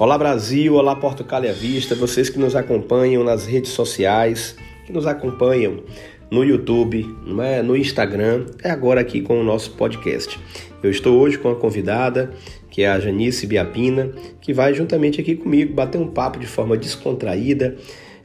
Olá 0.00 0.16
Brasil, 0.16 0.76
olá 0.76 0.96
Portugália 0.96 1.52
Vista, 1.52 1.94
vocês 1.94 2.30
que 2.30 2.38
nos 2.38 2.56
acompanham 2.56 3.22
nas 3.22 3.44
redes 3.44 3.72
sociais, 3.72 4.56
que 4.86 4.92
nos 4.94 5.06
acompanham 5.06 5.82
no 6.30 6.42
YouTube, 6.42 7.06
é? 7.44 7.62
no 7.62 7.76
Instagram, 7.76 8.46
é 8.64 8.70
agora 8.70 9.02
aqui 9.02 9.20
com 9.20 9.38
o 9.38 9.44
nosso 9.44 9.72
podcast. 9.72 10.40
Eu 10.82 10.90
estou 10.90 11.20
hoje 11.20 11.36
com 11.36 11.50
a 11.50 11.54
convidada, 11.54 12.30
que 12.70 12.80
é 12.80 12.88
a 12.88 12.98
Janice 12.98 13.46
Biapina, 13.46 14.10
que 14.40 14.54
vai 14.54 14.72
juntamente 14.72 15.20
aqui 15.20 15.36
comigo 15.36 15.74
bater 15.74 15.98
um 15.98 16.08
papo 16.08 16.38
de 16.38 16.46
forma 16.46 16.78
descontraída. 16.78 17.76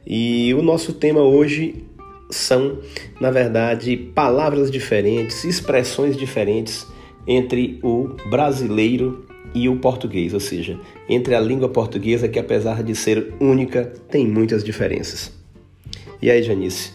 E 0.06 0.54
o 0.54 0.62
nosso 0.62 0.94
tema 0.94 1.20
hoje 1.20 1.84
são, 2.30 2.78
na 3.20 3.30
verdade, 3.30 3.98
palavras 4.14 4.70
diferentes, 4.70 5.44
expressões 5.44 6.16
diferentes 6.16 6.86
entre 7.26 7.78
o 7.82 8.16
brasileiro 8.30 9.25
e 9.54 9.68
o 9.68 9.76
português, 9.76 10.34
ou 10.34 10.40
seja, 10.40 10.78
entre 11.08 11.34
a 11.34 11.40
língua 11.40 11.68
portuguesa, 11.68 12.28
que 12.28 12.38
apesar 12.38 12.82
de 12.82 12.94
ser 12.94 13.34
única, 13.40 13.84
tem 14.10 14.26
muitas 14.26 14.62
diferenças. 14.62 15.32
E 16.20 16.30
aí, 16.30 16.42
Janice, 16.42 16.92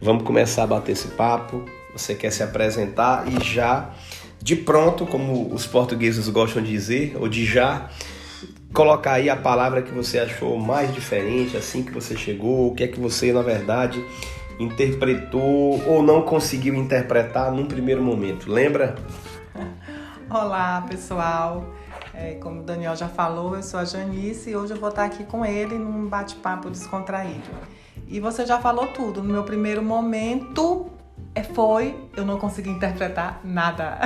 vamos 0.00 0.24
começar 0.24 0.64
a 0.64 0.66
bater 0.66 0.92
esse 0.92 1.08
papo? 1.08 1.64
Você 1.92 2.14
quer 2.14 2.30
se 2.30 2.42
apresentar 2.42 3.26
e 3.28 3.42
já, 3.44 3.94
de 4.42 4.56
pronto, 4.56 5.06
como 5.06 5.52
os 5.54 5.66
portugueses 5.66 6.28
gostam 6.28 6.62
de 6.62 6.70
dizer, 6.70 7.16
ou 7.20 7.28
de 7.28 7.44
já, 7.44 7.88
colocar 8.72 9.12
aí 9.12 9.30
a 9.30 9.36
palavra 9.36 9.82
que 9.82 9.92
você 9.92 10.18
achou 10.18 10.58
mais 10.58 10.92
diferente 10.92 11.56
assim 11.56 11.84
que 11.84 11.92
você 11.92 12.16
chegou, 12.16 12.72
o 12.72 12.74
que 12.74 12.82
é 12.82 12.88
que 12.88 12.98
você, 12.98 13.32
na 13.32 13.42
verdade, 13.42 14.04
interpretou 14.58 15.82
ou 15.86 16.02
não 16.02 16.22
conseguiu 16.22 16.74
interpretar 16.74 17.52
num 17.52 17.66
primeiro 17.66 18.02
momento. 18.02 18.50
Lembra? 18.50 18.96
Olá, 20.28 20.84
pessoal. 20.88 21.64
É, 22.16 22.34
como 22.34 22.60
o 22.60 22.62
Daniel 22.62 22.94
já 22.94 23.08
falou, 23.08 23.56
eu 23.56 23.62
sou 23.62 23.80
a 23.80 23.84
Janice 23.84 24.50
e 24.50 24.56
hoje 24.56 24.72
eu 24.72 24.80
vou 24.80 24.88
estar 24.88 25.04
aqui 25.04 25.24
com 25.24 25.44
ele 25.44 25.76
num 25.76 26.06
bate-papo 26.08 26.70
descontraído. 26.70 27.50
E 28.06 28.20
você 28.20 28.46
já 28.46 28.60
falou 28.60 28.86
tudo. 28.86 29.22
No 29.22 29.32
meu 29.32 29.42
primeiro 29.42 29.82
momento 29.82 30.86
é, 31.34 31.42
foi, 31.42 31.96
eu 32.16 32.24
não 32.24 32.38
consegui 32.38 32.70
interpretar 32.70 33.40
nada. 33.44 33.98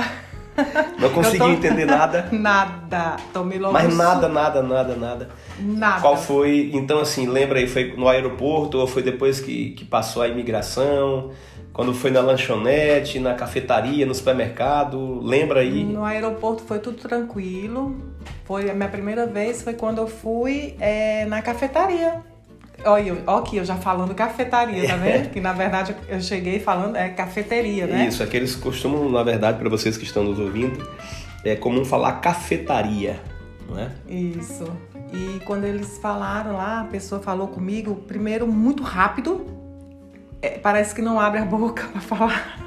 Não 0.99 1.09
consegui 1.11 1.37
tô... 1.37 1.49
entender 1.49 1.85
nada? 1.85 2.27
nada. 2.33 3.15
Tomei 3.31 3.59
logo 3.59 3.73
Mas 3.73 3.95
nada, 3.95 4.27
nada, 4.27 4.61
nada, 4.61 4.95
nada. 4.95 5.29
Nada. 5.59 6.01
Qual 6.01 6.17
foi? 6.17 6.71
Então, 6.73 6.99
assim, 6.99 7.27
lembra 7.27 7.59
aí, 7.59 7.67
foi 7.67 7.93
no 7.95 8.07
aeroporto 8.07 8.77
ou 8.77 8.87
foi 8.87 9.01
depois 9.01 9.39
que, 9.39 9.71
que 9.71 9.85
passou 9.85 10.21
a 10.21 10.27
imigração? 10.27 11.31
Quando 11.79 11.93
foi 11.93 12.11
na 12.11 12.19
lanchonete, 12.19 13.21
na 13.21 13.33
cafetaria, 13.33 14.05
no 14.05 14.13
supermercado, 14.13 15.21
lembra 15.23 15.61
aí? 15.61 15.85
No 15.85 16.03
aeroporto 16.03 16.61
foi 16.63 16.77
tudo 16.77 16.97
tranquilo. 16.97 17.95
Foi 18.43 18.69
a 18.69 18.73
minha 18.73 18.89
primeira 18.89 19.25
vez, 19.25 19.61
foi 19.61 19.75
quando 19.75 19.99
eu 19.99 20.07
fui 20.07 20.75
é, 20.77 21.23
na 21.27 21.41
cafetaria. 21.41 22.21
Olha, 22.83 23.23
olha 23.25 23.39
aqui, 23.39 23.55
eu 23.55 23.63
já 23.63 23.77
falando 23.77 24.13
cafetaria, 24.13 24.89
tá 24.89 24.97
vendo? 24.97 25.29
que 25.31 25.39
na 25.39 25.53
verdade 25.53 25.95
eu 26.09 26.19
cheguei 26.19 26.59
falando 26.59 26.97
é 26.97 27.07
cafeteria, 27.07 27.87
né? 27.87 28.07
Isso, 28.09 28.21
aqueles 28.21 28.57
costumam, 28.57 29.09
na 29.09 29.23
verdade, 29.23 29.57
para 29.57 29.69
vocês 29.69 29.95
que 29.95 30.03
estão 30.03 30.25
nos 30.25 30.37
ouvindo, 30.37 30.85
é 31.45 31.55
comum 31.55 31.85
falar 31.85 32.19
cafetaria, 32.19 33.21
não 33.69 33.79
é? 33.79 33.89
Isso. 34.05 34.65
E 35.13 35.39
quando 35.45 35.63
eles 35.63 35.97
falaram 35.99 36.57
lá, 36.57 36.81
a 36.81 36.85
pessoa 36.85 37.21
falou 37.21 37.47
comigo, 37.47 37.95
primeiro 38.05 38.45
muito 38.45 38.83
rápido, 38.83 39.58
é, 40.41 40.57
parece 40.57 40.95
que 40.95 41.01
não 41.01 41.19
abre 41.19 41.39
a 41.39 41.45
boca 41.45 41.87
para 41.87 42.01
falar. 42.01 42.59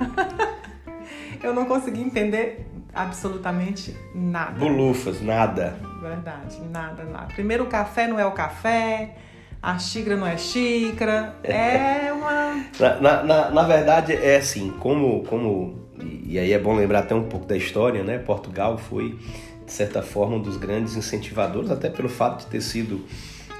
eu 1.42 1.54
não 1.54 1.64
consegui 1.64 2.02
entender 2.02 2.66
absolutamente 2.94 3.96
nada. 4.14 4.58
Bulufas, 4.58 5.20
nada. 5.22 5.76
Verdade, 6.00 6.60
nada, 6.70 7.04
nada. 7.04 7.32
Primeiro 7.34 7.64
o 7.64 7.66
café 7.66 8.06
não 8.06 8.18
é 8.18 8.26
o 8.26 8.32
café, 8.32 9.16
a 9.62 9.78
xícara 9.78 10.16
não 10.16 10.26
é 10.26 10.36
xícara, 10.36 11.36
é 11.42 12.12
uma. 12.12 12.64
Na, 12.78 13.00
na, 13.00 13.22
na, 13.22 13.50
na 13.50 13.62
verdade, 13.62 14.12
é 14.12 14.36
assim, 14.36 14.70
como, 14.78 15.22
como. 15.24 15.80
E 16.24 16.38
aí 16.38 16.52
é 16.52 16.58
bom 16.58 16.74
lembrar 16.74 17.00
até 17.00 17.14
um 17.14 17.24
pouco 17.24 17.46
da 17.46 17.56
história, 17.56 18.02
né? 18.02 18.18
Portugal 18.18 18.76
foi, 18.76 19.16
de 19.64 19.72
certa 19.72 20.02
forma, 20.02 20.36
um 20.36 20.42
dos 20.42 20.56
grandes 20.56 20.96
incentivadores, 20.96 21.70
até 21.70 21.88
pelo 21.88 22.08
fato 22.08 22.40
de 22.40 22.46
ter 22.46 22.60
sido 22.60 23.04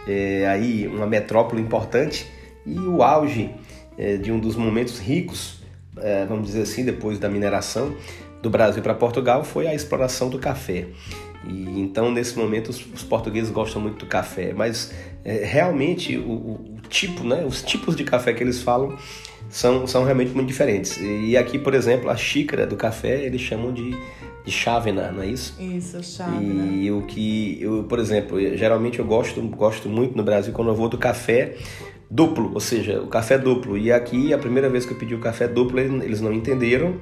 é, 0.07 0.47
aí 0.49 0.89
uma 0.89 1.07
metrópole 1.07 1.63
importante 1.63 2.27
e 2.67 2.79
o 2.79 3.03
auge 3.03 3.55
é, 3.97 4.17
de 4.17 4.33
um 4.33 4.39
dos 4.39 4.57
momentos 4.57 4.99
ricos, 4.99 5.63
é, 5.97 6.25
vamos 6.25 6.47
dizer 6.47 6.63
assim, 6.63 6.85
depois 6.85 7.19
da 7.19 7.29
mineração 7.29 7.95
do 8.43 8.51
Brasil 8.51 8.83
para 8.83 8.95
Portugal, 8.95 9.45
foi 9.45 9.67
a 9.67 9.75
exploração 9.75 10.29
do 10.29 10.39
café. 10.39 10.87
E 11.47 11.81
então 11.81 12.11
nesse 12.11 12.39
momento 12.39 12.69
os, 12.69 12.85
os 12.95 13.03
portugueses 13.03 13.51
gostam 13.51 13.83
muito 13.83 13.99
do 13.99 14.07
café, 14.07 14.53
mas 14.55 14.93
é, 15.25 15.45
realmente 15.45 16.17
o, 16.17 16.31
o, 16.31 16.77
tipo, 16.89 17.25
né, 17.25 17.45
os 17.45 17.63
tipos 17.63 17.97
de 17.97 18.05
café 18.05 18.33
que 18.33 18.43
eles 18.43 18.63
falam 18.63 18.97
são, 19.49 19.87
são 19.87 20.05
realmente 20.05 20.33
muito 20.33 20.49
diferentes. 20.49 20.99
E 21.01 21.37
aqui, 21.37 21.59
por 21.59 21.75
exemplo, 21.75 22.09
a 22.11 22.17
xícara 22.17 22.67
do 22.67 22.77
café 22.77 23.23
eles 23.25 23.41
chamam 23.41 23.73
de, 23.73 23.97
de 24.45 24.51
chávena, 24.51 25.11
não 25.11 25.23
é 25.23 25.27
isso? 25.27 25.55
Isso, 25.61 26.03
chávena. 26.03 26.65
E 26.73 26.91
o 26.91 27.03
que 27.03 27.59
eu, 27.61 27.85
por 27.85 27.99
exemplo, 27.99 28.39
geralmente 28.57 28.99
eu 28.99 29.05
gosto, 29.05 29.41
gosto 29.43 29.89
muito 29.89 30.17
no 30.17 30.23
Brasil 30.23 30.53
quando 30.53 30.69
eu 30.69 30.75
vou 30.75 30.89
do 30.89 30.99
café 30.99 31.57
duplo, 32.13 32.51
ou 32.53 32.61
seja, 32.61 33.01
o 33.01 33.07
café 33.07 33.39
duplo. 33.39 33.79
E 33.79 33.91
aqui, 33.91 34.35
a 34.35 34.39
primeira 34.39 34.69
vez 34.69 34.85
que 34.85 34.93
eu 34.93 34.99
pedi 34.99 35.15
o 35.15 35.21
café 35.21 35.49
duplo, 35.49 35.81
eles 35.81 36.21
não 36.21 36.33
entenderam, 36.33 36.99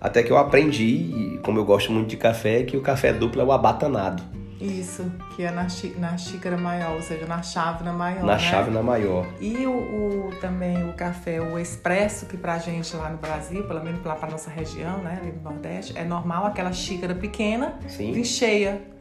até 0.00 0.22
que 0.22 0.32
eu 0.32 0.36
aprendi, 0.36 1.38
como 1.44 1.60
eu 1.60 1.64
gosto 1.64 1.92
muito 1.92 2.08
de 2.08 2.16
café, 2.16 2.64
que 2.64 2.76
o 2.76 2.80
café 2.80 3.12
duplo 3.12 3.40
é 3.40 3.44
o 3.44 3.52
abatanado. 3.52 4.22
Isso, 4.60 5.04
que 5.36 5.44
é 5.44 5.52
na, 5.52 5.68
na 5.98 6.18
xícara 6.18 6.56
maior, 6.56 6.96
ou 6.96 7.02
seja, 7.02 7.24
na 7.26 7.40
chávena 7.40 7.92
maior. 7.92 8.24
Na 8.24 8.32
né? 8.32 8.38
chávena 8.40 8.82
maior. 8.82 9.24
E 9.40 9.64
o, 9.64 9.70
o, 9.70 10.30
também 10.40 10.82
o 10.90 10.92
café, 10.94 11.40
o 11.40 11.56
expresso, 11.56 12.26
que 12.26 12.36
pra 12.36 12.58
gente 12.58 12.96
lá 12.96 13.08
no 13.08 13.18
Brasil, 13.18 13.62
pelo 13.62 13.84
menos 13.84 14.04
lá 14.04 14.16
pra 14.16 14.28
nossa 14.28 14.50
região, 14.50 14.98
né, 14.98 15.20
ali 15.22 15.30
no 15.30 15.42
Nordeste, 15.42 15.96
é 15.96 16.04
normal 16.04 16.46
aquela 16.46 16.72
xícara 16.72 17.14
pequena, 17.14 17.78
Sim. 17.86 18.24
cheia 18.24 18.97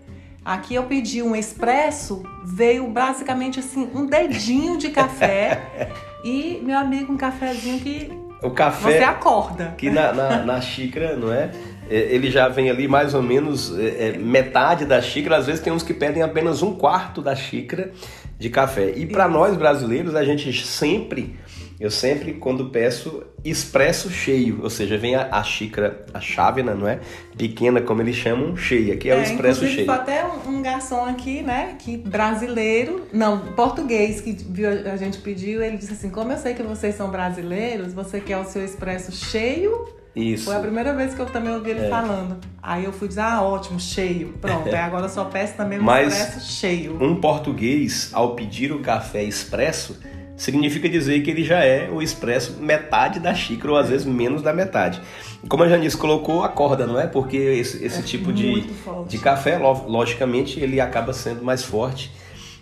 Aqui 0.47 0.75
eu 0.75 0.83
pedi 0.83 1.21
um 1.21 1.35
expresso, 1.35 2.23
veio 2.41 2.87
basicamente 2.87 3.59
assim 3.59 3.89
um 3.93 4.05
dedinho 4.05 4.77
de 4.77 4.87
café 4.91 5.91
e 6.23 6.61
meu 6.63 6.77
amigo 6.77 7.11
um 7.11 7.17
cafezinho 7.17 7.81
que 7.81 8.09
o 8.41 8.51
café 8.51 8.97
você 8.97 9.03
acorda. 9.03 9.75
Que 9.77 9.89
na, 9.89 10.13
na, 10.13 10.45
na 10.45 10.61
xícara, 10.61 11.17
não 11.17 11.33
é? 11.33 11.51
é? 11.89 11.97
Ele 11.97 12.31
já 12.31 12.47
vem 12.47 12.69
ali 12.69 12.87
mais 12.87 13.13
ou 13.13 13.21
menos 13.21 13.77
é, 13.77 14.07
é, 14.07 14.17
metade 14.17 14.85
da 14.85 15.01
xícara. 15.01 15.35
Às 15.35 15.47
vezes 15.47 15.59
tem 15.59 15.73
uns 15.73 15.83
que 15.83 15.93
pedem 15.93 16.23
apenas 16.23 16.61
um 16.61 16.73
quarto 16.73 17.21
da 17.21 17.35
xícara 17.35 17.91
de 18.39 18.49
café. 18.49 18.93
E 18.95 19.05
para 19.05 19.27
nós 19.27 19.57
brasileiros, 19.57 20.15
a 20.15 20.23
gente 20.23 20.65
sempre 20.65 21.37
eu 21.79 21.91
sempre, 21.91 22.33
quando 22.33 22.69
peço, 22.69 23.23
expresso 23.45 24.09
cheio, 24.09 24.59
ou 24.63 24.69
seja, 24.69 24.97
vem 24.97 25.15
a, 25.15 25.27
a 25.31 25.43
xícara, 25.43 26.05
a 26.13 26.19
chávena, 26.19 26.73
não 26.73 26.87
é? 26.87 26.99
Pequena, 27.37 27.81
como 27.81 28.01
eles 28.01 28.15
chamam, 28.15 28.57
cheia, 28.57 28.97
que 28.97 29.09
é, 29.09 29.13
é 29.13 29.19
o 29.19 29.21
expresso 29.21 29.67
cheio. 29.67 29.89
até 29.91 30.25
um, 30.25 30.49
um, 30.49 30.61
garçom 30.61 31.05
aqui, 31.05 31.43
né, 31.43 31.75
que 31.77 31.95
brasileiro, 31.95 33.05
não, 33.13 33.39
português, 33.53 34.21
que 34.21 34.31
viu, 34.31 34.69
a 34.69 34.97
gente 34.97 35.19
pediu, 35.19 35.63
ele 35.63 35.77
disse 35.77 35.93
assim, 35.93 36.09
como 36.09 36.31
eu 36.31 36.37
sei 36.37 36.55
que 36.55 36.63
vocês 36.63 36.95
são 36.95 37.11
brasileiros, 37.11 37.93
você 37.93 38.19
quer 38.19 38.37
o 38.37 38.45
seu 38.45 38.65
expresso 38.65 39.11
cheio 39.11 39.95
isso. 40.17 40.45
Foi 40.45 40.55
a 40.55 40.59
primeira 40.59 40.93
vez 40.95 41.13
que 41.13 41.21
eu 41.21 41.27
também 41.27 41.53
ouvi 41.53 41.69
ele 41.69 41.85
é. 41.85 41.89
falando. 41.89 42.37
Aí 42.61 42.83
eu 42.83 42.91
fui 42.91 43.07
dizer, 43.07 43.21
ah, 43.21 43.43
ótimo, 43.43 43.79
cheio. 43.79 44.33
Pronto, 44.41 44.67
aí 44.67 44.75
agora 44.75 45.05
eu 45.05 45.09
só 45.09 45.25
peço 45.25 45.53
também 45.55 45.77
o 45.77 45.83
Mas 45.83 46.17
expresso 46.17 46.51
cheio. 46.51 47.03
Um 47.03 47.21
português, 47.21 48.09
ao 48.13 48.33
pedir 48.33 48.71
o 48.71 48.79
café 48.79 49.23
expresso, 49.23 49.99
significa 50.37 50.87
dizer 50.87 51.21
que 51.21 51.31
ele 51.31 51.43
já 51.43 51.63
é 51.63 51.89
o 51.89 52.01
expresso 52.01 52.57
metade 52.61 53.19
da 53.19 53.33
xícara, 53.33 53.71
ou 53.71 53.77
às 53.77 53.89
vezes 53.89 54.05
menos 54.05 54.41
da 54.43 54.53
metade. 54.53 55.01
Como 55.49 55.63
a 55.63 55.67
Janice 55.67 55.97
colocou, 55.97 56.43
acorda, 56.43 56.85
não 56.85 56.99
é? 56.99 57.07
Porque 57.07 57.35
esse, 57.35 57.83
esse 57.83 57.99
é 57.99 58.03
tipo 58.03 58.31
de, 58.31 58.67
de 59.07 59.17
café, 59.17 59.57
logicamente, 59.57 60.59
ele 60.59 60.79
acaba 60.79 61.11
sendo 61.11 61.43
mais 61.43 61.63
forte. 61.63 62.11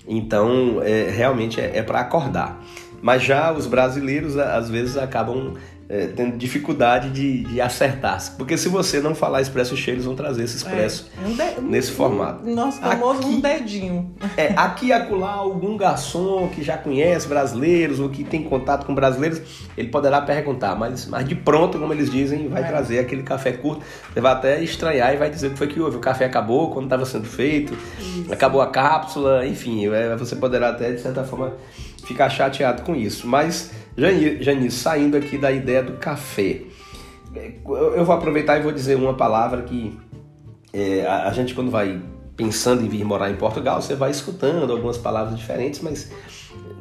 Então, 0.07 0.81
é, 0.81 1.09
realmente 1.09 1.59
é, 1.59 1.77
é 1.77 1.83
para 1.83 1.99
acordar. 1.99 2.63
Mas 3.01 3.21
já 3.21 3.51
os 3.51 3.67
brasileiros, 3.67 4.37
às 4.37 4.69
vezes, 4.69 4.97
acabam 4.97 5.55
é, 5.87 6.07
tendo 6.07 6.37
dificuldade 6.37 7.09
de, 7.11 7.43
de 7.43 7.61
acertar. 7.61 8.15
Porque 8.37 8.57
se 8.57 8.69
você 8.69 8.99
não 8.99 9.13
falar 9.13 9.41
expresso 9.41 9.75
cheio, 9.77 9.95
eles 9.95 10.05
vão 10.05 10.15
trazer 10.15 10.43
esse 10.43 10.57
expresso 10.57 11.09
é, 11.17 11.27
um 11.27 11.33
de, 11.33 11.61
nesse 11.69 11.91
um, 11.91 11.95
formato. 11.95 12.49
Nosso 12.49 12.79
famoso 12.79 13.19
aqui, 13.19 13.27
um 13.27 13.39
dedinho. 13.39 14.15
É, 14.37 14.53
aqui 14.55 14.87
e 14.87 14.93
acolá, 14.93 15.33
algum 15.33 15.77
garçom 15.77 16.49
que 16.49 16.63
já 16.63 16.77
conhece 16.77 17.27
brasileiros 17.27 17.99
ou 17.99 18.09
que 18.09 18.23
tem 18.23 18.43
contato 18.43 18.85
com 18.85 18.95
brasileiros, 18.95 19.41
ele 19.77 19.89
poderá 19.89 20.21
perguntar, 20.21 20.75
mas, 20.75 21.05
mas 21.05 21.27
de 21.27 21.35
pronto, 21.35 21.77
como 21.77 21.93
eles 21.93 22.09
dizem, 22.09 22.47
vai 22.47 22.63
é. 22.63 22.67
trazer 22.67 22.99
aquele 22.99 23.23
café 23.23 23.51
curto. 23.51 23.83
Você 24.13 24.21
vai 24.21 24.31
até 24.31 24.63
estranhar 24.63 25.13
e 25.13 25.17
vai 25.17 25.29
dizer 25.29 25.47
o 25.47 25.51
que 25.51 25.57
foi 25.57 25.67
que 25.67 25.79
houve. 25.79 25.97
O 25.97 25.99
café 25.99 26.25
acabou 26.25 26.71
quando 26.71 26.85
estava 26.85 27.05
sendo 27.05 27.25
feito, 27.25 27.77
Isso. 27.99 28.33
acabou 28.33 28.61
a 28.61 28.67
cápsula, 28.67 29.45
enfim, 29.45 29.87
é, 29.87 30.15
você 30.15 30.35
poderá 30.35 30.69
até, 30.69 30.91
de 30.91 31.01
certa 31.01 31.23
forma, 31.23 31.53
ficar 32.05 32.29
chateado 32.29 32.83
com 32.83 32.95
isso. 32.95 33.27
Mas 33.27 33.71
Janice, 33.97 34.77
saindo 34.77 35.17
aqui 35.17 35.37
da 35.37 35.51
ideia 35.51 35.83
do 35.83 35.93
café, 35.93 36.61
eu 37.67 38.05
vou 38.05 38.15
aproveitar 38.15 38.57
e 38.57 38.61
vou 38.63 38.71
dizer 38.71 38.95
uma 38.95 39.13
palavra 39.13 39.63
que 39.63 39.97
é, 40.73 41.05
a, 41.05 41.31
gente 41.31 41.53
quando 41.53 41.71
vai 41.71 42.01
pensando 42.35 42.83
em 42.83 42.89
vir 42.89 43.03
morar 43.05 43.29
em 43.29 43.35
Portugal, 43.35 43.81
você 43.81 43.95
vai 43.95 44.11
escutando 44.11 44.71
algumas 44.71 44.97
palavras 44.97 45.37
diferentes, 45.37 45.81
mas 45.81 46.11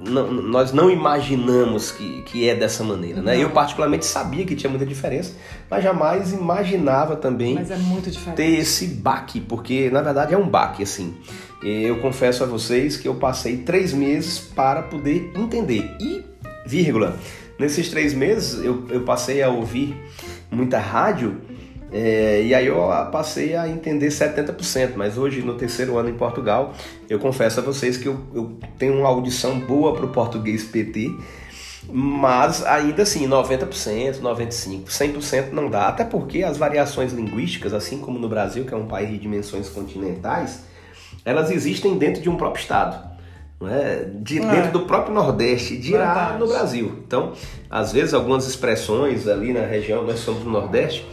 não, 0.07 0.31
nós 0.31 0.73
não 0.73 0.91
imaginamos 0.91 1.91
que, 1.91 2.23
que 2.23 2.49
é 2.49 2.55
dessa 2.55 2.85
maneira, 2.85 3.21
né? 3.23 3.43
Eu 3.43 3.51
particularmente 3.51 4.05
sabia 4.05 4.45
que 4.45 4.55
tinha 4.55 4.71
muita 4.71 4.85
diferença, 4.87 5.35
mas 5.71 5.83
jamais 5.83 6.33
imaginava 6.33 7.17
também 7.17 7.59
é 7.59 8.31
ter 8.33 8.59
esse 8.59 8.87
baque, 8.87 9.41
porque 9.41 9.91
na 9.91 10.03
verdade 10.03 10.35
é 10.35 10.39
um 10.39 10.49
baque, 10.49 10.83
assim. 10.83 11.15
Eu 11.63 11.99
confesso 12.01 12.45
a 12.45 12.47
vocês 12.47 12.97
que 12.97 13.09
eu 13.09 13.15
passei 13.15 13.59
três 13.59 13.93
meses 13.93 14.39
para 14.39 14.83
poder 14.83 15.33
entender. 15.35 15.97
E, 16.01 16.23
vírgula, 16.67 17.17
nesses 17.59 17.89
três 17.89 18.13
meses 18.13 18.63
eu, 18.63 18.87
eu 18.91 19.03
passei 19.03 19.43
a 19.43 19.49
ouvir 19.49 19.97
muita 20.51 20.79
rádio 20.79 21.41
é, 21.97 22.43
e 22.43 22.53
aí 22.53 22.67
eu 22.67 22.89
passei 23.13 23.55
a 23.55 23.69
entender 23.69 24.09
70%, 24.09 24.95
mas 24.97 25.17
hoje 25.17 25.43
no 25.43 25.55
terceiro 25.55 25.97
ano 25.97 26.09
em 26.09 26.15
Portugal, 26.15 26.75
eu 27.09 27.21
confesso 27.21 27.61
a 27.61 27.63
vocês 27.63 27.97
que 27.97 28.09
eu, 28.09 28.19
eu 28.35 28.59
tenho 28.77 28.99
uma 28.99 29.09
audição 29.09 29.61
boa 29.61 29.95
para 29.95 30.05
o 30.05 30.09
português 30.09 30.65
PT, 30.65 31.09
mas 31.89 32.67
ainda 32.67 33.05
assim 33.05 33.29
90%, 33.29 34.21
95%, 34.21 34.87
100% 34.89 35.53
não 35.53 35.71
dá, 35.71 35.87
até 35.87 36.03
porque 36.03 36.43
as 36.43 36.57
variações 36.57 37.13
linguísticas, 37.13 37.73
assim 37.73 37.99
como 37.99 38.19
no 38.19 38.29
Brasil, 38.29 38.65
que 38.65 38.75
é 38.75 38.77
um 38.77 38.89
país 38.89 39.09
de 39.11 39.19
dimensões 39.19 39.69
continentais, 39.69 40.65
elas 41.25 41.49
existem 41.49 41.97
dentro 41.97 42.21
de 42.21 42.29
um 42.29 42.37
próprio 42.37 42.61
estado. 42.61 43.15
É? 43.63 44.09
De 44.17 44.41
é. 44.41 44.45
dentro 44.45 44.73
do 44.73 44.81
próprio 44.81 45.15
Nordeste, 45.15 45.77
dirá 45.77 46.37
no 46.41 46.49
Brasil. 46.49 47.05
Então, 47.07 47.35
às 47.71 47.93
vezes, 47.93 48.13
algumas 48.13 48.49
expressões 48.49 49.29
ali 49.29 49.53
na 49.53 49.65
região, 49.65 50.03
nós 50.03 50.19
somos 50.19 50.43
do 50.43 50.51
Nordeste, 50.51 51.07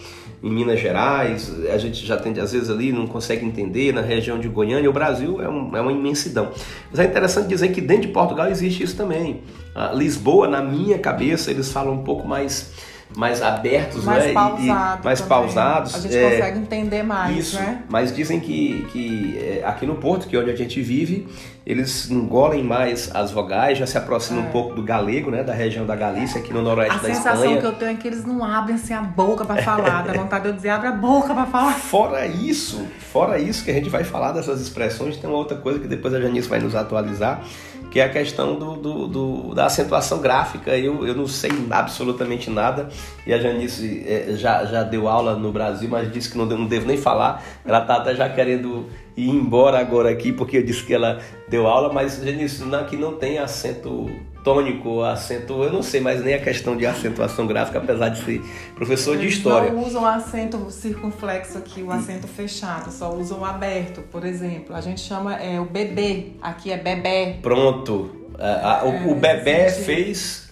em 0.43 0.49
Minas 0.49 0.79
Gerais, 0.79 1.53
a 1.71 1.77
gente 1.77 2.05
já 2.05 2.17
tem, 2.17 2.37
às 2.39 2.51
vezes 2.51 2.69
ali 2.69 2.91
não 2.91 3.05
consegue 3.05 3.45
entender, 3.45 3.93
na 3.93 4.01
região 4.01 4.39
de 4.39 4.47
Goiânia, 4.47 4.89
o 4.89 4.93
Brasil 4.93 5.41
é, 5.41 5.47
um, 5.47 5.75
é 5.77 5.81
uma 5.81 5.91
imensidão. 5.91 6.51
Mas 6.89 6.99
é 6.99 7.05
interessante 7.05 7.47
dizer 7.47 7.69
que 7.69 7.79
dentro 7.79 8.07
de 8.07 8.07
Portugal 8.07 8.47
existe 8.47 8.83
isso 8.83 8.97
também. 8.97 9.41
A 9.75 9.93
Lisboa, 9.93 10.47
na 10.47 10.61
minha 10.61 10.97
cabeça, 10.97 11.51
eles 11.51 11.71
falam 11.71 11.93
um 11.93 12.03
pouco 12.03 12.27
mais 12.27 12.71
mais 13.15 13.41
abertos, 13.41 14.03
mais 14.03 14.25
né? 14.25 14.33
Pausado 14.33 14.61
e, 14.61 14.65
e 14.65 15.05
mais 15.05 15.21
também. 15.21 15.29
pausados. 15.29 15.95
A 15.95 15.99
gente 15.99 16.17
é, 16.17 16.29
consegue 16.29 16.59
entender 16.59 17.03
mais, 17.03 17.37
isso, 17.37 17.55
né? 17.57 17.83
Mas 17.89 18.15
dizem 18.15 18.39
que, 18.39 18.87
que 18.91 19.37
é, 19.37 19.63
aqui 19.65 19.85
no 19.85 19.95
Porto, 19.95 20.27
que 20.27 20.35
é 20.35 20.39
onde 20.39 20.51
a 20.51 20.55
gente 20.55 20.81
vive, 20.81 21.27
eles 21.65 22.09
engolem 22.09 22.63
mais 22.63 23.13
as 23.13 23.31
vogais, 23.31 23.77
já 23.77 23.85
se 23.85 23.97
aproximam 23.97 24.43
é. 24.43 24.47
um 24.47 24.51
pouco 24.51 24.73
do 24.73 24.81
galego, 24.81 25.29
né? 25.29 25.43
Da 25.43 25.53
região 25.53 25.85
da 25.85 25.95
Galícia, 25.95 26.39
aqui 26.39 26.53
no 26.53 26.61
noroeste 26.61 26.95
a 26.95 27.01
da 27.01 27.09
Espanha. 27.09 27.33
A 27.33 27.37
sensação 27.37 27.59
que 27.59 27.65
eu 27.65 27.73
tenho 27.73 27.91
é 27.91 27.95
que 27.95 28.07
eles 28.07 28.25
não 28.25 28.43
abrem 28.43 28.75
assim 28.75 28.93
a 28.93 29.01
boca 29.01 29.45
para 29.45 29.61
falar, 29.61 30.03
dá 30.03 30.13
vontade 30.13 30.43
de 30.43 30.49
eu 30.49 30.53
dizer, 30.53 30.69
abre 30.69 30.87
a 30.87 30.91
boca 30.91 31.33
para 31.33 31.45
falar. 31.45 31.73
Fora 31.73 32.25
isso, 32.25 32.87
fora 33.11 33.37
isso 33.37 33.63
que 33.63 33.71
a 33.71 33.73
gente 33.73 33.89
vai 33.89 34.03
falar 34.03 34.31
dessas 34.31 34.61
expressões, 34.61 35.17
tem 35.17 35.29
uma 35.29 35.37
outra 35.37 35.57
coisa 35.57 35.79
que 35.79 35.87
depois 35.87 36.13
a 36.13 36.21
Janice 36.21 36.47
vai 36.47 36.59
nos 36.59 36.75
atualizar, 36.75 37.43
que 37.91 37.99
é 37.99 38.05
a 38.05 38.09
questão 38.09 38.57
do, 38.57 38.77
do, 38.77 39.07
do, 39.07 39.53
da 39.53 39.65
acentuação 39.65 40.19
gráfica. 40.21 40.77
Eu, 40.77 41.05
eu 41.05 41.13
não 41.13 41.27
sei 41.27 41.51
absolutamente 41.69 42.49
nada 42.49 42.87
e 43.27 43.33
a 43.33 43.37
Janice 43.37 44.03
é, 44.07 44.33
já, 44.37 44.63
já 44.65 44.81
deu 44.81 45.09
aula 45.09 45.35
no 45.35 45.51
Brasil, 45.51 45.89
mas 45.89 46.11
disse 46.11 46.31
que 46.31 46.37
não, 46.37 46.45
não 46.45 46.65
devo 46.65 46.87
nem 46.87 46.97
falar. 46.97 47.43
Ela 47.65 47.81
está 47.81 47.97
até 47.97 48.15
já 48.15 48.29
querendo 48.29 48.89
ir 49.17 49.29
embora 49.29 49.77
agora 49.77 50.09
aqui, 50.09 50.31
porque 50.31 50.57
eu 50.57 50.63
disse 50.63 50.83
que 50.85 50.93
ela 50.93 51.19
deu 51.49 51.67
aula, 51.67 51.91
mas 51.91 52.23
Janice, 52.23 52.63
aqui 52.73 52.95
não 52.95 53.13
tem 53.13 53.37
acento 53.37 54.09
tônico, 54.43 55.03
acento, 55.03 55.63
eu 55.63 55.71
não 55.71 55.83
sei 55.83 56.01
mais 56.01 56.23
nem 56.23 56.33
a 56.33 56.39
questão 56.39 56.75
de 56.75 56.85
acentuação 56.85 57.45
gráfica, 57.47 57.77
apesar 57.79 58.09
de 58.09 58.23
ser 58.23 58.41
professor 58.75 59.15
Eles 59.15 59.31
de 59.31 59.37
história. 59.37 59.71
Não 59.71 59.85
usam 59.85 60.05
acento 60.05 60.69
circunflexo 60.71 61.57
aqui, 61.57 61.81
o 61.81 61.91
acento 61.91 62.27
fechado, 62.27 62.91
só 62.91 63.13
usam 63.13 63.43
aberto, 63.45 64.01
por 64.11 64.25
exemplo. 64.25 64.75
A 64.75 64.81
gente 64.81 65.01
chama 65.01 65.35
é, 65.35 65.59
o 65.59 65.65
bebê, 65.65 66.33
aqui 66.41 66.71
é 66.71 66.77
bebê. 66.77 67.35
Pronto. 67.41 68.21
É, 68.37 68.85
o, 68.85 69.11
o, 69.11 69.15
bebê 69.15 69.69
fez 69.69 70.49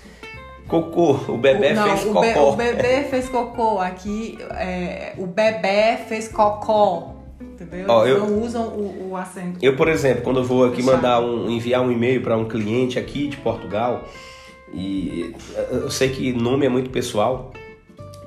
cocô, 0.68 1.14
o 1.28 1.38
bebê 1.38 1.74
não, 1.74 1.84
fez 1.84 2.04
cocô. 2.04 2.22
Be, 2.22 2.38
o 2.38 2.56
bebê 2.56 3.04
fez 3.04 3.30
cocô, 3.30 3.80
aqui 3.80 4.38
é, 4.52 5.14
o 5.18 5.26
bebê 5.26 5.98
fez 6.08 6.28
cocó. 6.28 7.16
Entendeu? 7.42 7.86
Ó, 7.88 8.06
eu, 8.06 8.20
não 8.20 8.42
usam 8.42 8.68
o, 8.68 9.12
o 9.12 9.16
acento. 9.16 9.60
Eu, 9.62 9.76
por 9.76 9.88
exemplo, 9.88 10.24
quando 10.24 10.40
eu 10.40 10.44
vou 10.44 10.66
aqui 10.66 10.84
mandar 10.84 11.22
um, 11.22 11.50
enviar 11.50 11.82
um 11.82 11.92
e-mail 11.92 12.22
para 12.22 12.36
um 12.38 12.46
cliente 12.46 13.00
aqui 13.00 13.28
de 13.28 13.38
Portugal, 13.38 14.04
e 14.74 15.34
eu 15.72 15.90
sei 15.90 16.10
que 16.10 16.34
nome 16.34 16.66
é 16.66 16.70
muito 16.70 16.90
pessoal, 16.90 17.52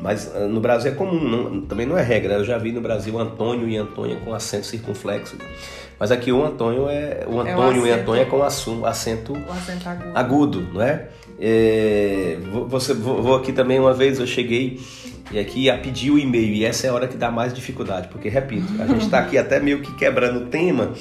mas 0.00 0.34
ah, 0.34 0.46
no 0.48 0.60
Brasil 0.60 0.90
é 0.90 0.94
comum, 0.94 1.20
não, 1.20 1.60
também 1.62 1.86
não 1.86 1.96
é 1.96 2.02
regra. 2.02 2.34
Eu 2.34 2.44
já 2.44 2.58
vi 2.58 2.72
no 2.72 2.80
Brasil 2.80 3.18
Antônio 3.18 3.68
e 3.68 3.76
Antônia 3.76 4.16
com 4.24 4.34
acento 4.34 4.66
circunflexo. 4.66 5.36
Mas 5.98 6.10
aqui 6.10 6.32
o 6.32 6.44
Antônio 6.44 6.88
é 6.88 7.24
o 7.28 7.38
Antônio 7.40 7.50
é 7.50 7.56
o 7.56 7.62
acento, 7.62 7.86
e 7.86 7.90
Antônia 7.92 8.26
com 8.26 8.42
acento, 8.42 8.84
acento 9.54 9.88
agudo. 9.88 10.10
agudo, 10.14 10.60
não 10.72 10.82
é? 10.82 11.08
é 11.38 12.38
você, 12.68 12.92
vou 12.92 13.36
aqui 13.36 13.52
também 13.52 13.78
uma 13.78 13.94
vez 13.94 14.18
eu 14.18 14.26
cheguei 14.26 14.80
e 15.32 15.38
aqui 15.38 15.70
a 15.70 15.78
pedir 15.78 16.10
o 16.10 16.18
e-mail, 16.18 16.52
e 16.52 16.64
essa 16.64 16.86
é 16.86 16.90
a 16.90 16.94
hora 16.94 17.08
que 17.08 17.16
dá 17.16 17.30
mais 17.30 17.54
dificuldade, 17.54 18.08
porque, 18.08 18.28
repito, 18.28 18.66
a 18.80 18.86
gente 18.86 19.04
está 19.04 19.18
aqui 19.18 19.38
até 19.38 19.58
meio 19.58 19.80
que 19.80 19.94
quebrando 19.94 20.44
o 20.44 20.46
tema, 20.46 20.92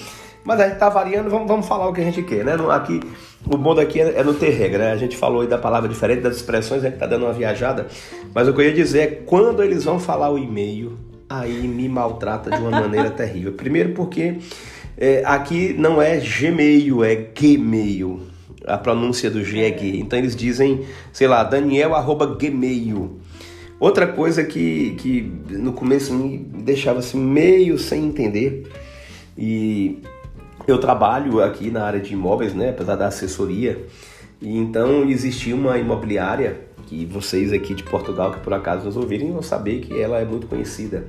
mas 0.44 0.60
a 0.60 0.64
gente 0.64 0.74
está 0.74 0.90
variando, 0.90 1.30
vamos, 1.30 1.48
vamos 1.48 1.68
falar 1.68 1.88
o 1.88 1.94
que 1.94 2.02
a 2.02 2.04
gente 2.04 2.24
quer, 2.24 2.44
né? 2.44 2.56
Aqui, 2.72 3.00
o 3.46 3.58
bom 3.58 3.76
daqui 3.76 4.02
é, 4.02 4.20
é 4.20 4.24
não 4.24 4.34
ter 4.34 4.50
regra, 4.50 4.86
né? 4.86 4.92
A 4.92 4.98
gente 4.98 5.16
falou 5.16 5.42
aí 5.42 5.48
da 5.48 5.58
palavra 5.58 5.88
diferente, 5.88 6.22
das 6.22 6.38
expressões, 6.38 6.82
a 6.82 6.86
gente 6.86 6.96
está 6.96 7.06
dando 7.06 7.26
uma 7.26 7.34
viajada, 7.34 7.88
mas 8.34 8.48
o 8.48 8.54
que 8.54 8.62
eu 8.62 8.66
ia 8.66 8.74
dizer 8.74 9.00
é 9.00 9.08
quando 9.08 9.62
eles 9.62 9.84
vão 9.84 10.00
falar 10.00 10.32
o 10.32 10.38
e-mail, 10.38 10.98
aí 11.30 11.68
me 11.68 11.88
maltrata 11.88 12.50
de 12.50 12.58
uma 12.58 12.72
maneira 12.72 13.10
terrível. 13.12 13.54
Primeiro 13.54 13.94
porque 13.94 14.38
é, 14.98 15.24
aqui 15.26 15.74
não 15.78 16.02
é 16.02 16.18
Gmail, 16.18 17.04
é 17.04 17.16
Gmail. 17.16 18.22
A 18.66 18.78
pronúncia 18.78 19.32
do 19.32 19.44
G 19.44 19.62
é 19.62 19.78
G. 19.78 19.98
Então 19.98 20.20
eles 20.20 20.36
dizem, 20.36 20.86
sei 21.12 21.28
lá, 21.28 21.44
Daniel 21.44 21.96
arroba 21.96 22.28
Gmail. 22.28 23.21
Outra 23.82 24.06
coisa 24.06 24.44
que, 24.44 24.92
que 25.00 25.22
no 25.58 25.74
começo 25.74 26.14
me 26.14 26.38
deixava 26.38 27.00
assim 27.00 27.18
meio 27.18 27.80
sem 27.80 28.06
entender 28.06 28.72
e 29.36 30.04
eu 30.68 30.78
trabalho 30.78 31.42
aqui 31.42 31.72
na 31.72 31.84
área 31.84 32.00
de 32.00 32.14
imóveis, 32.14 32.54
né, 32.54 32.70
apesar 32.70 32.96
da 32.96 33.08
assessoria, 33.08 33.84
e 34.40 34.56
então 34.56 35.10
existia 35.10 35.56
uma 35.56 35.80
imobiliária 35.80 36.62
que 36.86 37.08
vocês 37.08 37.52
aqui 37.52 37.74
de 37.74 37.82
Portugal, 37.82 38.32
que 38.34 38.40
por 38.42 38.54
acaso 38.54 38.86
nos 38.86 38.96
ouvirem, 38.96 39.32
vão 39.32 39.42
saber 39.42 39.80
que 39.80 40.00
ela 40.00 40.20
é 40.20 40.26
muito 40.26 40.46
conhecida, 40.46 41.08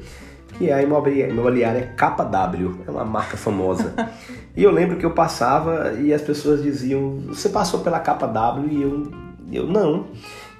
que 0.56 0.70
é 0.70 0.72
a 0.72 0.82
imobiliária 0.82 1.94
KW, 1.94 2.84
é 2.88 2.90
uma 2.90 3.04
marca 3.04 3.36
famosa. 3.36 3.92
e 4.56 4.64
eu 4.64 4.70
lembro 4.70 4.96
que 4.96 5.04
eu 5.04 5.10
passava 5.10 5.92
e 6.00 6.14
as 6.14 6.22
pessoas 6.22 6.62
diziam: 6.62 7.18
Você 7.26 7.50
passou 7.50 7.80
pela 7.80 8.00
KW? 8.00 8.66
E 8.70 8.80
eu, 8.80 9.12
eu 9.52 9.66
não. 9.66 10.06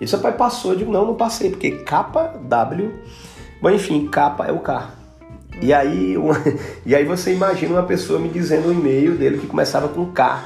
E 0.03 0.07
seu 0.09 0.19
pai 0.19 0.33
passou, 0.33 0.73
eu 0.73 0.79
digo, 0.79 0.91
não, 0.91 1.07
não 1.07 1.15
passei, 1.15 1.49
porque 1.49 1.71
capa 1.71 2.35
W, 2.43 2.93
bom, 3.61 3.71
enfim, 3.71 4.09
capa 4.09 4.47
é 4.47 4.51
o 4.51 4.59
K. 4.59 4.91
E 5.61 5.73
aí, 5.73 6.17
uma, 6.17 6.35
e 6.85 6.93
aí 6.93 7.05
você 7.05 7.33
imagina 7.33 7.75
uma 7.75 7.85
pessoa 7.85 8.19
me 8.19 8.29
dizendo 8.29 8.69
um 8.69 8.73
e-mail 8.73 9.17
dele 9.17 9.39
que 9.39 9.47
começava 9.47 9.87
com 9.89 10.07
K. 10.07 10.43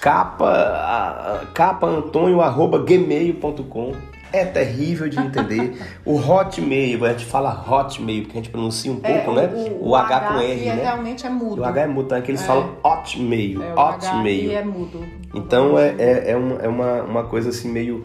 Capa, 0.00 1.46
capa 1.54 1.86
Antônio 1.86 2.40
arroba 2.40 2.78
gmail.com 2.78 3.92
é 4.32 4.44
terrível 4.44 5.08
de 5.08 5.18
entender. 5.18 5.80
o 6.04 6.16
Hotmail, 6.16 7.04
a 7.04 7.10
gente 7.10 7.24
fala 7.24 7.50
Hotmail, 7.50 8.22
porque 8.22 8.38
a 8.38 8.40
gente 8.42 8.50
pronuncia 8.50 8.92
um 8.92 9.00
é, 9.02 9.12
pouco, 9.12 9.32
né? 9.32 9.46
O, 9.80 9.90
o 9.90 9.96
H, 9.96 10.16
H 10.16 10.28
com 10.28 10.40
R, 10.40 10.68
é, 10.68 10.74
né? 10.74 10.82
realmente 10.82 11.26
é 11.26 11.30
mudo. 11.30 11.62
O 11.62 11.64
H 11.64 11.80
é 11.80 11.86
mudo, 11.86 12.06
então 12.06 12.18
é 12.18 12.20
que 12.20 12.30
eles 12.30 12.42
é. 12.42 12.44
falam 12.44 12.74
Hotmail. 12.84 13.62
É, 13.62 13.74
o 13.74 13.78
Hotmail. 13.78 14.50
H 14.50 14.58
é 14.58 14.64
mudo. 14.64 15.04
Então 15.34 15.78
é, 15.78 15.94
é, 15.98 16.30
é, 16.32 16.36
uma, 16.36 16.54
é 16.56 16.68
uma, 16.68 17.02
uma 17.02 17.24
coisa 17.24 17.50
assim 17.50 17.70
meio 17.70 18.04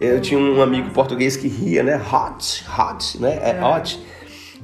eu 0.00 0.20
tinha 0.20 0.38
um 0.38 0.60
amigo 0.60 0.90
português 0.90 1.36
que 1.36 1.48
ria, 1.48 1.82
né? 1.82 1.96
Hot, 1.96 2.64
hot, 2.68 3.20
né? 3.20 3.38
É, 3.42 3.50
é. 3.58 3.64
hot. 3.64 4.04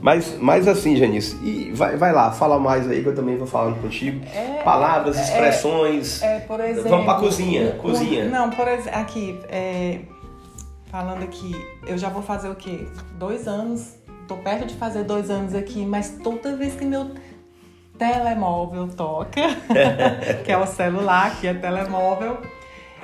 Mas, 0.02 0.38
mas 0.38 0.66
assim, 0.66 0.96
Janice, 0.96 1.36
e 1.42 1.70
vai, 1.72 1.96
vai 1.96 2.12
lá, 2.12 2.32
fala 2.32 2.58
mais 2.58 2.88
aí 2.88 3.02
que 3.02 3.08
eu 3.08 3.14
também 3.14 3.36
vou 3.36 3.46
falando 3.46 3.80
contigo. 3.82 4.24
É, 4.34 4.62
Palavras, 4.62 5.16
é, 5.16 5.22
expressões. 5.22 6.22
É, 6.22 6.40
por 6.40 6.58
exemplo. 6.60 6.90
Vamos 6.90 7.04
pra 7.04 7.14
cozinha. 7.16 7.72
cozinha. 7.72 8.24
Não, 8.24 8.48
por 8.48 8.66
exemplo, 8.66 8.98
aqui, 8.98 9.38
é, 9.48 10.00
falando 10.90 11.22
aqui, 11.22 11.54
eu 11.86 11.98
já 11.98 12.08
vou 12.08 12.22
fazer 12.22 12.48
o 12.48 12.54
quê? 12.54 12.86
Dois 13.18 13.46
anos. 13.46 13.94
Tô 14.26 14.36
perto 14.36 14.66
de 14.66 14.74
fazer 14.74 15.04
dois 15.04 15.28
anos 15.28 15.54
aqui, 15.54 15.84
mas 15.84 16.18
toda 16.22 16.56
vez 16.56 16.74
que 16.74 16.84
meu 16.84 17.10
telemóvel 17.98 18.88
toca, 18.88 19.42
que 20.44 20.50
é 20.50 20.56
o 20.56 20.66
celular, 20.66 21.38
que 21.38 21.46
é 21.46 21.52
telemóvel 21.52 22.38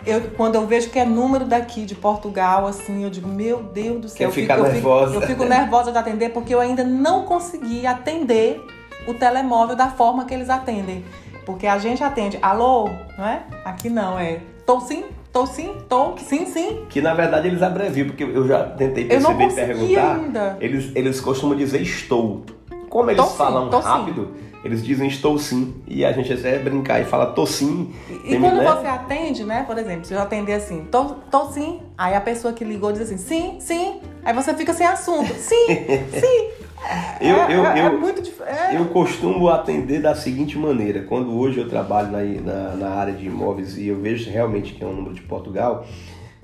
eu, 0.07 0.31
quando 0.37 0.55
eu 0.55 0.67
vejo 0.67 0.89
que 0.91 0.99
é 0.99 1.05
número 1.05 1.45
daqui 1.45 1.85
de 1.85 1.95
Portugal, 1.95 2.67
assim, 2.67 3.03
eu 3.03 3.11
digo, 3.11 3.29
meu 3.29 3.63
Deus 3.63 4.01
do 4.01 4.09
céu. 4.09 4.29
Quer 4.29 4.35
ficar 4.35 4.59
nervosa. 4.59 5.15
Eu 5.15 5.21
fico, 5.21 5.33
eu 5.33 5.37
fico 5.37 5.45
nervosa 5.45 5.93
de 5.93 5.99
atender 5.99 6.31
porque 6.31 6.55
eu 6.55 6.61
ainda 6.61 6.85
não 6.85 7.25
consegui 7.25 7.87
atender 7.87 8.65
o 9.07 9.15
telemóvel 9.15 9.75
da 9.75 9.89
forma 9.89 10.25
que 10.25 10.33
eles 10.33 10.49
atendem. 10.49 11.05
Porque 11.45 11.67
a 11.67 11.79
gente 11.79 12.03
atende, 12.03 12.39
alô, 12.41 12.89
não 13.19 13.27
é? 13.27 13.43
Aqui 13.65 13.89
não, 13.89 14.19
é 14.19 14.41
tô 14.65 14.81
sim, 14.81 15.05
tô 15.33 15.47
sim, 15.47 15.77
tô, 15.89 16.17
sim, 16.19 16.47
sim. 16.47 16.85
Que 16.89 17.01
na 17.01 17.15
verdade 17.15 17.49
eles 17.49 17.63
abreviam, 17.63 18.09
porque 18.09 18.25
eu 18.25 18.47
já 18.47 18.65
tentei 18.65 19.05
perceber 19.05 19.45
e 19.45 19.55
perguntar. 19.55 20.17
Ainda. 20.17 20.57
Eles, 20.61 20.91
eles 20.95 21.21
costumam 21.21 21.57
dizer 21.57 21.81
estou. 21.81 22.45
Como 22.89 23.11
eles 23.11 23.23
tô 23.23 23.31
falam 23.31 23.71
sim, 23.71 23.89
rápido, 23.89 24.35
sim 24.37 24.46
eles 24.67 24.85
dizem 24.85 25.09
estou 25.09 25.39
sim. 25.39 25.75
E 25.87 26.05
a 26.05 26.13
gente 26.13 26.33
até 26.33 26.59
brincar 26.59 27.01
e 27.01 27.05
fala 27.05 27.27
tô 27.27 27.47
sim. 27.47 27.93
E, 28.11 28.35
e 28.35 28.39
quando 28.39 28.57
né? 28.57 28.65
você 28.65 28.87
atende, 28.87 29.45
né? 29.45 29.63
Por 29.63 29.79
exemplo, 29.79 30.05
se 30.05 30.13
eu 30.13 30.21
atender 30.21 30.55
assim, 30.55 30.85
tô, 30.91 31.05
tô 31.31 31.47
sim. 31.47 31.81
Aí 31.97 32.15
a 32.15 32.21
pessoa 32.21 32.53
que 32.53 32.65
ligou 32.65 32.93
diz 32.93 33.03
assim, 33.03 33.17
sim, 33.17 33.57
sim. 33.61 34.01
Aí 34.25 34.35
você 34.35 34.53
fica 34.55 34.75
sem 34.75 34.87
assunto. 34.87 35.33
Sim, 35.35 35.67
sim. 36.13 36.67
Eu, 37.21 37.37
eu, 37.37 37.67
é, 37.67 37.81
eu, 37.81 37.87
é 37.87 37.91
muito 37.91 38.23
é. 38.45 38.77
eu 38.77 38.85
costumo 38.87 39.49
atender 39.49 40.01
da 40.01 40.15
seguinte 40.15 40.59
maneira: 40.59 41.03
quando 41.03 41.37
hoje 41.37 41.59
eu 41.59 41.69
trabalho 41.69 42.11
na, 42.13 42.23
na, 42.23 42.77
na, 42.77 42.89
área 42.91 43.13
de 43.13 43.27
imóveis 43.27 43.77
e 43.79 43.89
eu 43.89 44.01
vejo 44.01 44.31
realmente 44.31 44.75
que 44.75 44.85
é 44.85 44.87
um 44.87 44.95
número 44.95 45.15
de 45.15 45.23
Portugal, 45.23 45.87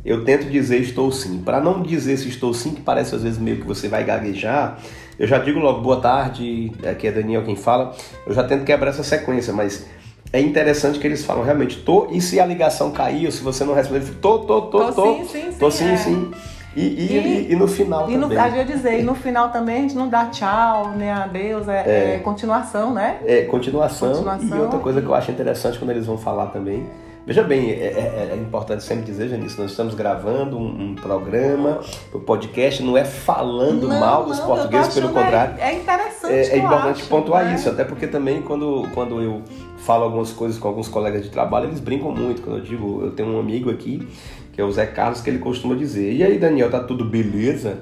eu 0.04 0.24
tento 0.24 0.48
dizer 0.48 0.80
estou 0.80 1.12
sim. 1.12 1.42
Para 1.44 1.60
não 1.60 1.82
dizer 1.82 2.16
se 2.16 2.28
estou 2.28 2.52
sim, 2.54 2.74
que 2.74 2.80
parece 2.80 3.14
às 3.14 3.22
vezes 3.22 3.38
meio 3.38 3.58
que 3.58 3.66
você 3.66 3.88
vai 3.88 4.02
gaguejar, 4.04 4.80
eu 5.22 5.28
já 5.28 5.38
digo 5.38 5.60
logo 5.60 5.80
boa 5.82 6.00
tarde, 6.00 6.72
aqui 6.84 7.06
é 7.06 7.12
Daniel 7.12 7.44
quem 7.44 7.54
fala, 7.54 7.94
eu 8.26 8.34
já 8.34 8.42
tento 8.42 8.64
quebrar 8.64 8.90
essa 8.90 9.04
sequência, 9.04 9.52
mas 9.52 9.86
é 10.32 10.40
interessante 10.40 10.98
que 10.98 11.06
eles 11.06 11.24
falam 11.24 11.44
realmente 11.44 11.78
tô, 11.78 12.08
e 12.10 12.20
se 12.20 12.40
a 12.40 12.44
ligação 12.44 12.90
cair, 12.90 13.26
ou 13.26 13.30
se 13.30 13.40
você 13.40 13.62
não 13.62 13.72
responder, 13.72 14.04
tô, 14.20 14.40
tô, 14.40 14.62
tô, 14.62 14.86
tô, 14.86 14.92
tô, 14.92 15.14
sim, 15.14 15.24
sim, 15.28 15.52
tô 15.56 15.70
sim, 15.70 15.96
sim. 15.96 16.30
E, 16.74 16.80
e, 16.80 17.18
e, 17.18 17.52
e, 17.52 17.54
no 17.54 17.68
final 17.68 18.10
e 18.10 18.18
também. 18.18 18.36
No, 18.36 18.42
a 18.42 18.64
dizer, 18.64 18.98
e 18.98 19.02
no 19.04 19.14
final 19.14 19.50
também 19.50 19.76
a 19.76 19.80
gente 19.82 19.94
não 19.94 20.08
dá 20.08 20.26
tchau, 20.26 20.90
nem 20.96 21.08
adeus, 21.08 21.68
é, 21.68 21.84
é, 21.86 22.14
é 22.16 22.18
continuação, 22.18 22.92
né? 22.92 23.20
É, 23.24 23.42
continuação, 23.42 24.08
continuação. 24.08 24.58
E 24.58 24.60
outra 24.60 24.80
coisa 24.80 25.00
que 25.00 25.06
eu 25.06 25.14
acho 25.14 25.30
interessante 25.30 25.78
quando 25.78 25.90
eles 25.90 26.06
vão 26.06 26.18
falar 26.18 26.46
também. 26.46 26.84
Veja 27.24 27.42
bem, 27.42 27.70
é, 27.70 27.74
é, 27.74 28.30
é 28.32 28.36
importante 28.36 28.82
sempre 28.82 29.04
dizer, 29.04 29.28
Janice, 29.28 29.60
nós 29.60 29.70
estamos 29.70 29.94
gravando 29.94 30.58
um, 30.58 30.90
um 30.90 30.94
programa, 30.94 31.80
o 32.12 32.18
podcast 32.18 32.82
não 32.82 32.96
é 32.96 33.04
falando 33.04 33.86
não, 33.86 34.00
mal 34.00 34.24
dos 34.24 34.38
não, 34.38 34.46
portugueses, 34.46 34.92
pelo 34.92 35.08
contrário. 35.10 35.54
É, 35.60 35.74
interessante. 35.74 36.32
É, 36.32 36.48
é 36.48 36.58
importante 36.58 37.00
acho, 37.00 37.08
pontuar 37.08 37.44
né? 37.44 37.54
isso, 37.54 37.68
até 37.68 37.84
porque 37.84 38.08
também 38.08 38.42
quando, 38.42 38.88
quando 38.92 39.22
eu 39.22 39.42
falo 39.78 40.04
algumas 40.04 40.32
coisas 40.32 40.58
com 40.58 40.66
alguns 40.66 40.88
colegas 40.88 41.22
de 41.22 41.30
trabalho, 41.30 41.66
eles 41.66 41.78
brincam 41.78 42.10
muito. 42.10 42.42
Quando 42.42 42.58
eu 42.58 42.64
digo, 42.64 43.02
eu 43.04 43.12
tenho 43.12 43.28
um 43.28 43.38
amigo 43.38 43.70
aqui 43.70 44.06
que 44.52 44.60
é 44.60 44.64
o 44.64 44.70
Zé 44.70 44.86
Carlos, 44.86 45.20
que 45.20 45.30
ele 45.30 45.38
costuma 45.38 45.74
dizer: 45.74 46.12
E 46.12 46.22
aí, 46.22 46.38
Daniel, 46.38 46.70
tá 46.70 46.80
tudo 46.80 47.04
beleza? 47.04 47.78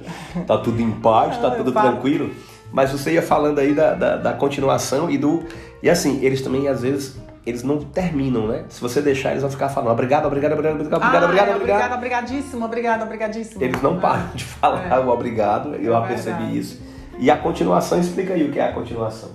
Tá 0.47 0.57
tudo 0.57 0.81
em 0.81 0.91
paz? 0.93 1.37
Tá 1.39 1.51
tudo 1.57 1.73
tranquilo? 1.73 2.31
Mas 2.73 2.93
você 2.93 3.15
ia 3.15 3.23
falando 3.23 3.59
aí 3.59 3.75
da, 3.75 3.95
da, 3.95 4.17
da, 4.17 4.33
continuação 4.33 5.11
e 5.11 5.19
do. 5.19 5.43
E 5.83 5.91
assim, 5.91 6.25
eles 6.25 6.41
também 6.41 6.69
às 6.69 6.83
vezes. 6.83 7.19
Eles 7.45 7.63
não 7.63 7.79
terminam, 7.79 8.47
né? 8.47 8.65
Se 8.69 8.81
você 8.81 9.01
deixar, 9.01 9.31
eles 9.31 9.43
vão 9.43 9.51
ficar 9.51 9.71
falando 9.71 9.93
obrigado, 9.93 10.27
obrigado, 10.27 10.53
obrigado, 10.53 10.75
obrigado, 10.75 11.03
obrigado, 11.03 11.23
ah, 11.23 11.27
obrigado, 11.27 11.49
é, 11.49 11.57
obrigado. 11.57 11.95
Obrigadíssimo, 11.95 12.65
obrigado, 12.65 13.03
obrigadíssimo. 13.03 13.65
Eles 13.65 13.81
não 13.81 13.99
param 13.99 14.29
de 14.35 14.45
falar 14.45 14.87
é. 14.87 14.99
o 14.99 15.09
obrigado, 15.09 15.75
eu 15.77 15.97
é 15.97 16.07
percebi 16.07 16.59
isso. 16.59 16.81
E 17.19 17.31
a 17.31 17.37
continuação, 17.37 17.99
explica 17.99 18.35
aí 18.35 18.49
o 18.49 18.53
que 18.53 18.59
é 18.59 18.69
a 18.69 18.73
continuação. 18.73 19.31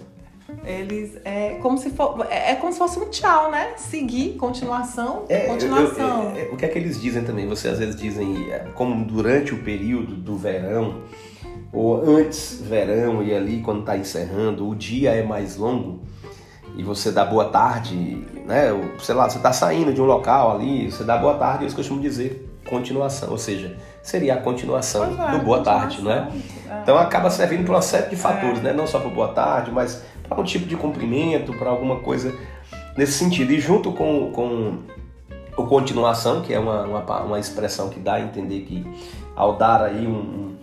Eles 0.63 1.17
é 1.23 1.57
como 1.61 1.77
se 1.77 1.89
for, 1.91 2.25
é, 2.29 2.51
é 2.51 2.55
como 2.55 2.71
se 2.71 2.79
fosse 2.79 2.99
um 2.99 3.09
tchau, 3.09 3.51
né? 3.51 3.73
Seguir, 3.77 4.35
continuação, 4.35 5.25
é, 5.27 5.41
continuação. 5.41 6.31
Eu, 6.31 6.37
eu, 6.37 6.49
é, 6.49 6.53
o 6.53 6.57
que 6.57 6.65
é 6.65 6.67
que 6.67 6.77
eles 6.77 7.01
dizem 7.01 7.23
também? 7.23 7.47
Você 7.47 7.67
às 7.67 7.79
vezes 7.79 7.95
dizem 7.95 8.51
é, 8.51 8.59
como 8.73 9.03
durante 9.05 9.53
o 9.53 9.63
período 9.63 10.15
do 10.15 10.35
verão 10.35 11.01
ou 11.71 12.17
antes 12.17 12.61
verão 12.61 13.21
e 13.21 13.33
ali 13.33 13.61
quando 13.61 13.81
está 13.81 13.97
encerrando, 13.97 14.67
o 14.67 14.75
dia 14.75 15.11
é 15.11 15.23
mais 15.23 15.57
longo 15.57 16.01
e 16.77 16.83
você 16.83 17.11
dá 17.11 17.25
boa 17.25 17.45
tarde, 17.45 17.95
né? 18.45 18.69
Sei 18.99 19.15
lá, 19.15 19.29
você 19.29 19.37
está 19.37 19.53
saindo 19.53 19.93
de 19.93 20.01
um 20.01 20.05
local 20.05 20.55
ali, 20.55 20.91
você 20.91 21.03
dá 21.03 21.17
boa 21.17 21.35
tarde, 21.35 21.63
eles 21.63 21.73
costumam 21.73 22.01
dizer 22.01 22.51
continuação, 22.67 23.29
ou 23.29 23.37
seja, 23.37 23.77
seria 24.01 24.33
a 24.33 24.37
continuação 24.37 25.03
é, 25.03 25.07
do 25.07 25.43
boa 25.43 25.59
continuação. 25.59 25.63
tarde, 25.63 26.01
né? 26.01 26.31
Então 26.81 26.97
acaba 26.97 27.29
servindo 27.29 27.63
para 27.63 27.75
uma 27.75 27.81
série 27.81 28.09
de 28.09 28.15
fatores, 28.15 28.59
é. 28.59 28.63
né? 28.63 28.73
Não 28.73 28.87
só 28.87 28.99
para 28.99 29.09
boa 29.09 29.29
tarde, 29.29 29.71
mas 29.71 30.03
para 30.27 30.39
um 30.39 30.43
tipo 30.43 30.65
de 30.65 30.75
cumprimento, 30.75 31.53
para 31.53 31.69
alguma 31.69 31.97
coisa 31.97 32.33
nesse 32.97 33.13
sentido. 33.13 33.51
E 33.51 33.59
junto 33.59 33.91
com, 33.91 34.31
com 34.31 34.79
o 35.57 35.65
continuação, 35.65 36.41
que 36.41 36.53
é 36.53 36.59
uma, 36.59 36.83
uma, 36.83 37.21
uma 37.23 37.39
expressão 37.39 37.89
que 37.89 37.99
dá 37.99 38.15
a 38.15 38.21
entender 38.21 38.61
que 38.61 38.85
ao 39.35 39.57
dar 39.57 39.83
aí 39.83 40.07
um, 40.07 40.11
um 40.11 40.54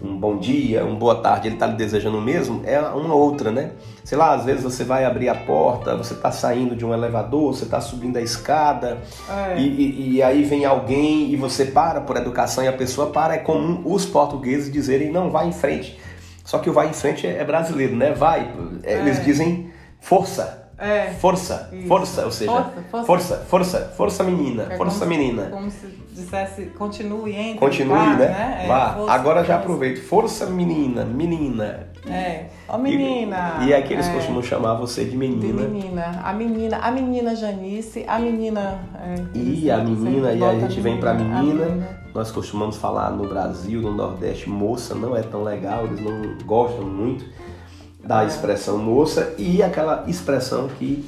bom 0.00 0.38
dia, 0.38 0.84
um 0.84 0.94
boa 0.94 1.16
tarde, 1.16 1.48
ele 1.48 1.56
está 1.56 1.66
lhe 1.66 1.76
desejando 1.76 2.18
o 2.18 2.20
mesmo, 2.20 2.62
é 2.64 2.78
uma 2.80 3.14
outra, 3.14 3.50
né? 3.50 3.72
Sei 4.04 4.16
lá, 4.16 4.32
às 4.32 4.44
vezes 4.44 4.62
você 4.62 4.84
vai 4.84 5.04
abrir 5.04 5.28
a 5.28 5.34
porta, 5.34 5.96
você 5.96 6.14
está 6.14 6.30
saindo 6.30 6.76
de 6.76 6.86
um 6.86 6.94
elevador, 6.94 7.54
você 7.54 7.64
está 7.64 7.80
subindo 7.80 8.16
a 8.16 8.20
escada, 8.20 8.98
é. 9.28 9.58
e, 9.58 9.66
e, 9.66 10.14
e, 10.14 10.22
aí 10.22 10.44
vem 10.44 10.64
alguém 10.64 11.30
e 11.32 11.36
você 11.36 11.64
para 11.64 12.00
por 12.00 12.16
educação 12.16 12.62
e 12.62 12.68
a 12.68 12.72
pessoa 12.72 13.10
para. 13.10 13.34
É 13.34 13.38
comum 13.38 13.82
os 13.84 14.06
portugueses 14.06 14.70
dizerem, 14.70 15.10
não, 15.10 15.30
vai 15.30 15.48
em 15.48 15.52
frente. 15.52 15.98
Só 16.44 16.58
que 16.58 16.70
o 16.70 16.72
vai 16.72 16.88
em 16.88 16.94
frente 16.94 17.26
é 17.26 17.44
brasileiro, 17.44 17.94
né? 17.94 18.12
Vai. 18.12 18.50
É, 18.82 18.94
é. 18.94 18.98
Eles 19.00 19.22
dizem 19.24 19.70
força. 20.00 20.57
É. 20.78 21.10
Força, 21.14 21.68
Isso. 21.72 21.88
força, 21.88 22.24
ou 22.24 22.30
seja, 22.30 22.52
força, 22.52 22.72
força, 22.88 23.06
força, 23.06 23.36
força, 23.48 23.78
força 23.96 24.22
menina, 24.24 24.68
é 24.70 24.76
força 24.76 25.00
como 25.00 25.10
menina. 25.10 25.46
Se, 25.46 25.50
como 25.50 25.70
se 25.72 25.86
dissesse 26.12 26.66
continue, 26.66 27.34
entre. 27.34 27.58
Continue, 27.58 27.98
vá, 27.98 28.14
né? 28.14 28.28
né? 28.28 28.60
É, 28.64 28.68
Vá. 28.68 28.94
Força, 28.94 29.12
Agora 29.12 29.44
já 29.44 29.56
aproveito. 29.56 30.00
Força 30.04 30.46
menina, 30.46 31.04
menina. 31.04 31.88
É. 32.06 32.46
Ó 32.68 32.76
oh, 32.76 32.78
menina. 32.78 33.58
E, 33.62 33.66
e 33.66 33.74
aqui 33.74 33.92
eles 33.92 34.06
é. 34.06 34.14
costumam 34.14 34.40
chamar 34.40 34.74
você 34.74 35.04
de 35.04 35.16
menina. 35.16 35.62
De 35.62 35.68
menina. 35.68 36.20
A 36.22 36.32
menina, 36.32 36.78
a 36.78 36.90
menina 36.92 37.34
Janice, 37.34 38.04
a 38.06 38.16
menina. 38.20 38.78
É, 39.02 39.36
e 39.36 39.68
a 39.68 39.78
menina, 39.78 40.32
e 40.32 40.44
a 40.44 40.60
gente 40.60 40.80
vem 40.80 40.98
pra 40.98 41.12
menina. 41.12 41.66
menina. 41.66 41.98
Nós 42.14 42.30
costumamos 42.30 42.76
falar 42.76 43.10
no 43.10 43.28
Brasil, 43.28 43.82
no 43.82 43.92
Nordeste, 43.92 44.48
moça 44.48 44.94
não 44.94 45.16
é 45.16 45.22
tão 45.22 45.42
legal, 45.42 45.86
eles 45.86 46.00
não 46.00 46.38
gostam 46.46 46.84
muito 46.84 47.24
da 48.08 48.24
expressão 48.24 48.78
moça 48.78 49.34
e 49.36 49.62
aquela 49.62 50.04
expressão 50.08 50.66
que 50.78 51.04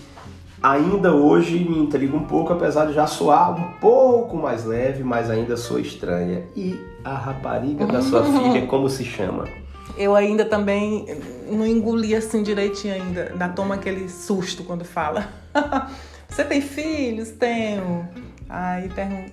ainda 0.63 1.15
hoje 1.15 1.59
me 1.59 1.79
intriga 1.79 2.15
um 2.15 2.25
pouco, 2.25 2.53
apesar 2.53 2.85
de 2.85 2.93
já 2.93 3.07
soar 3.07 3.59
um 3.59 3.73
pouco 3.81 4.37
mais 4.37 4.67
leve, 4.67 5.03
mas 5.03 5.31
ainda 5.31 5.57
sou 5.57 5.81
estranha. 5.81 6.43
E 6.55 6.79
a 7.03 7.15
rapariga 7.15 7.87
da 7.87 8.03
sua 8.03 8.23
filha, 8.31 8.67
como 8.67 8.87
se 8.91 9.03
chama? 9.03 9.49
Eu 9.97 10.15
ainda 10.15 10.45
também 10.45 11.07
não 11.51 11.67
engoli 11.67 12.15
assim 12.15 12.43
direitinho 12.43 12.93
ainda, 12.93 13.31
ainda 13.33 13.49
toma 13.49 13.77
aquele 13.77 14.07
susto 14.11 14.63
quando 14.63 14.85
fala. 14.85 15.27
Você 16.29 16.45
tem 16.45 16.61
filhos? 16.61 17.31
Tenho. 17.31 18.07
Aí, 18.47 18.91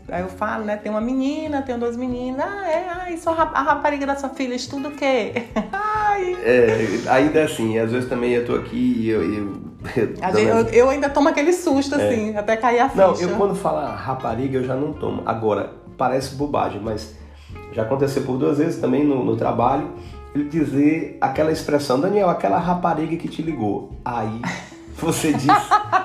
aí 0.09 0.21
eu 0.21 0.29
falo, 0.29 0.63
né? 0.63 0.77
Tem 0.77 0.89
uma 0.89 1.01
menina, 1.01 1.61
tenho 1.63 1.77
duas 1.77 1.97
meninas. 1.97 2.45
Ah, 2.47 2.69
é? 2.69 2.89
Ah, 2.89 3.11
e 3.11 3.17
sua, 3.17 3.33
a 3.33 3.61
rapariga 3.61 4.05
da 4.05 4.15
sua 4.15 4.29
filha 4.29 4.55
estuda 4.55 4.87
o 4.87 4.91
quê? 4.91 5.43
Ai. 6.17 6.37
É, 6.43 6.99
ainda 7.09 7.43
assim, 7.43 7.77
às 7.77 7.91
vezes 7.91 8.09
também 8.09 8.31
eu 8.31 8.45
tô 8.45 8.55
aqui 8.55 8.95
e 8.99 9.09
eu. 9.09 9.21
eu, 9.23 9.57
eu, 9.95 10.39
eu, 10.39 10.65
eu 10.69 10.89
ainda 10.89 11.09
tomo 11.09 11.29
aquele 11.29 11.53
susto, 11.53 11.95
é. 11.95 12.07
assim, 12.07 12.35
até 12.35 12.57
cair 12.57 12.79
a 12.79 12.89
ficha. 12.89 13.07
Não, 13.07 13.15
eu 13.15 13.37
quando 13.37 13.55
falo 13.55 13.85
rapariga, 13.95 14.57
eu 14.57 14.63
já 14.63 14.75
não 14.75 14.93
tomo. 14.93 15.21
Agora, 15.25 15.71
parece 15.97 16.35
bobagem, 16.35 16.81
mas 16.83 17.15
já 17.71 17.83
aconteceu 17.83 18.23
por 18.23 18.37
duas 18.37 18.57
vezes 18.57 18.81
também 18.81 19.03
no, 19.03 19.23
no 19.23 19.35
trabalho, 19.35 19.91
ele 20.33 20.45
dizer 20.45 21.17
aquela 21.21 21.51
expressão, 21.51 21.99
Daniel, 21.99 22.29
aquela 22.29 22.57
rapariga 22.57 23.15
que 23.15 23.27
te 23.27 23.41
ligou. 23.41 23.91
Aí 24.03 24.41
você 24.97 25.31
diz, 25.33 25.47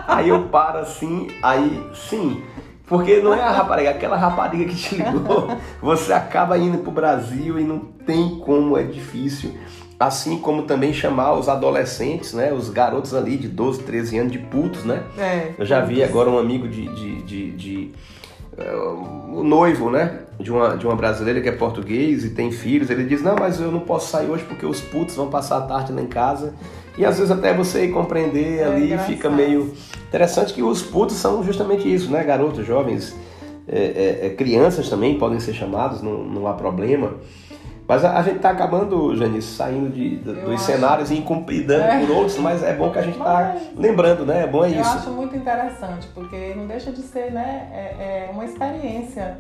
aí 0.07 0.29
eu 0.29 0.49
paro 0.49 0.81
assim, 0.81 1.29
aí 1.43 1.83
sim. 1.95 2.43
Porque 2.85 3.21
não 3.21 3.33
é 3.33 3.41
a 3.41 3.51
rapariga, 3.51 3.89
é 3.89 3.93
aquela 3.95 4.17
rapariga 4.19 4.67
que 4.67 4.77
te 4.77 4.97
ligou. 4.97 5.49
Você 5.81 6.13
acaba 6.13 6.59
indo 6.59 6.77
pro 6.79 6.91
Brasil 6.91 7.59
e 7.59 7.65
não 7.65 7.79
tem 7.79 8.39
como, 8.41 8.77
é 8.77 8.83
difícil. 8.83 9.55
Assim 10.07 10.39
como 10.39 10.63
também 10.63 10.93
chamar 10.93 11.35
os 11.35 11.49
adolescentes, 11.49 12.33
né? 12.33 12.53
Os 12.53 12.69
garotos 12.69 13.15
ali 13.15 13.37
de 13.37 13.47
12, 13.47 13.83
13 13.83 14.19
anos 14.19 14.33
de 14.33 14.39
putos, 14.39 14.85
né? 14.85 15.03
É, 15.17 15.53
Eu 15.59 15.65
já 15.65 15.81
vi 15.81 16.03
agora 16.03 16.29
um 16.29 16.39
amigo 16.39 16.67
de, 16.67 16.89
de, 16.89 17.23
de, 17.23 17.51
de 17.53 17.93
uh, 18.59 19.39
o 19.39 19.45
noivo, 19.45 19.91
né? 19.91 20.21
De 20.41 20.51
uma, 20.51 20.77
de 20.77 20.87
uma 20.87 20.97
brasileira 20.97 21.41
que 21.41 21.49
é 21.49 21.53
português 21.53 22.25
e 22.25 22.31
tem 22.31 22.51
filhos. 22.51 22.91
Ele 22.91 23.05
diz: 23.05 23.23
Não, 23.23 23.37
mas 23.39 23.61
eu 23.61 23.71
não 23.71 23.81
posso 23.81 24.11
sair 24.11 24.29
hoje 24.29 24.45
porque 24.45 24.67
os 24.67 24.81
putos 24.81 25.15
vão 25.15 25.29
passar 25.29 25.59
a 25.59 25.63
tarde 25.63 25.93
lá 25.93 26.03
em 26.03 26.07
casa. 26.07 26.53
E 26.99 27.05
às 27.05 27.17
vezes 27.17 27.31
até 27.31 27.55
você 27.55 27.89
compreender 27.89 28.59
é 28.59 28.65
ali 28.65 28.85
engraçado. 28.87 29.07
fica 29.07 29.31
meio 29.31 29.73
interessante 30.09 30.53
que 30.53 30.63
os 30.63 30.83
putos 30.83 31.17
são 31.17 31.43
justamente 31.45 31.93
isso, 31.93 32.11
né? 32.11 32.23
Garotos, 32.25 32.67
jovens, 32.67 33.15
é, 33.69 33.79
é, 33.79 34.27
é, 34.27 34.31
crianças 34.31 34.89
também 34.89 35.19
podem 35.19 35.41
ser 35.41 35.55
chamados, 35.55 36.03
não, 36.03 36.25
não 36.25 36.47
há 36.47 36.53
problema. 36.55 37.15
Mas 37.87 38.05
a, 38.05 38.19
a 38.19 38.23
gente 38.23 38.37
está 38.37 38.51
acabando, 38.51 39.15
Janice, 39.17 39.55
saindo 39.55 39.91
de, 39.91 40.17
de 40.17 40.33
dos 40.33 40.55
acho... 40.55 40.65
cenários 40.65 41.11
e 41.11 41.17
incumpridando 41.19 41.83
é. 41.83 42.01
por 42.01 42.11
outros, 42.17 42.39
mas 42.39 42.63
é 42.63 42.75
bom 42.75 42.91
que 42.91 42.99
a 42.99 43.03
gente 43.03 43.19
está 43.19 43.57
lembrando, 43.77 44.25
né? 44.25 44.45
É 44.45 44.47
bom 44.47 44.65
é 44.65 44.69
eu 44.69 44.81
isso. 44.81 44.91
Eu 44.91 44.99
acho 44.99 45.11
muito 45.11 45.37
interessante, 45.37 46.09
porque 46.15 46.55
não 46.55 46.67
deixa 46.67 46.91
de 46.93 47.03
ser 47.03 47.33
né, 47.33 47.69
é, 47.73 48.29
é 48.29 48.31
uma 48.33 48.45
experiência 48.45 49.37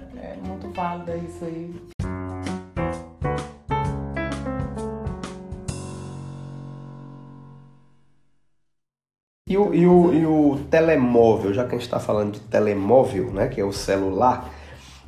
muito 0.46 0.68
válida 0.74 1.16
isso 1.16 1.44
aí. 1.44 1.74
E 9.48 9.58
o, 9.58 9.74
e, 9.74 9.86
o, 9.86 10.14
e 10.14 10.24
o 10.24 10.58
telemóvel, 10.70 11.52
já 11.52 11.64
que 11.64 11.74
a 11.74 11.78
gente 11.78 11.82
está 11.82 12.00
falando 12.00 12.32
de 12.32 12.40
telemóvel, 12.40 13.30
né, 13.32 13.48
que 13.48 13.60
é 13.60 13.64
o 13.64 13.72
celular, 13.72 14.48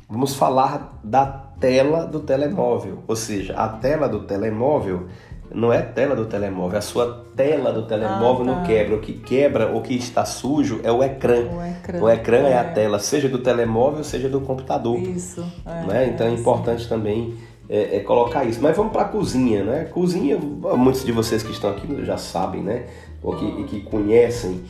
vamos 0.07 0.35
falar 0.35 0.99
da 1.03 1.44
tela 1.59 2.05
do 2.05 2.19
telemóvel. 2.19 2.99
Ou 3.07 3.15
seja, 3.15 3.53
a 3.55 3.67
tela 3.67 4.07
do 4.07 4.21
telemóvel 4.21 5.07
não 5.53 5.71
é 5.71 5.81
tela 5.81 6.15
do 6.15 6.25
telemóvel, 6.25 6.77
a 6.77 6.81
sua 6.81 7.25
tela 7.35 7.71
do 7.71 7.83
telemóvel 7.83 8.43
ah, 8.43 8.53
tá. 8.53 8.59
não 8.59 8.63
quebra. 8.65 8.95
O 8.95 8.99
que 8.99 9.13
quebra 9.13 9.67
ou 9.67 9.81
que 9.81 9.95
está 9.95 10.25
sujo 10.25 10.79
é 10.83 10.91
o 10.91 11.03
ecrã. 11.03 11.43
O 11.43 11.63
ecrã, 11.63 12.01
o 12.01 12.09
ecrã 12.09 12.37
é. 12.39 12.51
é. 12.51 12.57
a 12.57 12.63
tela, 12.63 12.99
seja 12.99 13.29
do 13.29 13.39
telemóvel, 13.39 14.03
seja 14.03 14.27
do 14.27 14.41
computador. 14.41 14.99
Isso. 14.99 15.45
É, 15.65 15.85
né? 15.85 16.07
Então 16.07 16.27
é, 16.27 16.31
é 16.31 16.33
importante 16.33 16.87
também 16.89 17.35
é, 17.69 17.97
é, 17.97 17.99
colocar 18.01 18.43
isso. 18.43 18.59
Mas 18.61 18.75
vamos 18.75 18.91
para 18.91 19.03
a 19.03 19.09
cozinha, 19.09 19.63
né? 19.63 19.85
Cozinha, 19.85 20.37
muitos 20.37 21.05
de 21.05 21.11
vocês 21.11 21.43
que 21.43 21.51
estão 21.51 21.69
aqui 21.69 22.03
já 22.03 22.17
sabem, 22.17 22.61
né? 22.61 22.85
Ou 23.21 23.35
que, 23.35 23.63
que 23.63 23.81
conhecem, 23.81 24.63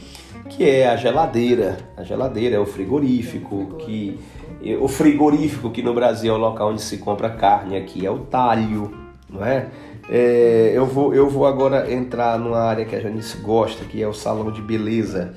que 0.49 0.69
é 0.69 0.87
a 0.87 0.95
geladeira. 0.95 1.77
A 1.97 2.03
geladeira 2.03 2.55
é 2.55 2.59
o 2.59 2.65
frigorífico, 2.65 3.75
que 3.79 4.19
o 4.81 4.87
frigorífico 4.87 5.69
que 5.69 5.81
no 5.81 5.93
Brasil 5.93 6.33
é 6.33 6.37
o 6.37 6.39
local 6.39 6.69
onde 6.69 6.81
se 6.81 6.97
compra 6.97 7.29
carne, 7.29 7.77
aqui 7.77 8.05
é 8.05 8.11
o 8.11 8.19
talho, 8.19 8.91
não 9.29 9.45
é? 9.45 9.67
É, 10.09 10.71
eu, 10.73 10.85
vou, 10.85 11.13
eu 11.13 11.29
vou 11.29 11.45
agora 11.45 11.91
entrar 11.91 12.37
numa 12.37 12.59
área 12.59 12.85
que 12.85 12.95
a 12.95 12.99
Janice 12.99 13.37
gosta, 13.37 13.85
que 13.85 14.01
é 14.01 14.07
o 14.07 14.13
salão 14.13 14.51
de 14.51 14.61
beleza. 14.61 15.33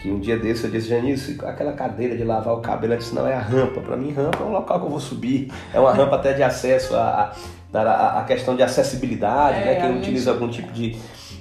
Que 0.00 0.10
um 0.10 0.18
dia 0.18 0.38
desse 0.38 0.64
eu 0.64 0.70
disse, 0.70 0.88
Janice, 0.88 1.38
aquela 1.44 1.72
cadeira 1.72 2.16
de 2.16 2.24
lavar 2.24 2.54
o 2.54 2.60
cabelo, 2.60 2.92
ela 2.92 3.00
disse, 3.00 3.14
não, 3.14 3.26
é 3.26 3.34
a 3.34 3.40
rampa. 3.40 3.80
Para 3.80 3.96
mim, 3.96 4.12
rampa 4.12 4.42
é 4.42 4.46
um 4.46 4.52
local 4.52 4.80
que 4.80 4.86
eu 4.86 4.90
vou 4.90 5.00
subir. 5.00 5.52
É 5.72 5.78
uma 5.78 5.92
rampa 5.92 6.16
até 6.16 6.32
de 6.32 6.42
acesso 6.42 6.94
a, 6.96 7.32
a, 7.72 8.20
a 8.20 8.24
questão 8.24 8.56
de 8.56 8.62
acessibilidade, 8.62 9.60
é, 9.60 9.64
né? 9.64 9.74
Quem 9.80 9.98
utiliza 9.98 10.30
algum 10.30 10.48
tipo 10.48 10.72
de, 10.72 10.96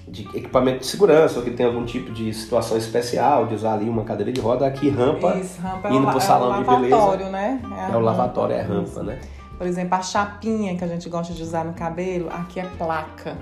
de 0.10 0.24
equipamento 0.36 0.80
de 0.80 0.88
segurança 0.88 1.38
ou 1.38 1.46
que 1.46 1.52
tem 1.52 1.66
algum 1.66 1.86
tipo 1.86 2.12
de 2.12 2.34
situação 2.34 2.78
especial 2.78 3.46
de 3.46 3.56
usar 3.56 3.74
ali 3.74 3.88
uma 3.88 4.04
cadeira 4.04 4.32
de 4.32 4.42
roda, 4.42 4.66
aqui 4.66 4.90
rampa, 4.90 5.36
Isso, 5.36 5.62
rampa 5.62 5.90
indo 5.90 6.08
é 6.08 6.10
para 6.10 6.18
o 6.18 6.22
salão 6.22 6.56
é 6.56 6.58
de 6.58 6.64
beleza. 6.64 7.30
Né? 7.30 7.62
É, 7.78 7.94
é 7.94 7.98
o 7.98 8.00
lavatório, 8.00 8.56
é 8.56 8.62
rampa, 8.62 9.04
né? 9.04 9.20
Por 9.58 9.68
exemplo, 9.68 9.96
a 9.96 10.02
chapinha 10.02 10.76
que 10.76 10.84
a 10.84 10.88
gente 10.88 11.10
gosta 11.10 11.34
de 11.34 11.44
usar 11.44 11.66
no 11.66 11.74
cabelo, 11.74 12.30
aqui 12.30 12.60
é 12.60 12.66
placa. 12.78 13.38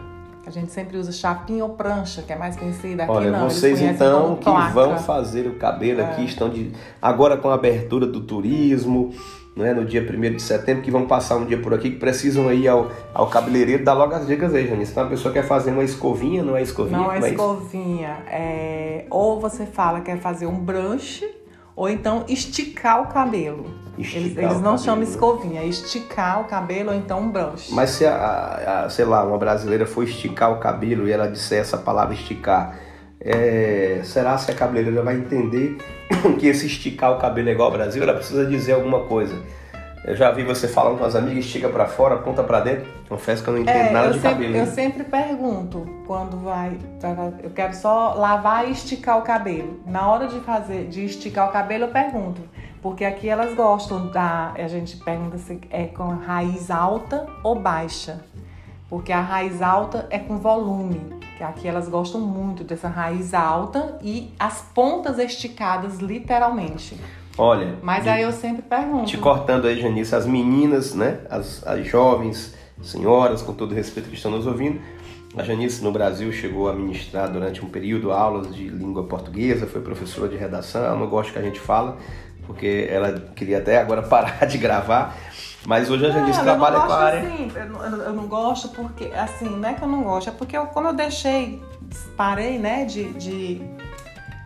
A 0.45 0.49
gente 0.49 0.71
sempre 0.71 0.97
usa 0.97 1.11
chapinha 1.11 1.63
ou 1.63 1.71
prancha, 1.71 2.21
que 2.21 2.31
é 2.31 2.35
mais 2.35 2.55
conhecida. 2.55 3.03
Aqui 3.03 3.11
Olha, 3.11 3.31
não, 3.31 3.49
vocês 3.49 3.81
então 3.81 4.37
que 4.37 4.49
vão 4.73 4.97
fazer 4.97 5.45
o 5.45 5.55
cabelo 5.55 6.01
aqui 6.01 6.21
é. 6.21 6.25
estão 6.25 6.49
de 6.49 6.71
agora 7.01 7.35
com 7.35 7.49
a 7.49 7.53
abertura 7.53 8.07
do 8.07 8.21
turismo, 8.21 9.13
né, 9.57 9.73
no 9.73 9.83
dia 9.83 10.01
1 10.01 10.35
de 10.35 10.41
setembro, 10.41 10.83
que 10.83 10.91
vão 10.91 11.07
passar 11.07 11.35
um 11.35 11.45
dia 11.45 11.57
por 11.57 11.73
aqui, 11.73 11.89
que 11.91 11.97
precisam 11.97 12.53
ir 12.53 12.67
ao, 12.67 12.91
ao 13.13 13.27
cabeleireiro, 13.27 13.83
dá 13.83 13.93
logo 13.93 14.13
as 14.13 14.27
dicas 14.27 14.53
aí, 14.53 14.67
Janice. 14.67 14.91
Então 14.91 15.05
a 15.05 15.09
pessoa 15.09 15.33
quer 15.33 15.43
fazer 15.43 15.71
uma 15.71 15.83
escovinha, 15.83 16.43
não 16.43 16.55
é 16.55 16.61
escovinha? 16.61 16.97
Não 16.97 17.11
é, 17.11 17.17
é 17.17 17.29
escovinha. 17.31 18.17
É... 18.27 19.05
Ou 19.09 19.39
você 19.39 19.65
fala 19.65 19.99
que 19.99 20.05
quer 20.05 20.19
fazer 20.19 20.45
um 20.45 20.59
brush, 20.59 21.23
ou 21.75 21.89
então 21.89 22.23
esticar 22.27 23.01
o 23.01 23.07
cabelo. 23.07 23.65
Esticar 23.97 24.21
eles, 24.21 24.37
eles 24.37 24.53
não 24.55 24.61
cabelo. 24.61 24.77
chamam 24.79 25.03
escovinha, 25.03 25.61
é 25.61 25.65
esticar 25.65 26.41
o 26.41 26.43
cabelo 26.45 26.91
ou 26.91 26.95
então 26.95 27.21
um 27.21 27.31
brush. 27.31 27.69
Mas 27.71 27.89
se, 27.91 28.05
a, 28.05 28.83
a, 28.85 28.89
sei 28.89 29.05
lá, 29.05 29.23
uma 29.23 29.37
brasileira 29.39 29.87
for 29.87 30.03
esticar 30.03 30.51
o 30.51 30.59
cabelo 30.59 31.07
e 31.07 31.11
ela 31.11 31.27
disser 31.27 31.59
essa 31.59 31.77
palavra 31.77 32.13
esticar, 32.13 32.77
é, 33.19 34.01
será 34.03 34.35
que 34.37 34.51
a 34.51 34.55
cabeleireira 34.55 35.01
vai 35.03 35.15
entender 35.15 35.77
que 36.39 36.47
esse 36.47 36.67
esticar 36.67 37.11
o 37.13 37.17
cabelo 37.17 37.49
é 37.49 37.51
igual 37.51 37.69
ao 37.69 37.77
Brasil? 37.77 38.01
Ela 38.03 38.13
precisa 38.13 38.45
dizer 38.45 38.73
alguma 38.73 39.01
coisa. 39.01 39.35
Eu 40.07 40.15
já 40.15 40.31
vi 40.31 40.41
você 40.41 40.69
falando 40.69 40.99
com 40.99 41.03
as 41.03 41.15
amigas, 41.15 41.43
estica 41.43 41.67
para 41.67 41.85
fora, 41.85 42.15
aponta 42.15 42.41
para 42.41 42.61
dentro. 42.61 42.87
Confesso 43.09 43.43
que 43.43 43.49
eu 43.49 43.55
não 43.55 43.61
entendo 43.61 43.75
é, 43.75 43.91
nada 43.91 44.07
de 44.11 44.21
sempre, 44.21 44.29
cabelo. 44.29 44.55
Eu 44.55 44.65
sempre 44.67 45.03
pergunto 45.03 45.85
quando 46.07 46.37
vai. 46.37 46.77
Eu 47.43 47.49
quero 47.49 47.75
só 47.75 48.13
lavar 48.13 48.69
e 48.69 48.71
esticar 48.71 49.17
o 49.17 49.21
cabelo. 49.23 49.81
Na 49.85 50.09
hora 50.09 50.27
de 50.27 50.39
fazer, 50.39 50.87
de 50.87 51.03
esticar 51.03 51.49
o 51.49 51.51
cabelo, 51.51 51.85
eu 51.85 51.89
pergunto. 51.89 52.41
Porque 52.81 53.03
aqui 53.03 53.27
elas 53.27 53.53
gostam 53.53 54.07
da. 54.07 54.53
A 54.55 54.67
gente 54.69 54.95
pergunta 54.95 55.37
se 55.39 55.59
é 55.69 55.87
com 55.87 56.07
raiz 56.15 56.71
alta 56.71 57.27
ou 57.43 57.55
baixa. 57.55 58.23
Porque 58.89 59.11
a 59.11 59.21
raiz 59.21 59.61
alta 59.61 60.07
é 60.09 60.17
com 60.17 60.37
volume. 60.37 61.01
Que 61.37 61.43
aqui 61.43 61.67
elas 61.67 61.87
gostam 61.87 62.21
muito 62.21 62.63
dessa 62.63 62.87
raiz 62.87 63.33
alta 63.33 63.97
e 64.01 64.33
as 64.39 64.61
pontas 64.73 65.19
esticadas, 65.19 65.99
literalmente. 65.99 66.99
Olha. 67.37 67.75
Mas 67.81 68.03
de, 68.03 68.09
aí 68.09 68.23
eu 68.23 68.31
sempre 68.31 68.63
pergunto. 68.63 69.05
Te 69.05 69.17
cortando 69.17 69.67
aí, 69.67 69.79
Janice, 69.79 70.15
as 70.15 70.25
meninas, 70.25 70.95
né? 70.95 71.19
As, 71.29 71.65
as 71.67 71.85
jovens, 71.85 72.55
senhoras, 72.81 73.41
com 73.41 73.53
todo 73.53 73.75
respeito 73.75 74.09
que 74.09 74.15
estão 74.15 74.31
nos 74.31 74.47
ouvindo. 74.47 74.79
A 75.35 75.43
Janice 75.43 75.83
no 75.83 75.91
Brasil 75.91 76.31
chegou 76.31 76.67
a 76.67 76.73
ministrar 76.73 77.31
durante 77.31 77.63
um 77.63 77.69
período 77.69 78.11
aulas 78.11 78.55
de 78.55 78.67
língua 78.69 79.03
portuguesa, 79.03 79.67
foi 79.67 79.81
professora 79.81 80.27
de 80.27 80.35
redação. 80.35 80.83
Ela 80.83 80.95
não 80.95 81.07
gosta 81.07 81.31
que 81.31 81.37
a 81.37 81.41
gente 81.43 81.59
fala, 81.59 81.97
porque 82.47 82.87
ela 82.89 83.13
queria 83.35 83.59
até 83.59 83.77
agora 83.77 84.01
parar 84.07 84.45
de 84.45 84.57
gravar. 84.57 85.15
Mas 85.67 85.91
hoje 85.91 86.05
a 86.05 86.11
Janice 86.11 86.41
trabalha 86.41 86.79
com 86.79 86.93
a 86.93 86.97
área. 86.97 87.19
Assim, 87.19 87.51
eu, 87.53 87.65
não, 87.65 87.83
eu 87.83 88.13
não 88.13 88.25
gosto 88.25 88.69
porque, 88.69 89.11
assim, 89.13 89.49
não 89.49 89.67
é 89.67 89.73
que 89.73 89.81
eu 89.81 89.87
não 89.89 90.01
gosto, 90.01 90.29
é 90.29 90.31
porque 90.31 90.55
eu, 90.55 90.65
como 90.67 90.87
eu 90.87 90.93
deixei, 90.93 91.61
parei, 92.15 92.57
né, 92.57 92.85
de, 92.85 93.11
de 93.11 93.61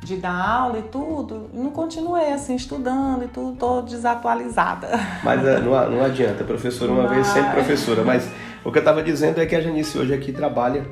de 0.04 0.16
dar 0.16 0.34
aula 0.34 0.80
e 0.80 0.82
tudo, 0.82 1.48
não 1.54 1.70
continuei 1.70 2.34
assim 2.34 2.56
estudando 2.56 3.24
e 3.24 3.28
tudo, 3.28 3.56
tô 3.56 3.84
desatualizada. 3.84 4.88
Mas 5.24 5.46
é, 5.46 5.60
não, 5.60 5.92
não 5.92 6.04
adianta, 6.04 6.44
professora 6.44 6.92
uma 6.92 7.04
mas... 7.04 7.12
vez, 7.12 7.28
sempre 7.28 7.52
professora. 7.52 8.04
Mas 8.04 8.28
o 8.66 8.72
que 8.72 8.80
eu 8.80 8.82
estava 8.82 9.04
dizendo 9.04 9.40
é 9.40 9.46
que 9.46 9.56
a 9.56 9.62
Janice 9.62 10.00
hoje 10.00 10.12
aqui 10.12 10.32
trabalha 10.32 10.88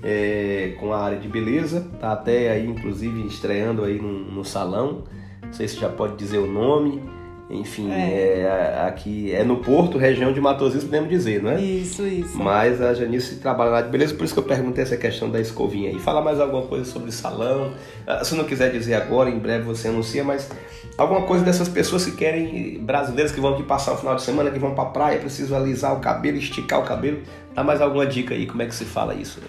é, 0.00 0.76
com 0.78 0.92
a 0.92 1.00
área 1.00 1.18
de 1.18 1.26
beleza, 1.26 1.84
tá 2.00 2.12
até 2.12 2.50
aí 2.50 2.64
inclusive 2.64 3.26
estreando 3.26 3.82
aí 3.84 4.00
no, 4.00 4.30
no 4.30 4.44
salão, 4.44 5.02
não 5.42 5.52
sei 5.52 5.66
se 5.66 5.76
já 5.76 5.88
pode 5.88 6.14
dizer 6.14 6.38
o 6.38 6.46
nome, 6.46 7.02
enfim, 7.50 7.90
é. 7.92 8.40
é. 8.40 8.86
aqui 8.86 9.32
é 9.32 9.44
no 9.44 9.58
Porto, 9.58 9.98
região 9.98 10.32
de 10.32 10.40
Matosinhos, 10.40 10.84
podemos 10.84 11.08
dizer, 11.08 11.42
não 11.42 11.50
é? 11.50 11.60
Isso, 11.60 12.06
isso. 12.06 12.38
Mas 12.38 12.80
a 12.80 12.94
Janice 12.94 13.36
trabalha 13.36 13.70
lá 13.70 13.82
de 13.82 13.90
beleza, 13.90 14.14
por 14.14 14.24
isso 14.24 14.32
que 14.32 14.40
eu 14.40 14.44
perguntei 14.44 14.82
essa 14.82 14.96
questão 14.96 15.30
da 15.30 15.40
escovinha 15.40 15.90
aí. 15.90 15.98
Fala 15.98 16.22
mais 16.22 16.40
alguma 16.40 16.62
coisa 16.62 16.84
sobre 16.84 17.12
salão. 17.12 17.72
Ah, 18.06 18.24
se 18.24 18.34
não 18.34 18.44
quiser 18.44 18.70
dizer 18.70 18.94
agora, 18.94 19.28
em 19.28 19.38
breve 19.38 19.64
você 19.64 19.88
anuncia, 19.88 20.24
mas 20.24 20.50
alguma 20.96 21.22
coisa 21.22 21.44
dessas 21.44 21.68
pessoas 21.68 22.04
que 22.04 22.12
querem, 22.12 22.78
brasileiras 22.80 23.32
que 23.32 23.40
vão 23.40 23.54
aqui 23.54 23.62
passar 23.62 23.92
o 23.92 23.96
final 23.98 24.14
de 24.14 24.22
semana, 24.22 24.50
que 24.50 24.58
vão 24.58 24.74
pra 24.74 24.86
praia, 24.86 25.18
precisam 25.18 25.56
alisar 25.58 25.94
o 25.94 26.00
cabelo, 26.00 26.38
esticar 26.38 26.80
o 26.80 26.84
cabelo. 26.84 27.20
Dá 27.54 27.62
mais 27.62 27.80
alguma 27.82 28.06
dica 28.06 28.34
aí, 28.34 28.46
como 28.46 28.62
é 28.62 28.66
que 28.66 28.74
se 28.74 28.84
fala 28.84 29.14
isso? 29.14 29.40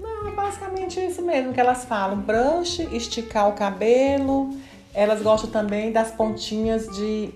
Não, 0.00 0.28
é 0.28 0.30
basicamente 0.30 0.98
isso 0.98 1.20
mesmo 1.20 1.52
que 1.52 1.60
elas 1.60 1.84
falam. 1.84 2.18
Brush, 2.18 2.80
esticar 2.90 3.48
o 3.48 3.52
cabelo 3.52 4.50
elas 4.92 5.22
gostam 5.22 5.50
também 5.50 5.92
das 5.92 6.10
pontinhas 6.10 6.86
de. 6.88 7.32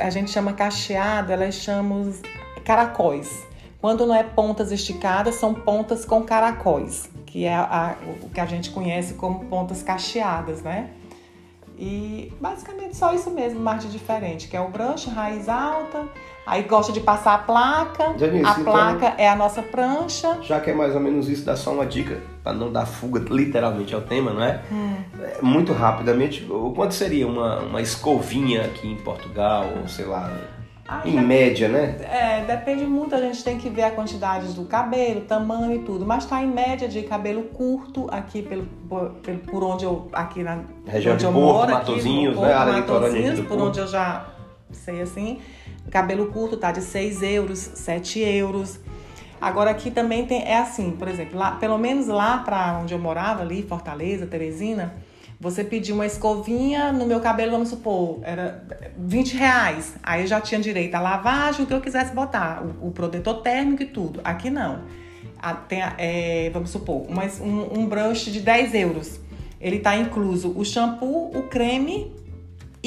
A 0.00 0.10
gente 0.10 0.30
chama 0.30 0.52
cacheado, 0.52 1.32
elas 1.32 1.54
chamam 1.54 2.12
caracóis. 2.64 3.46
Quando 3.80 4.04
não 4.06 4.14
é 4.14 4.24
pontas 4.24 4.72
esticadas, 4.72 5.36
são 5.36 5.54
pontas 5.54 6.04
com 6.04 6.22
caracóis, 6.24 7.08
que 7.24 7.44
é 7.44 7.54
a, 7.54 7.96
o 8.22 8.28
que 8.28 8.40
a 8.40 8.46
gente 8.46 8.70
conhece 8.70 9.14
como 9.14 9.44
pontas 9.46 9.82
cacheadas, 9.82 10.62
né? 10.62 10.90
E 11.78 12.32
basicamente 12.40 12.96
só 12.96 13.14
isso 13.14 13.30
mesmo, 13.30 13.60
mais 13.60 13.82
de 13.84 13.90
diferente, 13.90 14.48
que 14.48 14.56
é 14.56 14.60
o 14.60 14.68
brush, 14.68 15.06
raiz 15.06 15.48
alta, 15.48 16.08
aí 16.48 16.62
gosta 16.62 16.92
de 16.92 17.00
passar 17.00 17.34
a 17.34 17.38
placa, 17.38 18.14
Janice, 18.18 18.46
a 18.46 18.52
então, 18.52 18.64
placa 18.64 19.06
então, 19.06 19.14
é 19.18 19.28
a 19.28 19.36
nossa 19.36 19.62
prancha. 19.62 20.38
Já 20.42 20.58
que 20.60 20.70
é 20.70 20.74
mais 20.74 20.94
ou 20.94 21.00
menos 21.00 21.28
isso, 21.28 21.44
dá 21.44 21.56
só 21.56 21.72
uma 21.72 21.86
dica, 21.86 22.18
para 22.42 22.52
não 22.52 22.72
dar 22.72 22.86
fuga 22.86 23.20
literalmente 23.30 23.94
ao 23.94 24.00
tema, 24.00 24.32
não 24.32 24.42
é? 24.42 24.60
Hum. 24.72 24.96
é 25.20 25.42
muito 25.42 25.72
rapidamente, 25.72 26.46
o 26.50 26.72
quanto 26.72 26.94
seria 26.94 27.26
uma, 27.26 27.60
uma 27.60 27.82
escovinha 27.82 28.64
aqui 28.64 28.90
em 28.90 28.96
Portugal, 28.96 29.66
ou 29.80 29.86
sei 29.88 30.06
lá, 30.06 30.32
em 31.04 31.20
média, 31.20 31.68
né? 31.68 31.96
É, 32.00 32.44
depende 32.46 32.86
muito, 32.86 33.14
a 33.14 33.20
gente 33.20 33.44
tem 33.44 33.58
que 33.58 33.68
ver 33.68 33.82
a 33.82 33.90
quantidade 33.90 34.54
do 34.54 34.64
cabelo, 34.64 35.20
tamanho 35.20 35.74
e 35.74 35.78
tudo. 35.80 36.06
Mas 36.06 36.24
tá 36.24 36.42
em 36.42 36.46
média 36.48 36.88
de 36.88 37.02
cabelo 37.02 37.42
curto 37.42 38.08
aqui 38.10 38.40
pelo, 38.40 38.64
por, 38.88 39.10
por 39.50 39.62
onde 39.62 39.84
eu. 39.84 40.08
Aqui 40.14 40.42
na 40.42 40.60
região 40.86 41.12
onde 41.12 41.20
de 41.20 41.26
eu 41.26 41.32
Porto, 41.32 41.54
moro, 41.54 41.72
Matozinhos, 41.72 42.38
aqui, 42.38 42.46
né? 42.46 42.54
Área 42.54 42.72
litorânea 42.72 43.32
por 43.34 43.46
Porto. 43.46 43.64
onde 43.64 43.80
eu 43.80 43.86
já 43.86 44.26
sei 44.72 45.02
assim. 45.02 45.40
Cabelo 45.90 46.26
curto 46.32 46.56
tá 46.56 46.72
de 46.72 46.82
6 46.82 47.22
euros, 47.22 47.58
7 47.58 48.20
euros. 48.20 48.78
Agora 49.40 49.70
aqui 49.70 49.90
também 49.90 50.26
tem, 50.26 50.42
é 50.42 50.58
assim, 50.58 50.90
por 50.90 51.06
exemplo, 51.06 51.38
lá, 51.38 51.52
pelo 51.52 51.78
menos 51.78 52.08
lá 52.08 52.38
para 52.38 52.78
onde 52.78 52.92
eu 52.92 52.98
morava, 52.98 53.42
ali, 53.42 53.62
Fortaleza, 53.62 54.26
Teresina 54.26 54.94
você 55.40 55.62
pediu 55.62 55.94
uma 55.94 56.06
escovinha 56.06 56.92
no 56.92 57.06
meu 57.06 57.20
cabelo, 57.20 57.52
vamos 57.52 57.68
supor, 57.68 58.18
era 58.22 58.64
20 58.98 59.36
reais. 59.36 59.94
Aí 60.02 60.22
eu 60.22 60.26
já 60.26 60.40
tinha 60.40 60.60
direito 60.60 60.94
à 60.96 61.00
lavagem, 61.00 61.64
o 61.64 61.66
que 61.66 61.72
eu 61.72 61.80
quisesse 61.80 62.12
botar, 62.12 62.64
o, 62.64 62.88
o 62.88 62.90
protetor 62.90 63.40
térmico 63.40 63.82
e 63.82 63.86
tudo. 63.86 64.20
Aqui 64.24 64.50
não. 64.50 64.82
A, 65.40 65.54
tem, 65.54 65.80
é, 65.96 66.50
vamos 66.52 66.70
supor, 66.70 67.06
uma, 67.08 67.22
um, 67.40 67.80
um 67.80 67.86
brush 67.86 68.32
de 68.32 68.40
10 68.40 68.74
euros. 68.74 69.20
Ele 69.60 69.76
está 69.76 69.96
incluso 69.96 70.52
o 70.56 70.64
shampoo, 70.64 71.30
o 71.32 71.44
creme 71.44 72.12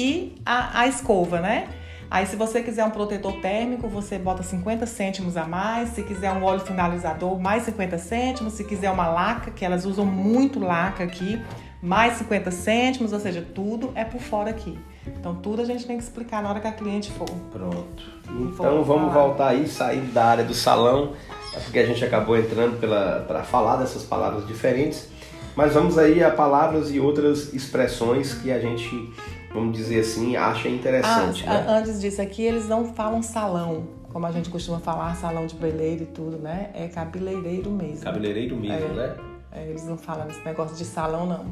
e 0.02 0.34
a, 0.44 0.80
a 0.80 0.86
escova, 0.86 1.40
né? 1.40 1.68
Aí, 2.10 2.26
se 2.26 2.36
você 2.36 2.62
quiser 2.62 2.84
um 2.84 2.90
protetor 2.90 3.40
térmico, 3.40 3.88
você 3.88 4.18
bota 4.18 4.42
50 4.42 4.84
cêntimos 4.84 5.36
a 5.36 5.46
mais. 5.46 5.90
Se 5.90 6.02
quiser 6.02 6.30
um 6.32 6.44
óleo 6.44 6.60
finalizador, 6.60 7.40
mais 7.40 7.62
50 7.62 7.96
cêntimos. 7.96 8.52
Se 8.52 8.64
quiser 8.64 8.90
uma 8.90 9.08
laca, 9.08 9.50
que 9.50 9.64
elas 9.64 9.86
usam 9.86 10.04
muito 10.04 10.60
laca 10.60 11.04
aqui, 11.04 11.40
mais 11.80 12.14
50 12.14 12.50
cêntimos, 12.50 13.12
ou 13.14 13.20
seja, 13.20 13.40
tudo 13.54 13.92
é 13.94 14.04
por 14.04 14.20
fora 14.20 14.50
aqui. 14.50 14.78
Então 15.06 15.34
tudo 15.36 15.62
a 15.62 15.64
gente 15.64 15.86
tem 15.86 15.96
que 15.96 16.02
explicar 16.02 16.42
na 16.42 16.50
hora 16.50 16.60
que 16.60 16.68
a 16.68 16.72
cliente 16.72 17.10
for. 17.12 17.30
Pronto. 17.50 18.02
Então 18.28 18.84
vamos 18.84 19.12
voltar 19.12 19.48
aí, 19.48 19.66
sair 19.66 20.02
da 20.12 20.26
área 20.26 20.44
do 20.44 20.54
salão 20.54 21.14
porque 21.60 21.78
a 21.78 21.86
gente 21.86 22.04
acabou 22.04 22.36
entrando 22.36 22.78
para 23.26 23.42
falar 23.42 23.76
dessas 23.76 24.02
palavras 24.02 24.46
diferentes, 24.46 25.08
mas 25.54 25.74
vamos 25.74 25.98
aí 25.98 26.22
a 26.22 26.30
palavras 26.30 26.90
e 26.90 26.98
outras 26.98 27.52
expressões 27.52 28.34
que 28.34 28.50
a 28.50 28.58
gente, 28.58 29.12
vamos 29.54 29.76
dizer 29.76 30.00
assim, 30.00 30.36
acha 30.36 30.68
interessante. 30.68 31.44
Ah, 31.46 31.54
né? 31.54 31.66
Antes 31.68 32.00
disso 32.00 32.20
aqui, 32.20 32.42
eles 32.42 32.68
não 32.68 32.92
falam 32.94 33.22
salão, 33.22 33.84
como 34.12 34.26
a 34.26 34.32
gente 34.32 34.50
costuma 34.50 34.78
falar, 34.80 35.14
salão 35.16 35.46
de 35.46 35.54
beleiro 35.54 36.02
e 36.02 36.06
tudo, 36.06 36.38
né? 36.38 36.70
É 36.74 36.88
cabeleireiro 36.88 37.70
mesmo. 37.70 38.00
Cabeleireiro 38.04 38.56
mesmo, 38.56 38.88
É. 38.88 38.94
né? 38.94 39.14
É, 39.54 39.68
eles 39.68 39.84
não 39.84 39.98
falam 39.98 40.26
esse 40.28 40.42
negócio 40.44 40.76
de 40.76 40.84
salão, 40.84 41.26
não. 41.26 41.44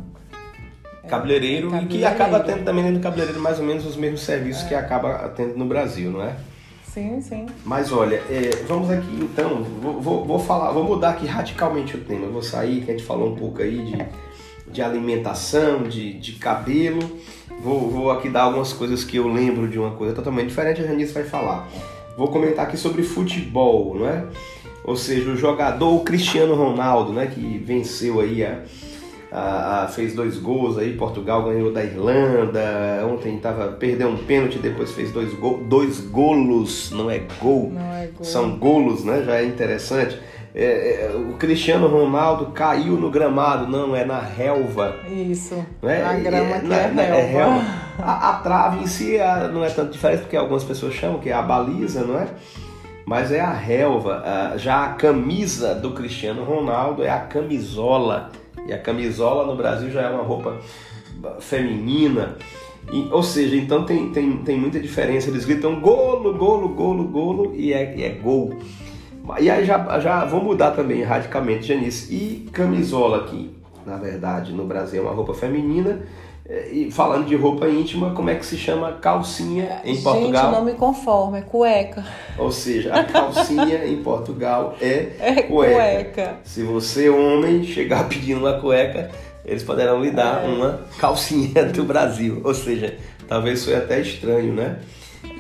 Cabeleireiro, 1.09 1.75
e 1.77 1.87
que 1.87 2.05
acaba 2.05 2.41
tendo 2.41 2.65
também 2.65 2.85
dentro 2.85 3.01
do 3.01 3.03
cabeleireiro 3.03 3.41
mais 3.41 3.59
ou 3.59 3.65
menos 3.65 3.85
os 3.87 3.97
mesmos 3.97 4.21
serviços 4.21 4.63
que 4.65 4.75
acaba 4.75 5.31
tendo 5.35 5.57
no 5.57 5.65
Brasil, 5.65 6.11
não 6.11 6.23
é? 6.23 6.37
Sim, 6.85 7.21
sim. 7.21 7.47
Mas 7.65 7.93
olha, 7.93 8.17
é, 8.29 8.51
vamos 8.67 8.91
aqui 8.91 9.19
então, 9.21 9.63
vou, 9.63 10.01
vou, 10.01 10.25
vou 10.25 10.39
falar, 10.39 10.73
vou 10.73 10.85
mudar 10.85 11.11
aqui 11.11 11.27
radicalmente 11.27 11.97
o 11.97 12.01
tema. 12.01 12.27
Eu 12.27 12.33
vou 12.33 12.43
sair, 12.43 12.83
que 12.85 12.91
a 12.91 12.95
gente 12.95 13.07
falou 13.07 13.33
um 13.33 13.37
pouco 13.37 13.63
aí 13.63 13.79
de, 13.85 14.07
de 14.73 14.83
alimentação, 14.83 15.85
de, 15.85 16.15
de 16.15 16.33
cabelo. 16.33 17.01
Vou, 17.63 17.91
vou 17.91 18.11
aqui 18.11 18.29
dar 18.29 18.43
algumas 18.43 18.73
coisas 18.73 19.05
que 19.05 19.17
eu 19.17 19.29
lembro 19.29 19.69
de 19.69 19.79
uma 19.79 19.91
coisa 19.91 20.15
totalmente 20.15 20.49
diferente, 20.49 20.81
a 20.81 20.87
Janice 20.87 21.13
vai 21.13 21.25
falar. 21.25 21.69
Vou 22.17 22.29
comentar 22.29 22.67
aqui 22.67 22.77
sobre 22.77 23.03
futebol, 23.03 23.95
não 23.99 24.09
é? 24.09 24.25
Ou 24.85 24.97
seja, 24.97 25.31
o 25.31 25.37
jogador 25.37 26.01
Cristiano 26.01 26.55
Ronaldo, 26.55 27.13
né, 27.13 27.27
que 27.27 27.59
venceu 27.65 28.19
aí 28.21 28.43
a, 28.43 28.63
a- 29.31 29.85
a- 29.85 29.89
fez 29.89 30.15
dois 30.15 30.39
gols 30.39 30.79
aí, 30.79 30.95
Portugal 30.97 31.45
ganhou 31.45 31.71
da 31.71 31.85
Irlanda, 31.85 33.07
ontem 33.07 33.39
tava, 33.39 33.69
perdeu 33.73 34.09
um 34.09 34.17
pênalti, 34.17 34.59
depois 34.59 34.93
fez 34.93 35.13
dois, 35.13 35.33
go, 35.35 35.59
dois 35.69 36.01
golos, 36.01 36.91
não 36.91 37.11
é 37.11 37.21
gol, 37.41 37.71
Não 37.75 37.95
é 37.95 38.07
gol. 38.07 38.25
são 38.25 38.57
golos, 38.59 39.05
né? 39.05 39.23
Já 39.25 39.37
é 39.37 39.45
interessante. 39.45 40.19
É, 40.55 40.65
é, 41.13 41.17
o 41.17 41.35
Cristiano 41.35 41.87
Ronaldo 41.87 42.47
caiu 42.47 42.95
no 42.97 43.09
gramado, 43.11 43.69
não, 43.69 43.95
é 43.95 44.05
na 44.05 44.19
relva. 44.19 44.97
Isso. 45.09 45.55
Né? 45.81 46.03
A 46.05 46.15
grama 46.15 46.57
E 46.57 46.61
que 46.61 46.67
na- 46.67 46.77
é, 46.77 46.91
na- 46.91 47.03
relva. 47.03 47.65
A, 47.99 48.31
a 48.31 48.33
trave 48.41 48.83
em 48.83 48.87
si 48.87 49.17
não 49.53 49.65
é 49.65 49.71
tanto 49.71 49.93
diferente, 49.93 50.23
porque 50.23 50.37
algumas 50.37 50.65
pessoas 50.65 50.95
chamam 50.95 51.21
que 51.21 51.29
é 51.29 51.33
a 51.33 51.43
baliza, 51.43 52.03
não 52.03 52.19
é? 52.19 52.27
Mas 53.07 53.31
é 53.31 53.41
a 53.41 53.53
relva. 53.53 54.23
Ah, 54.25 54.55
Já 54.57 54.85
a 54.87 54.89
camisa 54.95 55.75
do 55.75 55.93
Cristiano 55.93 56.43
Ronaldo 56.45 57.03
é 57.05 57.11
a 57.11 57.21
camisola. 57.21 58.31
E 58.67 58.73
a 58.73 58.79
camisola 58.79 59.47
no 59.47 59.57
Brasil 59.57 59.91
já 59.91 60.03
é 60.03 60.11
uma 60.11 60.23
roupa 60.23 60.57
feminina. 61.39 62.37
E, 62.93 63.09
ou 63.13 63.23
seja, 63.23 63.57
então 63.57 63.85
tem, 63.85 64.11
tem, 64.11 64.39
tem 64.39 64.59
muita 64.59 64.81
diferença. 64.81 65.29
Eles 65.31 65.45
gritam 65.45 65.81
golo, 65.81 66.35
golo, 66.35 66.69
golo, 66.71 67.05
golo 67.05 67.53
e 67.55 67.73
é, 67.73 67.95
e 67.97 68.03
é 68.05 68.09
gol. 68.11 68.55
E 69.39 69.51
aí 69.51 69.65
já, 69.65 69.99
já 70.01 70.25
vou 70.25 70.43
mudar 70.43 70.73
também 70.73 71.03
radicalmente, 71.03 71.67
Janice. 71.69 72.13
E 72.15 72.49
camisola 72.53 73.19
aqui, 73.19 73.51
na 73.87 73.97
verdade, 73.97 74.53
no 74.53 74.65
Brasil 74.65 75.01
é 75.03 75.05
uma 75.07 75.15
roupa 75.15 75.35
feminina. 75.35 76.01
Eh, 76.49 76.69
E 76.73 76.91
falando 76.91 77.27
de 77.27 77.37
roupa 77.37 77.69
íntima, 77.69 78.11
como 78.13 78.31
é 78.31 78.35
que 78.35 78.45
se 78.47 78.57
chama 78.57 78.93
calcinha 78.93 79.81
em 79.85 80.01
Portugal? 80.03 80.45
Gente, 80.47 80.55
não 80.59 80.65
me 80.65 80.73
conformo, 80.73 81.37
é 81.37 81.43
cueca. 81.43 82.05
Ou 82.39 82.51
seja, 82.51 82.93
a 82.95 83.05
calcinha 83.05 83.85
em 83.87 84.03
Portugal 84.03 84.75
é, 84.81 85.11
É 85.21 85.43
cueca. 85.43 85.75
cueca. 85.75 86.35
Se 86.45 86.63
você, 86.63 87.09
homem, 87.09 87.63
chegar 87.65 88.09
pedindo 88.09 88.41
uma 88.41 88.55
cueca, 88.61 89.11
eles 89.45 89.63
poderão 89.63 90.01
lhe 90.03 90.09
É. 90.09 90.13
dar 90.13 90.45
uma 90.45 90.81
calcinha 90.99 91.65
do 91.67 91.85
Brasil. 91.85 92.41
Ou 92.45 92.55
seja, 92.55 92.97
talvez 93.29 93.65
foi 93.65 93.75
até 93.77 94.01
estranho, 94.01 94.53
né? 94.53 94.79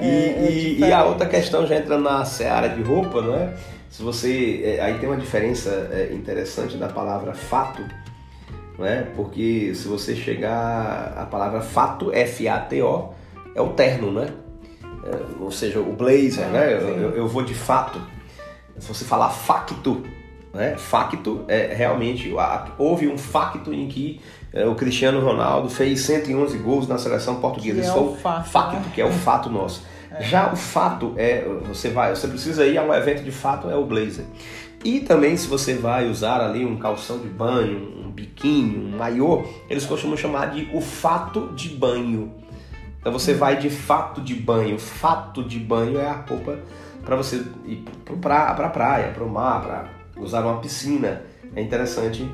E, 0.00 0.04
É, 0.04 0.06
é 0.06 0.50
e- 0.52 0.78
e 0.80 0.92
a 0.92 1.04
outra 1.04 1.26
questão, 1.26 1.66
já 1.66 1.76
entrando 1.76 2.04
na 2.04 2.24
seara 2.24 2.68
de 2.68 2.82
roupa, 2.82 3.20
não 3.20 3.34
é? 3.34 3.52
Se 3.90 4.02
você. 4.02 4.62
é, 4.64 4.80
Aí 4.80 4.98
tem 4.98 5.08
uma 5.08 5.18
diferença 5.18 5.70
é, 5.92 6.12
interessante 6.14 6.76
da 6.76 6.88
palavra 6.88 7.34
fato, 7.34 7.82
não 8.78 8.86
é? 8.86 9.02
Porque 9.16 9.74
se 9.74 9.86
você 9.88 10.14
chegar. 10.16 11.14
A 11.16 11.26
palavra 11.26 11.60
fato, 11.60 12.12
F-A-T-O, 12.12 13.08
é 13.54 13.60
o 13.60 13.70
terno, 13.70 14.12
né? 14.12 14.28
É, 15.04 15.42
ou 15.42 15.50
seja, 15.50 15.80
o 15.80 15.92
blazer, 15.92 16.46
né? 16.48 16.72
Eu, 16.74 17.14
eu- 17.16 17.28
vou 17.28 17.42
de 17.42 17.54
fato. 17.54 18.00
Se 18.78 18.86
você 18.88 19.04
falar 19.04 19.28
facto, 19.30 20.02
né? 20.54 20.76
Facto 20.78 21.44
é 21.48 21.74
realmente 21.74 22.32
houve 22.78 23.08
um 23.08 23.18
facto 23.18 23.72
em 23.74 23.86
que 23.88 24.20
o 24.66 24.74
Cristiano 24.74 25.20
Ronaldo 25.20 25.68
fez 25.68 26.00
111 26.00 26.56
gols 26.58 26.88
na 26.88 26.96
seleção 26.96 27.36
portuguesa. 27.40 27.80
Que 27.80 27.86
Isso 27.86 27.90
é 27.90 27.94
foi 27.94 28.02
o 28.12 28.16
fato, 28.16 28.48
facto, 28.48 28.72
né? 28.74 28.84
que 28.94 29.00
é 29.00 29.04
o 29.04 29.12
fato 29.12 29.50
nosso. 29.50 29.84
Já 30.20 30.52
o 30.52 30.56
fato 30.56 31.14
é 31.16 31.44
você 31.66 31.88
vai, 31.88 32.14
você 32.14 32.28
precisa 32.28 32.66
ir 32.66 32.76
a 32.76 32.82
um 32.82 32.92
evento 32.92 33.22
de 33.22 33.32
fato 33.32 33.70
é 33.70 33.76
o 33.76 33.84
blazer. 33.84 34.24
E 34.84 35.00
também 35.00 35.36
se 35.36 35.46
você 35.46 35.74
vai 35.74 36.08
usar 36.08 36.40
ali 36.40 36.64
um 36.64 36.76
calção 36.76 37.18
de 37.18 37.28
banho, 37.28 38.04
um 38.04 38.10
biquíni, 38.10 38.76
um 38.76 38.96
maiô, 38.96 39.44
eles 39.68 39.84
costumam 39.86 40.16
chamar 40.16 40.50
de 40.52 40.70
o 40.74 40.80
fato 40.80 41.52
de 41.54 41.70
banho. 41.70 42.32
Então 43.00 43.12
você 43.12 43.32
vai 43.32 43.56
de 43.56 43.70
fato 43.70 44.20
de 44.20 44.34
banho. 44.34 44.78
Fato 44.78 45.42
de 45.42 45.58
banho 45.58 45.98
é 45.98 46.06
a 46.06 46.12
roupa 46.12 46.58
para 47.04 47.16
você 47.16 47.42
ir 47.64 47.84
para 48.20 48.54
pra 48.54 48.68
praia, 48.68 49.12
para 49.12 49.24
o 49.24 49.28
mar, 49.28 49.62
para 49.62 49.88
usar 50.22 50.42
uma 50.42 50.60
piscina. 50.60 51.22
É 51.56 51.62
interessante 51.62 52.30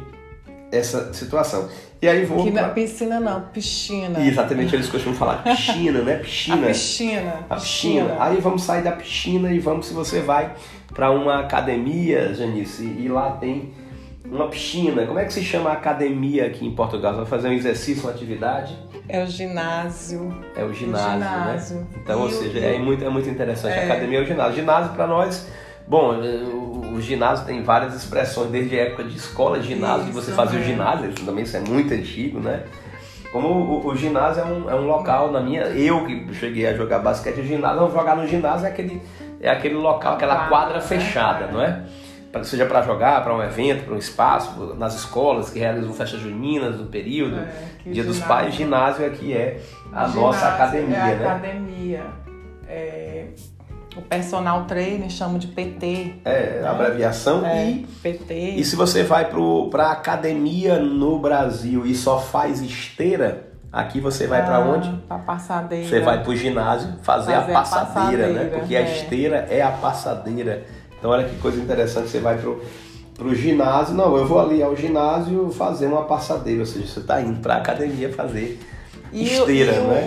essa 0.73 1.13
situação. 1.13 1.69
E 2.07 2.09
aí 2.09 2.25
vou 2.25 2.45
Que 2.45 2.51
é 2.51 2.53
pra... 2.53 2.69
piscina, 2.69 3.19
não, 3.19 3.41
piscina. 3.53 4.21
Exatamente, 4.25 4.73
eles 4.77 4.89
costumam 4.89 5.19
falar 5.19 5.43
piscina, 5.43 6.03
né? 6.03 6.15
A 6.15 6.19
Piscina. 6.19 6.67
piscina. 6.69 7.35
A 7.51 7.55
piscina. 7.57 8.17
Aí 8.21 8.37
vamos 8.41 8.63
sair 8.63 8.83
da 8.85 8.93
piscina 8.93 9.51
e 9.53 9.59
vamos, 9.59 9.87
se 9.87 9.93
você 9.95 10.21
vai 10.21 10.53
para 10.95 11.11
uma 11.11 11.41
academia, 11.41 12.33
Janice, 12.33 12.85
e 12.85 13.09
lá 13.09 13.33
tem 13.33 13.73
uma 14.25 14.47
piscina. 14.47 15.05
Como 15.05 15.19
é 15.19 15.25
que 15.25 15.33
se 15.33 15.43
chama 15.43 15.71
a 15.71 15.73
academia 15.73 16.47
aqui 16.47 16.65
em 16.65 16.71
Portugal? 16.77 17.13
Você 17.13 17.19
vai 17.23 17.27
fazer 17.29 17.49
um 17.49 17.53
exercício, 17.53 18.05
uma 18.05 18.13
atividade? 18.13 18.79
É 19.09 19.25
o 19.25 19.27
ginásio. 19.27 20.33
É 20.57 20.63
o 20.65 20.73
ginásio, 20.73 21.13
ginásio. 21.13 21.77
né? 21.79 21.87
Então, 22.05 22.19
E 22.21 22.23
ou 22.23 22.29
o- 22.29 22.31
seja, 22.31 22.59
e 22.59 22.65
é 22.75 22.77
o- 22.79 22.85
muito, 22.85 23.05
é 23.05 23.09
muito 23.09 23.29
interessante. 23.29 23.73
A 23.73 23.83
É. 23.83 23.85
academia 23.85 24.21
é 24.21 24.23
o 24.23 24.27
ginásio. 24.27 24.55
Ginásio 24.55 24.93
para 24.95 25.09
nós, 25.09 25.49
bom, 25.89 26.15
o, 26.97 27.01
ginásio 27.01 27.47
tem 27.47 27.63
várias 27.63 27.95
expressões, 27.95 28.51
desde 28.51 28.79
a 28.79 28.83
época 28.85 29.05
de 29.05 29.17
escola, 29.17 29.61
ginásio, 29.63 30.07
de 30.07 30.13
você 30.13 30.33
fazer 30.33 30.57
o 30.57 30.61
é. 30.61 30.65
ginásio, 30.65 31.11
isso 31.11 31.25
também 31.25 31.45
isso 31.45 31.57
é 31.57 31.61
muito 31.61 31.93
antigo, 31.93 32.41
né? 32.41 32.65
Como 33.33 33.49
o, 33.49 33.87
o 33.87 33.97
ginásio 33.97 34.43
é 34.43 34.45
um, 34.45 34.71
é 34.71 34.75
um 34.75 34.87
local, 34.87 35.31
na 35.31 35.41
minha. 35.41 35.63
Eu 35.65 36.07
que 36.07 36.33
cheguei 36.35 36.67
a 36.67 36.75
jogar 36.75 37.01
basquete, 37.01 37.41
o 37.41 37.45
ginásio, 37.45 37.81
não, 37.81 37.91
jogar 37.91 38.17
no 38.17 38.27
ginásio 38.27 38.67
é 38.67 38.71
aquele, 38.71 39.03
é 39.41 39.51
aquele 39.51 39.75
local, 39.75 40.15
aquela 40.15 40.49
Quadra, 40.49 40.75
né? 40.75 40.81
fechada, 40.81 41.49
não 41.49 41.61
é? 41.61 41.83
Pra, 42.33 42.45
seja 42.45 42.67
para 42.67 42.83
jogar, 42.83 43.23
para 43.23 43.35
um 43.35 43.43
evento, 43.43 43.85
para 43.85 43.95
um 43.95 43.99
espaço, 43.99 44.75
nas 44.79 44.95
escolas 44.95 45.51
que 45.51 45.59
realizam 45.59 45.93
festas 45.93 46.21
juninas 46.21 46.79
no 46.79 46.87
período, 46.87 47.37
É, 47.39 47.91
Dia 47.91 48.05
dos 48.05 48.21
Pais, 48.21 48.55
ginásio 48.55 49.07
aqui 49.07 49.33
é 49.33 49.61
a 49.93 50.07
ginásio 50.07 50.21
nossa 50.21 50.49
academia, 50.49 50.97
é 50.97 51.01
a 51.01 51.17
né? 51.17 51.27
academia. 51.27 52.03
É, 52.69 53.27
o 53.97 54.03
personal 54.03 54.65
trainer 54.65 55.09
chama 55.11 55.39
de 55.39 55.47
PT. 55.49 56.15
É, 56.25 56.63
a 56.65 56.71
abreviação. 56.71 57.45
É, 57.47 57.71
E, 57.71 57.87
PT. 58.03 58.35
e 58.57 58.65
se 58.65 58.77
você 58.77 59.03
vai 59.03 59.29
para 59.71 59.91
academia 59.91 60.79
no 60.79 61.19
Brasil 61.19 61.87
e 61.87 61.95
só 61.95 62.19
faz 62.21 62.61
esteira, 62.61 63.49
aqui 63.73 64.01
você 64.01 64.27
vai 64.27 64.45
para 64.45 64.57
Ah, 64.57 64.61
onde? 64.61 64.91
Pra 65.09 65.19
passadeira. 65.19 65.89
Você 65.89 66.01
vai 66.01 66.23
para 66.23 66.31
o 66.31 66.37
ginásio 66.37 66.89
fazer, 67.03 67.33
Fazer 67.33 67.35
a 67.35 67.39
a 67.41 67.63
passadeira, 67.63 68.27
né? 68.29 68.35
passadeira, 68.35 68.59
Porque 68.59 68.77
a 68.77 68.81
é. 68.81 68.93
esteira 68.93 69.47
é 69.51 69.63
a 69.63 69.71
passadeira. 69.71 70.65
Então 70.99 71.11
olha 71.11 71.25
que 71.25 71.37
coisa 71.37 71.59
interessante, 71.61 72.09
você 72.09 72.21
vai 72.21 72.37
pro, 72.39 72.63
pro 73.15 73.35
ginásio, 73.35 73.95
não, 73.95 74.17
eu 74.17 74.27
vou 74.27 74.41
ali 74.41 74.63
ao 74.63 74.75
ginásio 74.77 75.51
fazer 75.51 75.87
uma 75.87 76.05
passadeira, 76.05 76.61
ou 76.61 76.67
seja, 76.67 76.87
você 76.87 77.01
está 77.01 77.21
indo 77.21 77.41
para 77.41 77.57
academia 77.57 78.13
fazer 78.13 78.59
E, 79.13 79.21
o- 79.23 79.27
esteira, 79.41 79.73
e 79.75 79.79
o, 79.79 79.87
né? 79.89 80.03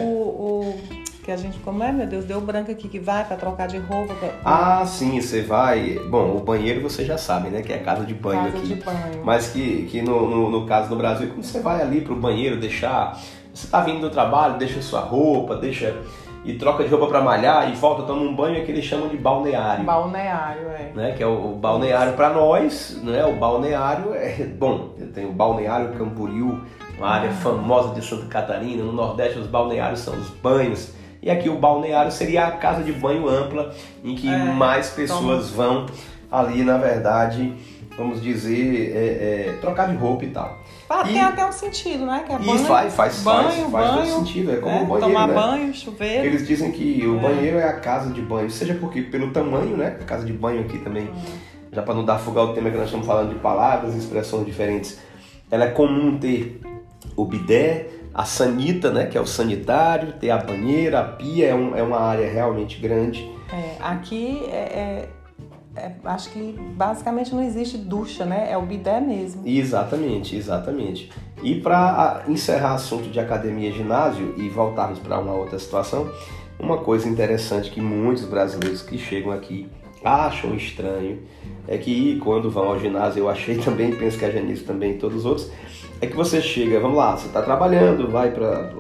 Que 1.30 1.34
a 1.34 1.38
gente, 1.38 1.60
como 1.60 1.84
é, 1.84 1.92
meu 1.92 2.08
Deus, 2.08 2.26
deu 2.26 2.42
branco 2.42 2.72
aqui 2.72 2.88
que 2.88 3.00
vai 3.00 3.24
pra 3.24 3.38
trocar 3.38 3.68
de 3.68 3.78
roupa. 3.78 4.15
Pra, 4.15 4.30
Ah, 4.44 4.84
sim, 4.84 5.22
você 5.22 5.44
vai. 5.44 6.00
Bom, 6.10 6.36
o 6.36 6.39
banheiro 6.39 6.82
você 6.82 7.06
já 7.06 7.20
sabe, 7.20 7.50
né? 7.50 7.62
Que 7.62 7.72
é 7.72 7.76
a 7.76 7.84
casa 7.84 8.04
de 8.04 8.15
banho 8.15 8.46
casa 8.46 8.58
aqui. 8.58 8.68
de 8.74 8.76
banho. 8.76 9.22
Mas 9.24 9.50
que, 9.50 9.86
que 9.86 10.02
no, 10.02 10.28
no, 10.28 10.50
no 10.50 10.65
caso 10.65 10.89
no 10.89 10.96
Brasil, 10.96 11.28
quando 11.28 11.44
você 11.44 11.60
vai 11.60 11.82
ali 11.84 12.02
pro 12.02 12.15
banheiro 12.15 12.60
deixar. 12.60 13.15
Você 13.54 13.68
tá 13.68 13.82
vindo 13.82 14.02
do 14.02 14.10
trabalho, 14.10 14.58
deixa 14.58 14.82
sua 14.82 15.02
roupa, 15.02 15.56
deixa. 15.56 15.96
E 16.44 16.54
troca 16.56 16.84
de 16.84 16.89
roupa 16.89 17.06
para 17.08 17.22
malhar 17.22 17.70
e 17.70 17.76
volta, 17.76 18.04
toma 18.04 18.22
um 18.22 18.34
banho, 18.36 18.58
é 18.58 18.62
que 18.62 18.72
eles 18.72 18.86
chamam 18.86 19.08
de 19.10 19.18
balneário. 19.18 19.84
Balneário, 19.86 20.70
é. 20.70 20.92
Né, 20.96 21.12
que 21.12 21.22
é 21.22 21.28
o, 21.28 21.52
o 21.52 21.56
balneário 21.58 22.13
para 22.13 22.30
nós, 22.30 22.98
né? 23.04 23.24
O 23.26 23.34
balneário 23.36 24.15
é 24.15 24.46
bom. 24.58 24.96
Tem 25.13 25.28
o 25.28 25.32
balneário 25.34 25.94
Camboriú, 25.94 26.62
uma 26.98 27.08
área 27.08 27.30
famosa 27.30 27.94
de 27.94 28.04
Santa 28.04 28.26
Catarina. 28.26 28.84
No 28.84 28.94
Nordeste, 28.94 29.38
os 29.38 29.46
balneários 29.46 30.00
são 30.00 30.15
os 30.15 30.30
banhos. 30.30 30.98
E 31.22 31.30
aqui 31.30 31.50
o 31.50 31.56
balneário 31.56 32.12
seria 32.12 32.48
a 32.48 32.52
casa 32.52 32.84
de 32.84 32.92
banho 32.94 33.28
ampla, 33.28 33.74
em 34.04 34.16
que 34.16 34.28
É, 34.30 34.38
mais 34.38 34.90
pessoas 34.90 35.50
vão 35.50 35.86
ali, 36.32 36.64
na 36.64 36.78
verdade, 36.78 37.54
vamos 37.98 38.22
dizer, 38.22 38.92
é, 38.96 39.50
é, 39.50 39.58
trocar 39.60 39.90
de 39.90 39.98
roupa 39.98 40.24
e 40.24 40.30
tal. 40.30 40.58
Ah, 40.90 41.04
E- 41.06 41.14
Tem 41.14 41.22
até 41.22 41.46
um 41.46 41.52
sentido, 41.52 42.06
né? 42.06 42.24
Que 42.26 42.32
é 42.32 42.36
E 42.36 42.40
banho, 42.46 42.60
faz, 42.60 42.94
faz, 42.96 43.22
banho, 43.22 43.44
faz, 43.50 43.72
faz 43.72 43.90
todo 43.90 43.96
banho, 44.00 44.16
sentido. 44.16 44.52
É 44.52 44.56
como 44.58 44.72
né? 44.76 44.82
o 44.82 44.86
banheiro, 44.86 45.08
Tomar 45.08 45.28
né? 45.28 45.34
banho, 45.34 45.74
chuveiro. 45.74 46.26
Eles 46.26 46.48
dizem 46.48 46.72
que 46.72 47.06
o 47.06 47.18
É. 47.18 47.20
banheiro 47.22 47.58
é 47.60 47.64
a 47.66 47.74
casa 47.80 48.12
de 48.12 48.22
banho, 48.22 48.50
seja 48.50 48.74
porque 48.76 49.02
pelo 49.02 49.32
tamanho, 49.32 49.76
né? 49.78 49.98
A 50.02 50.04
casa 50.06 50.26
de 50.26 50.34
banho 50.34 50.62
aqui 50.62 50.78
também 50.80 51.10
já 51.72 51.84
para 51.84 51.94
não 51.94 52.04
dar 52.06 52.18
fuga 52.18 52.40
ao 52.40 52.54
tema 52.54 52.72
que 52.72 52.78
nós 52.78 52.86
estamos 52.86 53.06
falando 53.06 53.30
de 53.34 53.40
palavras 53.40 53.94
e 53.94 53.98
expressões 54.00 54.44
diferentes, 54.46 55.00
ela 55.52 55.66
é 55.66 55.68
comum 55.70 56.18
ter 56.18 56.60
o 57.16 57.26
bidé, 57.26 57.88
a 58.13 58.26
sanita, 58.26 58.91
né, 58.91 59.06
que 59.06 59.17
é 59.17 59.22
o 59.22 59.26
sanitário, 59.26 60.13
ter 60.13 60.32
a 60.32 60.38
banheira, 60.38 61.00
a 61.00 61.04
pia, 61.04 61.48
é, 61.48 61.56
um, 61.56 61.76
é 61.76 61.84
uma 61.84 62.00
área 62.00 62.30
realmente 62.30 62.80
grande. 62.80 63.30
É, 63.52 63.76
aqui 63.80 64.43
é, 64.45 64.56
é, 64.56 65.10
é, 65.76 65.91
acho 66.04 66.30
que 66.32 66.56
basicamente 66.76 67.34
não 67.34 67.41
existe 67.41 67.78
ducha, 67.78 68.26
né? 68.26 68.52
É 68.52 68.58
o 68.58 68.62
bidé 68.62 69.00
mesmo. 69.00 69.48
Exatamente, 69.48 70.36
exatamente. 70.36 71.12
E 71.41 71.56
para 71.56 72.24
encerrar 72.28 72.74
assunto 72.74 73.10
de 73.10 73.19
academia 73.19 73.69
e 73.69 73.72
ginásio 73.72 74.36
e 74.38 74.50
voltarmos 74.50 75.00
para 75.00 75.17
uma 75.19 75.34
outra 75.34 75.58
situação, 75.58 76.12
uma 76.60 76.80
coisa 76.80 77.08
interessante 77.08 77.72
que 77.72 77.80
muitos 77.80 78.26
brasileiros 78.26 78.82
que 78.82 78.98
chegam 78.98 79.32
aqui 79.32 79.69
acham 80.04 80.56
estranho 80.56 81.20
é 81.68 81.78
que 81.78 82.18
quando 82.20 82.50
vão 82.50 82.70
ao 82.70 82.80
ginásio, 82.80 83.22
eu 83.22 83.30
achei 83.30 83.58
também, 83.64 83.96
penso 83.96 84.18
que 84.18 84.26
a 84.26 84.32
Janice 84.32 84.64
também 84.64 84.92
e 84.92 84.98
todos 84.98 85.20
os 85.20 85.26
outros, 85.26 85.52
é 86.02 86.08
que 86.08 86.16
você 86.16 86.42
chega, 86.42 86.80
vamos 86.80 86.98
lá, 86.98 87.16
você 87.16 87.28
está 87.28 87.42
trabalhando, 87.42 88.10
vai 88.10 88.32
para 88.32 88.72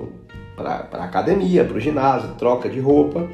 a 0.93 1.03
academia, 1.03 1.63
para 1.63 1.77
o 1.77 1.79
ginásio, 1.79 2.29
troca 2.37 2.69
de 2.69 2.79
roupa 2.79 3.27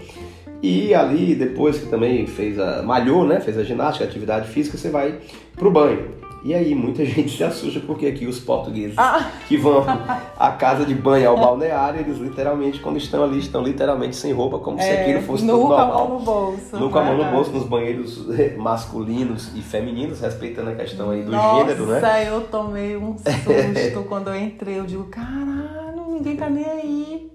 e 0.61 0.93
ali 0.93 1.35
depois 1.35 1.77
que 1.77 1.85
também 1.87 2.25
fez 2.25 2.59
a 2.59 2.81
malhou, 2.81 3.25
né, 3.25 3.39
fez 3.39 3.57
a 3.57 3.63
ginástica, 3.63 4.05
a 4.05 4.07
atividade 4.07 4.47
física, 4.49 4.77
você 4.77 4.89
vai 4.89 5.19
para 5.55 5.67
o 5.67 5.71
banho. 5.71 6.24
E 6.45 6.53
aí 6.53 6.75
muita 6.75 7.03
gente 7.03 7.35
se 7.35 7.43
assusta 7.43 7.79
porque 7.79 8.05
aqui 8.05 8.27
os 8.27 8.39
portugueses 8.39 8.95
ah. 8.99 9.31
que 9.47 9.57
vão 9.57 9.83
à 10.37 10.51
casa 10.51 10.85
de 10.85 10.93
banho, 10.93 11.29
ao 11.29 11.35
balneário, 11.35 12.01
eles 12.01 12.19
literalmente, 12.19 12.79
quando 12.79 12.97
estão 12.97 13.23
ali, 13.23 13.39
estão 13.39 13.63
literalmente 13.63 14.15
sem 14.15 14.31
roupa, 14.31 14.59
como 14.59 14.79
é, 14.79 14.83
se 14.83 14.91
aquilo 14.91 15.23
fosse 15.23 15.43
tudo 15.43 15.57
normal. 15.57 15.81
a 15.81 15.87
mão 15.87 16.09
no 16.09 16.19
bolso. 16.19 16.77
Nunca 16.77 16.99
a 16.99 17.03
mão 17.03 17.17
no 17.17 17.25
bolso, 17.31 17.49
nos 17.49 17.63
banheiros 17.63 18.27
masculinos 18.57 19.55
e 19.55 19.61
femininos, 19.63 20.21
respeitando 20.21 20.69
a 20.69 20.75
questão 20.75 21.09
aí 21.09 21.23
do 21.23 21.31
Nossa, 21.31 21.61
gênero, 21.61 21.87
né? 21.87 21.99
Nossa, 21.99 22.23
eu 22.23 22.41
tomei 22.41 22.95
um 22.95 23.15
susto 23.17 24.03
quando 24.07 24.27
eu 24.27 24.35
entrei. 24.35 24.77
Eu 24.77 24.85
digo, 24.85 25.05
caralho, 25.05 26.11
ninguém 26.11 26.35
tá 26.35 26.47
nem 26.47 26.63
aí. 26.63 27.31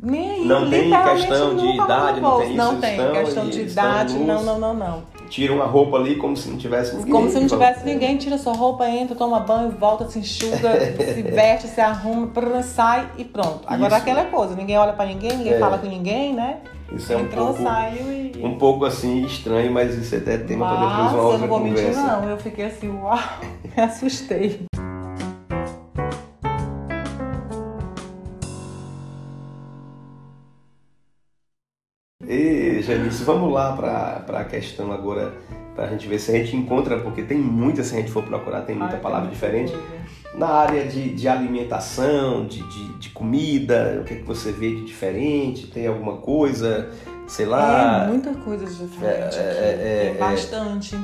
Nem 0.00 0.30
aí, 0.30 0.44
não 0.44 0.70
tem 0.70 0.92
questão 0.92 1.56
de 1.56 1.66
idade, 1.66 2.20
não 2.20 2.38
tem 2.38 2.46
isso. 2.46 2.56
Não 2.56 2.80
tem 2.80 3.12
questão 3.12 3.48
de 3.48 3.62
idade, 3.62 4.14
não, 4.14 4.44
não, 4.44 4.60
não, 4.60 4.74
não 4.74 5.17
tira 5.28 5.52
uma 5.52 5.64
roupa 5.64 5.96
ali 5.96 6.16
como 6.16 6.36
se 6.36 6.48
não 6.48 6.56
tivesse 6.56 6.96
ninguém. 6.96 7.12
Como 7.12 7.30
se 7.30 7.38
não 7.38 7.46
tivesse 7.46 7.84
ninguém, 7.84 8.16
tira 8.16 8.38
sua 8.38 8.52
roupa, 8.52 8.88
entra, 8.88 9.14
toma 9.14 9.40
banho, 9.40 9.70
volta, 9.70 10.08
se 10.08 10.18
enxuga, 10.18 10.78
se 11.14 11.22
veste, 11.22 11.68
se 11.68 11.80
arruma, 11.80 12.30
sai 12.62 13.08
e 13.16 13.24
pronto. 13.24 13.60
Agora 13.66 13.96
Isso. 13.96 14.02
aquela 14.02 14.24
coisa, 14.24 14.54
ninguém 14.54 14.78
olha 14.78 14.92
para 14.92 15.06
ninguém, 15.06 15.36
ninguém 15.36 15.54
é. 15.54 15.58
fala 15.58 15.78
com 15.78 15.86
ninguém, 15.86 16.34
né? 16.34 16.58
Isso 16.92 17.12
é 17.12 17.16
um 17.16 17.20
Entrou, 17.20 17.48
pouco, 17.48 17.62
saiu 17.62 18.12
e... 18.12 18.40
um 18.42 18.56
pouco 18.56 18.84
assim 18.86 19.22
estranho, 19.24 19.70
mas 19.70 19.94
isso 19.94 20.14
é 20.14 20.18
até 20.18 20.38
tema 20.38 20.66
para 20.66 20.88
depois 20.88 21.12
uma 21.12 21.22
outra 21.22 21.36
eu 21.36 21.40
não 21.40 21.48
vou 21.48 21.60
conversa. 21.60 22.00
Mentir, 22.00 22.02
não, 22.02 22.30
eu 22.30 22.38
fiquei 22.38 22.64
assim, 22.64 22.88
uau, 22.88 23.18
me 23.76 23.82
assustei. 23.82 24.60
Janice, 32.88 33.22
vamos 33.22 33.52
lá 33.52 33.72
para 33.72 34.40
a 34.40 34.44
questão 34.44 34.90
agora, 34.90 35.34
para 35.76 35.84
a 35.84 35.88
gente 35.88 36.08
ver 36.08 36.18
se 36.18 36.30
a 36.30 36.34
gente 36.34 36.56
encontra, 36.56 36.98
porque 36.98 37.22
tem 37.22 37.36
muita, 37.36 37.84
se 37.84 37.94
a 37.94 37.98
gente 37.98 38.10
for 38.10 38.22
procurar, 38.22 38.62
tem 38.62 38.74
muita 38.74 38.94
Ai, 38.94 39.00
palavra 39.00 39.28
diferente. 39.28 39.76
Na 40.34 40.48
área 40.48 40.86
de, 40.86 41.10
de 41.10 41.28
alimentação, 41.28 42.46
de, 42.46 42.62
de, 42.62 42.88
de, 42.94 43.10
comida, 43.10 43.98
o 44.00 44.04
que, 44.04 44.14
é 44.14 44.16
que 44.16 44.22
você 44.22 44.52
vê 44.52 44.74
de 44.74 44.84
diferente? 44.86 45.66
Tem 45.66 45.86
alguma 45.86 46.16
coisa, 46.16 46.88
sei 47.26 47.44
lá? 47.44 48.04
É, 48.04 48.06
muita 48.06 48.32
coisa 48.34 48.64
diferente 48.64 49.36
é, 49.36 49.42
é, 49.42 50.12
é, 50.12 50.14
é 50.14 50.18
bastante. 50.18 50.98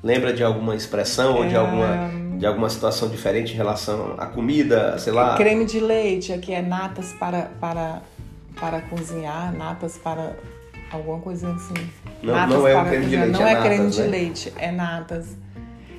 Lembra 0.00 0.32
de 0.32 0.44
alguma 0.44 0.76
expressão 0.76 1.36
ou 1.36 1.46
de 1.46 1.54
é. 1.54 1.58
alguma 1.58 2.28
de 2.38 2.46
alguma 2.46 2.70
situação 2.70 3.08
diferente 3.08 3.52
em 3.52 3.56
relação 3.56 4.14
à 4.16 4.26
comida, 4.26 4.96
sei 4.98 5.12
lá? 5.12 5.34
Creme 5.36 5.64
de 5.64 5.80
leite, 5.80 6.32
aqui 6.32 6.54
é 6.54 6.62
natas 6.62 7.12
para, 7.14 7.50
para, 7.60 8.00
para 8.60 8.80
cozinhar, 8.82 9.52
natas 9.52 9.98
para 9.98 10.36
alguma 10.90 11.20
coisa 11.20 11.50
assim. 11.52 11.74
Não, 12.22 12.34
natas 12.34 12.56
não 12.56 12.68
é 12.68 12.76
o 12.76 12.84
creme 12.86 13.06
de 13.06 13.16
leite, 13.16 13.32
Não 13.32 13.46
é, 13.46 13.50
é 13.50 13.54
natas, 13.54 13.68
creme 13.68 13.90
de 13.90 14.02
né? 14.02 14.08
leite, 14.08 14.52
é 14.56 14.72
natas. 14.72 15.36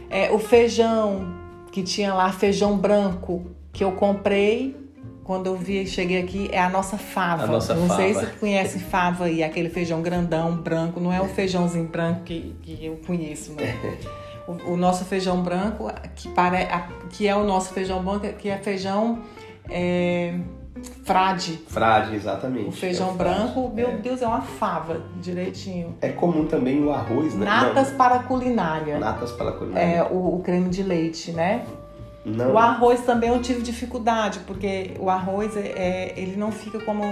É, 0.09 0.31
o 0.31 0.39
feijão, 0.39 1.33
que 1.71 1.83
tinha 1.83 2.13
lá 2.13 2.31
feijão 2.31 2.77
branco, 2.77 3.45
que 3.71 3.83
eu 3.83 3.91
comprei 3.91 4.75
quando 5.23 5.45
eu 5.45 5.55
vi, 5.55 5.85
cheguei 5.85 6.19
aqui, 6.19 6.49
é 6.51 6.59
a 6.59 6.69
nossa 6.69 6.97
fava. 6.97 7.43
A 7.43 7.47
nossa 7.47 7.75
não 7.75 7.87
fava. 7.87 8.01
sei 8.01 8.13
se 8.15 8.19
você 8.21 8.31
conhece 8.39 8.79
fava 8.79 9.25
aí, 9.25 9.43
aquele 9.43 9.69
feijão 9.69 10.01
grandão, 10.01 10.55
branco. 10.55 10.99
Não 10.99 11.13
é 11.13 11.21
o 11.21 11.27
feijãozinho 11.27 11.87
branco 11.87 12.23
que, 12.23 12.55
que 12.63 12.83
eu 12.83 12.99
conheço, 13.05 13.53
né? 13.53 13.77
o, 14.49 14.71
o, 14.73 14.75
nosso 14.75 15.05
feijão 15.05 15.43
branco, 15.43 15.91
que, 16.15 16.29
pare, 16.29 16.67
que 17.11 17.27
é 17.27 17.35
o 17.35 17.43
nosso 17.43 17.71
feijão 17.73 18.03
branco, 18.03 18.27
que 18.39 18.49
é 18.49 18.57
feijão... 18.57 19.19
É, 19.69 20.33
Frade. 21.03 21.59
Frade, 21.67 22.15
exatamente. 22.15 22.69
O 22.69 22.71
feijão 22.71 23.09
é 23.09 23.11
o 23.11 23.15
branco, 23.15 23.71
meu 23.73 23.89
é. 23.89 23.97
Deus, 23.97 24.21
é 24.21 24.27
uma 24.27 24.41
fava, 24.41 25.01
direitinho. 25.21 25.95
É 26.01 26.09
comum 26.09 26.45
também 26.45 26.83
o 26.83 26.91
arroz, 26.91 27.33
né? 27.35 27.45
Natas 27.45 27.89
Não. 27.89 27.97
para 27.97 28.19
culinária. 28.19 28.99
Natas 28.99 29.31
para 29.31 29.51
culinária. 29.51 29.85
É, 29.85 30.03
o, 30.03 30.35
o 30.35 30.41
creme 30.43 30.69
de 30.69 30.83
leite, 30.83 31.31
né? 31.31 31.65
Não. 32.25 32.53
O 32.53 32.57
arroz 32.57 33.01
também 33.01 33.29
eu 33.29 33.41
tive 33.41 33.61
dificuldade, 33.61 34.39
porque 34.45 34.91
o 34.99 35.09
arroz, 35.09 35.55
é, 35.55 35.61
é 35.61 36.13
ele 36.17 36.35
não 36.35 36.51
fica 36.51 36.79
como 36.79 37.03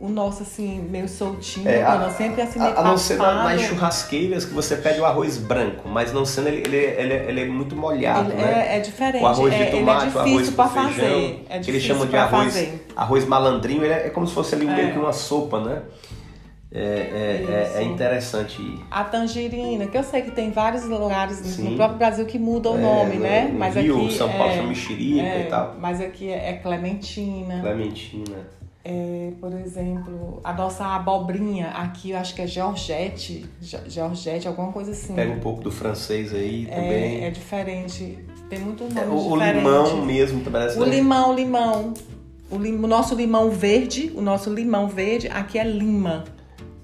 o 0.00 0.08
nosso, 0.08 0.42
assim, 0.42 0.80
meio 0.80 1.06
soltinho, 1.06 1.68
é, 1.68 1.82
a, 1.82 1.96
eu 1.96 2.10
sempre 2.10 2.40
assim, 2.40 2.58
a, 2.58 2.80
a 2.80 2.82
não 2.82 2.96
ser 2.96 3.18
nas 3.18 3.60
churrasqueiras 3.60 4.46
que 4.46 4.54
você 4.54 4.74
pede 4.76 4.98
o 4.98 5.04
arroz 5.04 5.36
branco, 5.36 5.86
mas 5.86 6.10
não 6.10 6.24
sendo 6.24 6.48
ele, 6.48 6.62
ele, 6.62 6.76
ele, 6.76 7.14
ele 7.14 7.40
é 7.42 7.44
muito 7.44 7.76
molhado, 7.76 8.32
ele 8.32 8.40
né? 8.40 8.68
É, 8.68 8.76
é, 8.78 8.80
diferente. 8.80 9.22
O 9.22 9.26
arroz 9.26 9.54
de 9.54 9.62
é, 9.62 9.66
tomate, 9.66 10.06
é 10.06 10.18
o 10.18 10.20
arroz 10.20 10.48
com 10.48 10.68
feijão, 10.68 10.90
fazer. 10.90 11.44
É 11.50 11.58
que 11.58 11.70
eles 11.70 11.82
chamam 11.82 12.06
de 12.06 12.16
arroz, 12.16 12.44
fazer. 12.46 12.86
arroz 12.96 13.26
malandrinho, 13.26 13.84
ele 13.84 13.92
é, 13.92 14.06
é 14.06 14.10
como 14.10 14.26
se 14.26 14.32
fosse 14.32 14.54
ali 14.54 14.64
meio 14.64 14.88
é. 14.88 14.92
que 14.92 14.98
uma 14.98 15.12
sopa, 15.12 15.60
né? 15.60 15.82
É, 16.72 17.72
é, 17.76 17.80
é, 17.80 17.82
interessante. 17.82 18.56
A 18.90 19.04
tangerina, 19.04 19.86
que 19.86 19.98
eu 19.98 20.04
sei 20.04 20.22
que 20.22 20.30
tem 20.30 20.50
vários 20.50 20.84
lugares 20.84 21.38
Sim. 21.38 21.70
no 21.70 21.76
próprio 21.76 21.98
Brasil 21.98 22.24
que 22.24 22.38
mudam 22.38 22.74
o 22.74 22.78
nome, 22.78 23.16
né? 23.16 23.48
No 23.52 23.58
mas 23.58 23.74
Rio, 23.74 24.06
aqui 24.06 24.14
São 24.14 24.30
Paulo 24.30 24.54
chama 24.54 24.68
mexerica 24.68 25.38
e 25.40 25.46
tal. 25.50 25.76
Mas 25.78 26.00
aqui 26.00 26.30
é 26.30 26.54
clementina. 26.54 27.60
Clementina. 27.60 28.60
É, 28.82 29.32
por 29.38 29.52
exemplo, 29.52 30.40
a 30.42 30.54
nossa 30.54 30.84
abobrinha 30.86 31.68
aqui, 31.68 32.12
eu 32.12 32.18
acho 32.18 32.34
que 32.34 32.40
é 32.40 32.46
Georgette, 32.46 33.44
Georgette, 33.60 34.48
alguma 34.48 34.72
coisa 34.72 34.92
assim. 34.92 35.14
Pega 35.14 35.32
um 35.32 35.40
pouco 35.40 35.62
do 35.62 35.70
francês 35.70 36.32
aí 36.32 36.66
é, 36.70 36.74
também. 36.74 37.24
É 37.24 37.30
diferente, 37.30 38.18
tem 38.48 38.58
muito 38.58 38.84
nome 38.84 39.00
é, 39.00 39.04
o, 39.04 39.32
o 39.32 39.36
limão 39.36 40.04
mesmo, 40.06 40.40
parece. 40.50 40.78
O 40.78 40.84
limão, 40.84 41.34
limão. 41.34 41.92
O, 42.50 42.56
lim, 42.56 42.74
o 42.74 42.86
nosso 42.86 43.14
limão 43.14 43.50
verde, 43.50 44.10
o 44.14 44.22
nosso 44.22 44.52
limão 44.52 44.88
verde, 44.88 45.28
aqui 45.28 45.58
é 45.58 45.64
lima. 45.64 46.24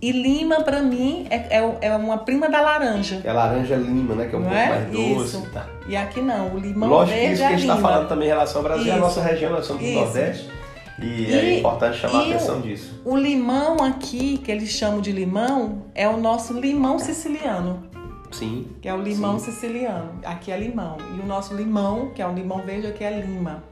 E 0.00 0.12
lima, 0.12 0.60
para 0.60 0.82
mim, 0.82 1.26
é, 1.30 1.58
é, 1.58 1.78
é, 1.80 1.96
uma 1.96 2.18
prima 2.18 2.48
da 2.48 2.60
laranja. 2.60 3.22
É 3.24 3.32
laranja 3.32 3.74
lima, 3.74 4.14
né? 4.14 4.28
Que 4.28 4.36
é 4.36 4.38
um 4.38 4.42
não 4.42 4.48
pouco 4.50 4.62
é? 4.62 4.68
mais 4.68 4.90
doce. 4.90 5.24
Isso. 5.24 5.50
Tá. 5.52 5.66
E 5.88 5.96
aqui 5.96 6.20
não, 6.20 6.54
o 6.54 6.58
limão 6.58 6.88
Lógico 6.90 7.18
verde 7.18 7.28
que 7.28 7.32
isso 7.32 7.42
é 7.42 7.48
que 7.48 7.54
a 7.54 7.56
gente 7.56 7.70
está 7.70 7.80
falando 7.80 8.08
também 8.08 8.26
em 8.26 8.30
relação 8.30 8.58
ao 8.58 8.62
Brasil, 8.62 8.84
isso. 8.84 8.92
é 8.92 8.96
a 8.96 9.00
nossa 9.00 9.22
região, 9.22 9.50
nós 9.50 9.66
somos 9.66 9.82
do 9.82 9.90
Nordeste. 9.90 10.50
E, 10.98 11.04
e, 11.04 11.34
é 11.34 11.58
importante 11.58 11.98
chamar 11.98 12.20
a 12.20 12.22
atenção 12.22 12.60
disso. 12.60 13.00
O 13.04 13.16
limão 13.16 13.82
aqui, 13.82 14.38
que 14.38 14.50
eles 14.50 14.70
chamam 14.70 15.00
de 15.00 15.12
limão, 15.12 15.84
é 15.94 16.08
o 16.08 16.16
nosso 16.16 16.58
limão 16.58 16.98
siciliano. 16.98 17.84
Sim. 18.32 18.68
Que 18.80 18.88
é 18.88 18.94
o 18.94 19.00
limão 19.00 19.38
sim. 19.38 19.50
siciliano. 19.50 20.12
Aqui 20.24 20.50
é 20.50 20.58
limão. 20.58 20.96
E 21.16 21.20
o 21.20 21.26
nosso 21.26 21.54
limão, 21.54 22.10
que 22.14 22.22
é 22.22 22.26
o 22.26 22.32
limão 22.32 22.58
verde, 22.58 22.86
aqui 22.86 23.04
é 23.04 23.20
lima. 23.20 23.62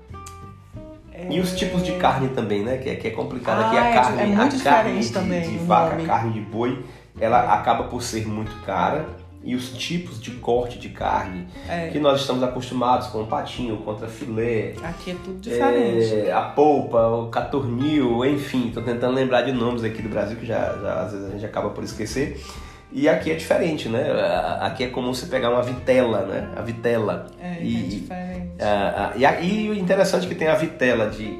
E 1.31 1.41
os 1.41 1.53
tipos 1.53 1.83
de 1.83 1.93
carne 1.93 2.29
também, 2.29 2.63
né? 2.63 2.77
Que 2.79 2.91
é, 2.91 2.97
que 2.97 3.09
é 3.09 3.11
complicado. 3.11 3.63
Ah, 3.63 3.67
aqui 3.69 3.79
a 3.79 3.85
é, 3.85 3.95
carne, 3.95 4.23
é 4.23 4.27
muito 4.27 4.57
a 4.57 4.61
carne 4.61 5.01
de, 5.01 5.13
também, 5.13 5.51
de 5.51 5.59
vaca, 5.59 5.97
a 5.97 6.07
carne 6.07 6.33
de 6.33 6.41
boi, 6.41 6.85
ela 7.21 7.55
acaba 7.55 7.85
por 7.85 8.03
ser 8.03 8.27
muito 8.27 8.55
cara 8.65 9.07
e 9.45 9.55
os 9.55 9.71
tipos 9.71 10.21
de 10.21 10.31
corte 10.33 10.79
de 10.79 10.89
carne 10.89 11.47
é. 11.69 11.89
que 11.89 11.99
nós 11.99 12.23
estamos 12.23 12.43
acostumados 12.43 13.09
com 13.09 13.27
patinho, 13.27 13.77
contra 13.79 14.09
filé. 14.09 14.75
Aqui 14.83 15.11
é 15.11 15.17
tudo 15.23 15.39
diferente. 15.39 16.27
É, 16.27 16.33
a 16.33 16.43
polpa, 16.43 17.07
o 17.09 17.29
catornil, 17.29 18.25
enfim, 18.25 18.69
estou 18.69 18.83
tentando 18.83 19.15
lembrar 19.15 19.43
de 19.43 19.53
nomes 19.53 19.85
aqui 19.85 20.01
do 20.01 20.09
Brasil 20.09 20.37
que 20.37 20.47
já, 20.47 20.73
já, 20.81 21.03
às 21.03 21.13
vezes 21.13 21.29
a 21.29 21.31
gente 21.31 21.45
acaba 21.45 21.71
por 21.71 21.85
esquecer. 21.85 22.43
E 22.91 23.09
aqui 23.09 23.33
é 23.33 23.35
diferente, 23.35 23.89
né? 23.89 24.07
Aqui 24.61 24.85
é 24.85 24.87
comum 24.87 25.13
você 25.13 25.27
pegar 25.27 25.51
uma 25.51 25.63
vitela, 25.63 26.25
né? 26.27 26.49
A 26.57 26.63
vitela. 26.63 27.27
É, 27.41 27.61
e, 27.61 27.77
é 27.77 27.89
diferente. 27.89 28.53
e, 29.43 29.65
e 29.65 29.71
o 29.71 29.75
interessante 29.75 30.27
é 30.27 30.29
que 30.29 30.35
tem 30.35 30.47
a 30.47 30.55
vitela 30.55 31.11
de 31.11 31.37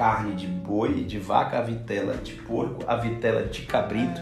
carne 0.00 0.32
de 0.32 0.46
boi, 0.46 1.04
de 1.04 1.18
vaca, 1.18 1.58
a 1.58 1.60
vitela 1.60 2.14
de 2.14 2.32
porco, 2.32 2.82
a 2.86 2.96
vitela 2.96 3.42
de 3.42 3.60
cabrito. 3.66 4.18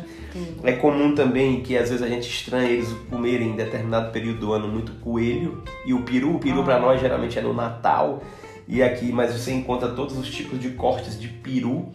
É, 0.65 0.71
é 0.71 0.73
comum 0.73 1.15
também 1.15 1.61
que 1.63 1.79
às 1.79 1.89
vezes 1.89 2.05
a 2.05 2.09
gente 2.09 2.29
estranha 2.29 2.69
eles 2.69 2.93
comerem 3.09 3.51
em 3.51 3.57
determinado 3.57 4.11
período 4.11 4.41
do 4.41 4.53
ano 4.53 4.67
muito 4.67 4.91
coelho 4.95 5.63
e 5.87 5.95
o 5.95 6.03
peru. 6.03 6.35
O 6.35 6.41
peru 6.41 6.63
ah. 6.63 6.65
para 6.65 6.81
nós 6.81 7.01
geralmente 7.01 7.39
é 7.39 7.43
no 7.43 7.55
Natal. 7.55 8.21
E 8.71 8.83
aqui, 8.83 9.11
mas 9.11 9.33
você 9.33 9.51
encontra 9.53 9.89
todos 9.89 10.19
os 10.19 10.29
tipos 10.29 10.61
de 10.61 10.71
cortes 10.71 11.19
de 11.19 11.27
peru 11.27 11.87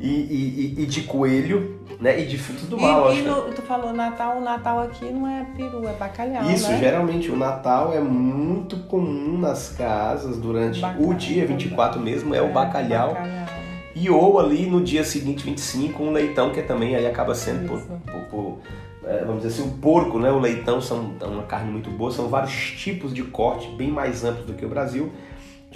e, 0.00 0.06
e, 0.08 0.74
e- 0.78 0.82
e 0.82 0.86
de 0.86 1.02
coelho, 1.02 1.80
né? 2.00 2.20
E 2.20 2.26
de 2.26 2.38
frutos 2.38 2.68
do 2.68 2.78
E, 2.78 2.80
mar, 2.80 2.90
e 2.90 3.00
lógico. 3.00 3.28
no- 3.28 3.42
tu 3.52 3.62
falou 3.62 3.92
Natal, 3.92 4.38
o 4.38 4.40
Natal 4.40 4.78
aqui 4.82 5.04
não 5.06 5.26
é 5.26 5.44
peru, 5.56 5.86
é 5.88 5.92
bacalhau, 5.94 6.48
Isso, 6.48 6.70
né? 6.70 6.78
geralmente 6.78 7.28
o 7.28 7.36
Natal 7.36 7.92
é 7.92 7.98
muito 8.00 8.76
comum 8.84 9.36
nas 9.36 9.70
casas 9.70 10.38
durante 10.38 10.80
Bacalhau, 10.80 11.10
o 11.10 11.14
dia 11.14 11.44
24 11.44 12.00
mesmo, 12.00 12.32
é 12.32 12.40
o 12.40 12.52
bacalhau. 12.52 13.08
bacalhau. 13.08 13.46
E 13.92 14.08
ou 14.08 14.38
ali 14.38 14.66
no 14.66 14.80
dia 14.84 15.02
seguinte, 15.02 15.42
25, 15.44 16.04
um 16.04 16.12
leitão, 16.12 16.50
que 16.52 16.62
também 16.62 16.94
aí 16.94 17.06
acaba 17.06 17.34
sendo 17.34 17.66
por, 17.66 17.80
por- 17.80 18.24
por, 18.30 18.58
é, 19.04 19.24
vamos 19.24 19.42
dizer 19.42 19.60
assim, 19.60 19.68
o 19.68 19.72
porco, 19.78 20.20
né? 20.20 20.30
O 20.30 20.38
leitão 20.38 20.80
são 20.80 21.14
é 21.20 21.24
uma 21.24 21.42
carne 21.44 21.72
muito 21.72 21.90
boa, 21.90 22.12
são 22.12 22.28
vários 22.28 22.52
tipos 22.76 23.12
de 23.12 23.24
corte, 23.24 23.68
bem 23.74 23.90
mais 23.90 24.22
amplos 24.22 24.46
do 24.46 24.52
que 24.52 24.64
o 24.64 24.68
Brasil, 24.68 25.10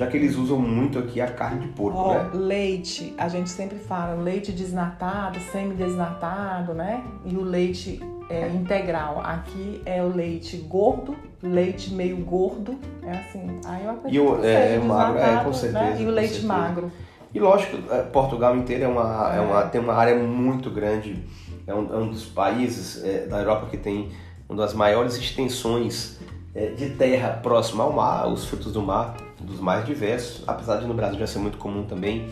já 0.01 0.07
que 0.07 0.17
eles 0.17 0.35
usam 0.35 0.59
muito 0.59 0.99
aqui 0.99 1.21
a 1.21 1.27
carne 1.31 1.61
de 1.61 1.69
porco, 1.75 1.99
Ó, 1.99 2.15
né? 2.15 2.31
leite, 2.33 3.15
a 3.19 3.29
gente 3.29 3.51
sempre 3.51 3.77
fala 3.79 4.15
leite 4.15 4.51
desnatado, 4.51 5.39
semi-desnatado, 5.53 6.73
né? 6.73 7.05
E 7.27 7.37
o 7.37 7.43
leite 7.43 8.01
é, 8.31 8.49
integral. 8.49 9.21
Aqui 9.23 9.83
é 9.85 10.03
o 10.03 10.09
leite 10.09 10.57
gordo, 10.57 11.15
leite 11.43 11.93
meio 11.93 12.17
gordo, 12.17 12.79
é 13.03 13.11
assim. 13.11 13.61
Aí 13.67 13.85
eu 13.85 13.91
acredito 13.91 14.15
E 14.15 14.21
o- 14.27 14.39
que 14.41 14.47
é, 14.47 14.75
é 14.77 14.79
magro, 14.79 15.19
é, 15.19 15.45
com 15.45 15.53
certeza, 15.53 15.85
Né? 15.85 15.97
E 16.01 16.07
o 16.07 16.11
leite 16.11 16.31
certeza. 16.33 16.49
magro. 16.49 16.93
E 17.35 17.39
lógico, 17.39 17.77
é, 17.93 17.99
Portugal 18.05 18.57
inteiro 18.57 18.85
é 18.85 18.89
uma, 18.89 19.35
é 19.35 19.37
É. 19.37 19.41
uma, 19.43 19.63
tem 19.65 19.83
uma 19.83 19.93
área 19.93 20.17
muito 20.17 20.71
grande, 20.71 21.23
é 21.67 21.75
um, 21.75 21.93
é 21.93 21.97
um 21.99 22.09
dos 22.09 22.25
países 22.25 23.05
é, 23.05 23.27
da 23.27 23.39
Europa 23.41 23.67
que 23.71 23.77
tem 23.77 24.09
uma 24.49 24.57
das 24.63 24.73
maiores 24.73 25.19
extensões 25.19 26.19
é, 26.55 26.69
de 26.71 26.89
terra 26.91 27.39
próxima 27.43 27.85
ao 27.85 27.93
mar, 27.93 28.27
os 28.29 28.47
frutos 28.47 28.73
do 28.73 28.81
mar, 28.81 29.15
dos 29.41 29.61
mais 29.61 29.85
diversos, 29.85 30.43
apesar 30.47 30.77
de 30.77 30.87
no 30.87 30.95
Brasil 30.95 31.19
já 31.19 31.27
ser 31.27 31.39
muito 31.39 31.59
comum 31.59 31.85
também 31.85 32.29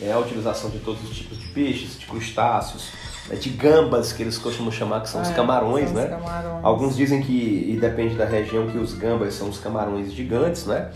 é, 0.00 0.12
a 0.12 0.18
utilização 0.18 0.70
de 0.70 0.78
todos 0.78 1.02
os 1.08 1.16
tipos 1.16 1.38
de 1.38 1.46
peixes, 1.48 1.98
de 1.98 2.06
crustáceos, 2.06 2.90
é, 3.30 3.36
de 3.36 3.50
gambas, 3.50 4.12
que 4.12 4.22
eles 4.22 4.36
costumam 4.36 4.72
chamar, 4.72 5.00
que 5.00 5.08
são 5.08 5.22
os 5.22 5.30
É, 5.30 5.34
camarões, 5.34 5.90
são 5.90 5.96
né? 5.96 6.04
os 6.04 6.10
camarões. 6.10 6.64
Alguns 6.64 6.96
dizem 6.96 7.22
que, 7.22 7.32
e 7.32 7.78
depende 7.80 8.16
da 8.16 8.24
região, 8.24 8.66
que 8.68 8.78
os 8.78 8.94
gambas 8.94 9.34
são 9.34 9.48
os 9.48 9.58
camarões 9.58 10.12
gigantes, 10.12 10.66
né? 10.66 10.90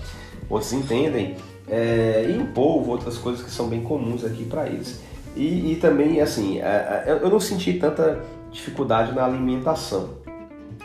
Outros 0.48 0.72
entendem. 0.72 1.36
É, 1.68 2.26
e 2.28 2.38
o 2.40 2.46
polvo, 2.48 2.92
outras 2.92 3.18
coisas 3.18 3.44
que 3.44 3.50
são 3.50 3.68
bem 3.68 3.82
comuns 3.82 4.24
aqui 4.24 4.44
para 4.44 4.66
eles. 4.66 5.00
E, 5.34 5.72
e 5.72 5.76
também, 5.76 6.20
assim, 6.20 6.60
é, 6.60 7.04
é, 7.06 7.18
eu 7.22 7.28
não 7.28 7.40
senti 7.40 7.74
tanta 7.74 8.20
dificuldade 8.50 9.12
na 9.12 9.24
alimentação. 9.24 10.10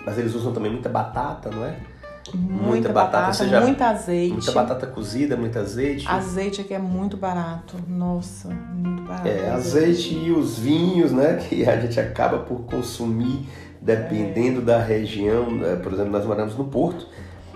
Mas 0.06 0.18
eles 0.18 0.34
usam 0.34 0.52
também 0.52 0.72
muita 0.72 0.90
batata, 0.90 1.50
não 1.50 1.66
é? 1.66 1.76
Muita, 2.34 2.64
muita 2.64 2.90
batata, 2.90 3.18
batata, 3.28 3.48
já- 3.48 3.62
muito 3.62 3.82
azeite. 3.82 4.34
Muita 4.34 4.52
batata 4.52 4.88
cozida, 4.88 5.36
muito 5.38 5.58
azeite. 5.60 6.08
Azeite 6.08 6.62
aqui 6.62 6.74
é 6.74 6.80
muito 6.80 7.18
barato. 7.18 7.76
Nossa, 7.88 8.48
muito 8.50 9.04
barato. 9.04 9.28
É, 9.28 9.50
azeite 9.50 10.14
e 10.14 10.32
os 10.32 10.58
vinhos, 10.60 11.12
né? 11.12 11.36
Que 11.50 11.68
a 11.68 11.80
gente 11.80 12.00
acaba 12.00 12.40
por 12.40 12.62
consumir 12.62 13.48
dependendo 13.82 14.62
da 14.62 14.80
região. 14.80 15.50
né, 15.52 15.76
Por 15.82 15.92
exemplo, 15.94 16.12
nós 16.12 16.26
moramos 16.26 16.56
no 16.56 16.66
Porto, 16.66 17.08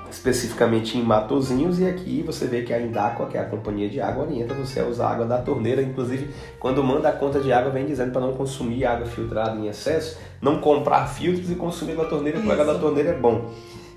especificamente 0.09 0.97
em 0.97 1.03
Matozinhos, 1.03 1.79
e 1.79 1.85
aqui 1.87 2.23
você 2.25 2.47
vê 2.47 2.61
que 2.63 2.73
a 2.73 2.79
Indaqua, 2.81 3.27
que 3.27 3.37
é 3.37 3.41
a 3.41 3.45
companhia 3.45 3.89
de 3.89 3.99
água, 4.01 4.23
orienta 4.23 4.53
você 4.53 4.79
a 4.79 4.85
usar 4.85 5.09
água 5.11 5.25
da 5.25 5.37
torneira. 5.39 5.81
Inclusive, 5.81 6.29
quando 6.59 6.83
manda 6.83 7.09
a 7.09 7.11
conta 7.11 7.39
de 7.39 7.51
água, 7.51 7.69
vem 7.71 7.85
dizendo 7.85 8.11
para 8.11 8.21
não 8.21 8.33
consumir 8.33 8.85
água 8.85 9.05
filtrada 9.05 9.55
em 9.57 9.67
excesso, 9.67 10.17
não 10.41 10.59
comprar 10.59 11.05
filtros 11.07 11.51
e 11.51 11.55
consumir 11.55 11.93
na 11.95 12.05
torneira, 12.05 12.39
porque 12.39 12.51
a 12.51 12.53
água 12.61 12.73
da 12.73 12.79
torneira 12.79 13.09
é 13.11 13.17
bom. 13.17 13.51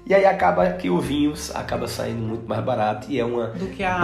E 0.09 0.15
aí 0.15 0.25
acaba 0.25 0.67
que 0.71 0.89
o 0.89 0.99
vinho 0.99 1.35
acaba 1.55 1.87
saindo 1.87 2.23
muito 2.23 2.49
mais 2.49 2.65
barato 2.65 3.07
e 3.11 3.21
é 3.21 3.25
uma 3.25 3.53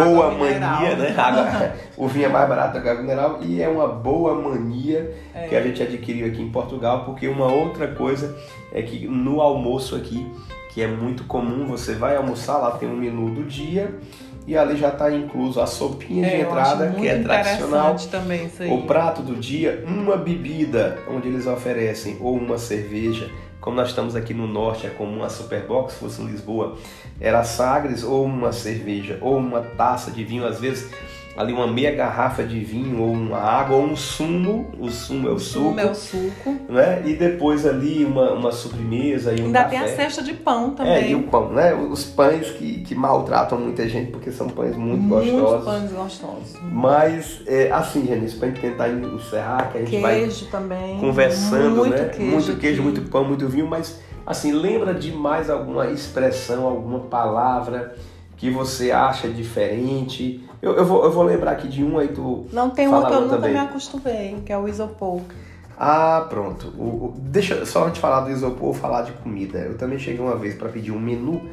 boa 0.04 0.30
mania, 0.32 0.96
né? 0.96 1.14
Água- 1.16 1.72
o 1.96 2.06
vinho 2.06 2.26
é 2.26 2.28
mais 2.28 2.46
barato 2.46 2.78
que 2.82 2.86
a 2.86 2.90
água 2.92 3.02
mineral 3.02 3.38
e 3.40 3.62
é 3.62 3.68
uma 3.68 3.88
boa 3.88 4.34
mania 4.34 5.14
É. 5.34 5.48
que 5.48 5.56
a 5.56 5.62
gente 5.62 5.82
adquiriu 5.82 6.26
aqui 6.26 6.42
em 6.42 6.50
Portugal, 6.50 7.04
porque 7.06 7.26
uma 7.26 7.46
outra 7.50 7.88
coisa 7.88 8.36
é 8.72 8.82
que 8.82 9.08
no 9.08 9.40
almoço 9.40 9.96
aqui, 9.96 10.30
que 10.74 10.82
é 10.82 10.86
muito 10.86 11.24
comum, 11.24 11.66
você 11.66 11.94
vai 11.94 12.16
almoçar, 12.16 12.58
lá 12.58 12.72
tem 12.72 12.86
um 12.88 12.96
menu 12.96 13.30
do 13.30 13.42
dia 13.44 13.94
e 14.46 14.54
ali 14.58 14.76
já 14.76 14.88
está 14.88 15.10
incluso 15.10 15.58
a 15.58 15.66
sopinha 15.66 16.28
de 16.28 16.34
É, 16.34 16.42
eu 16.42 16.46
entrada, 16.48 16.90
que 16.90 17.08
é 17.08 17.18
tradicional, 17.22 17.96
também 18.10 18.44
isso 18.44 18.62
aí. 18.62 18.70
o 18.70 18.82
prato 18.82 19.22
do 19.22 19.36
dia, 19.36 19.82
uma 19.86 20.18
bebida, 20.18 20.98
onde 21.10 21.28
eles 21.28 21.46
oferecem 21.46 22.18
ou 22.20 22.36
uma 22.36 22.58
cerveja. 22.58 23.30
Como 23.64 23.78
nós 23.78 23.88
estamos 23.88 24.14
aqui 24.14 24.34
no 24.34 24.46
norte, 24.46 24.86
é 24.86 24.90
comum 24.90 25.24
a 25.24 25.30
Superbox, 25.30 25.94
se 25.94 25.98
fosse 25.98 26.20
em 26.20 26.26
Lisboa, 26.26 26.76
era 27.18 27.42
Sagres 27.44 28.04
ou 28.04 28.22
uma 28.22 28.52
cerveja, 28.52 29.16
ou 29.22 29.38
uma 29.38 29.62
taça 29.62 30.10
de 30.10 30.22
vinho, 30.22 30.46
às 30.46 30.60
vezes 30.60 30.92
ali 31.36 31.52
uma 31.52 31.66
meia 31.66 31.92
garrafa 31.94 32.44
de 32.44 32.60
vinho, 32.60 33.00
ou 33.02 33.12
uma 33.12 33.38
água, 33.38 33.76
ou 33.76 33.84
um 33.84 33.96
sumo, 33.96 34.70
o 34.78 34.88
sumo 34.88 35.28
é 35.28 35.32
o 35.32 35.38
suco, 35.38 35.64
Sumo 35.68 35.80
é 35.80 35.90
o 35.90 35.94
suco. 35.94 36.56
né? 36.68 37.02
E 37.04 37.14
depois 37.14 37.66
ali 37.66 38.04
uma, 38.04 38.32
uma 38.32 38.52
sobremesa 38.52 39.32
e 39.34 39.40
um 39.42 39.46
Ainda 39.46 39.64
café. 39.64 39.70
tem 39.70 39.78
a 39.80 39.88
cesta 39.96 40.22
de 40.22 40.32
pão 40.34 40.72
É, 40.72 40.76
também. 40.76 41.10
e 41.10 41.14
o 41.16 41.24
pão, 41.24 41.50
né? 41.52 41.74
Os 41.74 42.04
pães 42.04 42.50
que, 42.50 42.82
que 42.82 42.94
maltratam 42.94 43.58
muita 43.58 43.88
gente, 43.88 44.12
porque 44.12 44.30
são 44.30 44.48
pães 44.48 44.76
muito 44.76 45.08
gostosos. 45.08 45.64
pães 45.64 45.92
gostosos. 45.92 46.54
Mas, 46.70 47.42
é, 47.46 47.70
assim, 47.72 48.06
Janice, 48.06 48.36
pra 48.36 48.48
gente 48.48 48.60
tentar 48.60 48.88
encerrar, 48.90 49.70
que 49.72 49.78
a 49.78 49.80
gente 49.84 49.98
vai 50.00 50.20
Queijo 50.20 50.46
também. 50.46 50.98
conversando, 51.00 51.76
muito 51.76 51.90
né? 51.96 52.08
Queijo 52.10 52.30
muito 52.30 52.56
queijo, 52.60 52.82
aqui. 52.82 52.90
muito 52.90 53.10
pão, 53.10 53.24
muito 53.24 53.48
vinho, 53.48 53.66
mas, 53.66 54.00
assim, 54.24 54.52
lembra 54.52 54.94
de 54.94 55.10
mais 55.10 55.50
alguma 55.50 55.88
expressão, 55.88 56.66
alguma 56.66 57.00
palavra 57.00 57.94
que 58.36 58.50
você 58.50 58.90
acha 58.92 59.28
diferente? 59.28 60.44
Eu, 60.64 60.76
eu, 60.78 60.84
vou, 60.86 61.04
eu 61.04 61.12
vou 61.12 61.22
lembrar 61.24 61.50
aqui 61.52 61.68
de 61.68 61.84
um 61.84 61.98
aí 61.98 62.08
tu... 62.08 62.46
Não 62.50 62.70
tem 62.70 62.88
um 62.88 63.04
que 63.04 63.12
eu 63.12 63.20
nunca 63.20 63.36
também. 63.36 63.52
me 63.52 63.58
acostumei, 63.58 64.36
que 64.46 64.50
é 64.52 64.56
o 64.56 64.66
isopor. 64.66 65.20
Ah, 65.78 66.24
pronto. 66.30 66.68
O, 66.78 66.82
o- 66.82 67.14
deixa 67.18 67.66
só 67.66 67.82
antes 67.82 67.94
de 67.96 68.00
falar 68.00 68.20
do 68.20 68.30
isopor, 68.30 68.72
falar 68.72 69.02
de 69.02 69.12
comida. 69.12 69.58
Eu 69.58 69.76
também 69.76 69.98
cheguei 69.98 70.20
uma 70.20 70.36
vez 70.36 70.54
para 70.54 70.70
pedir 70.70 70.90
um 70.90 70.98
menu 70.98 71.50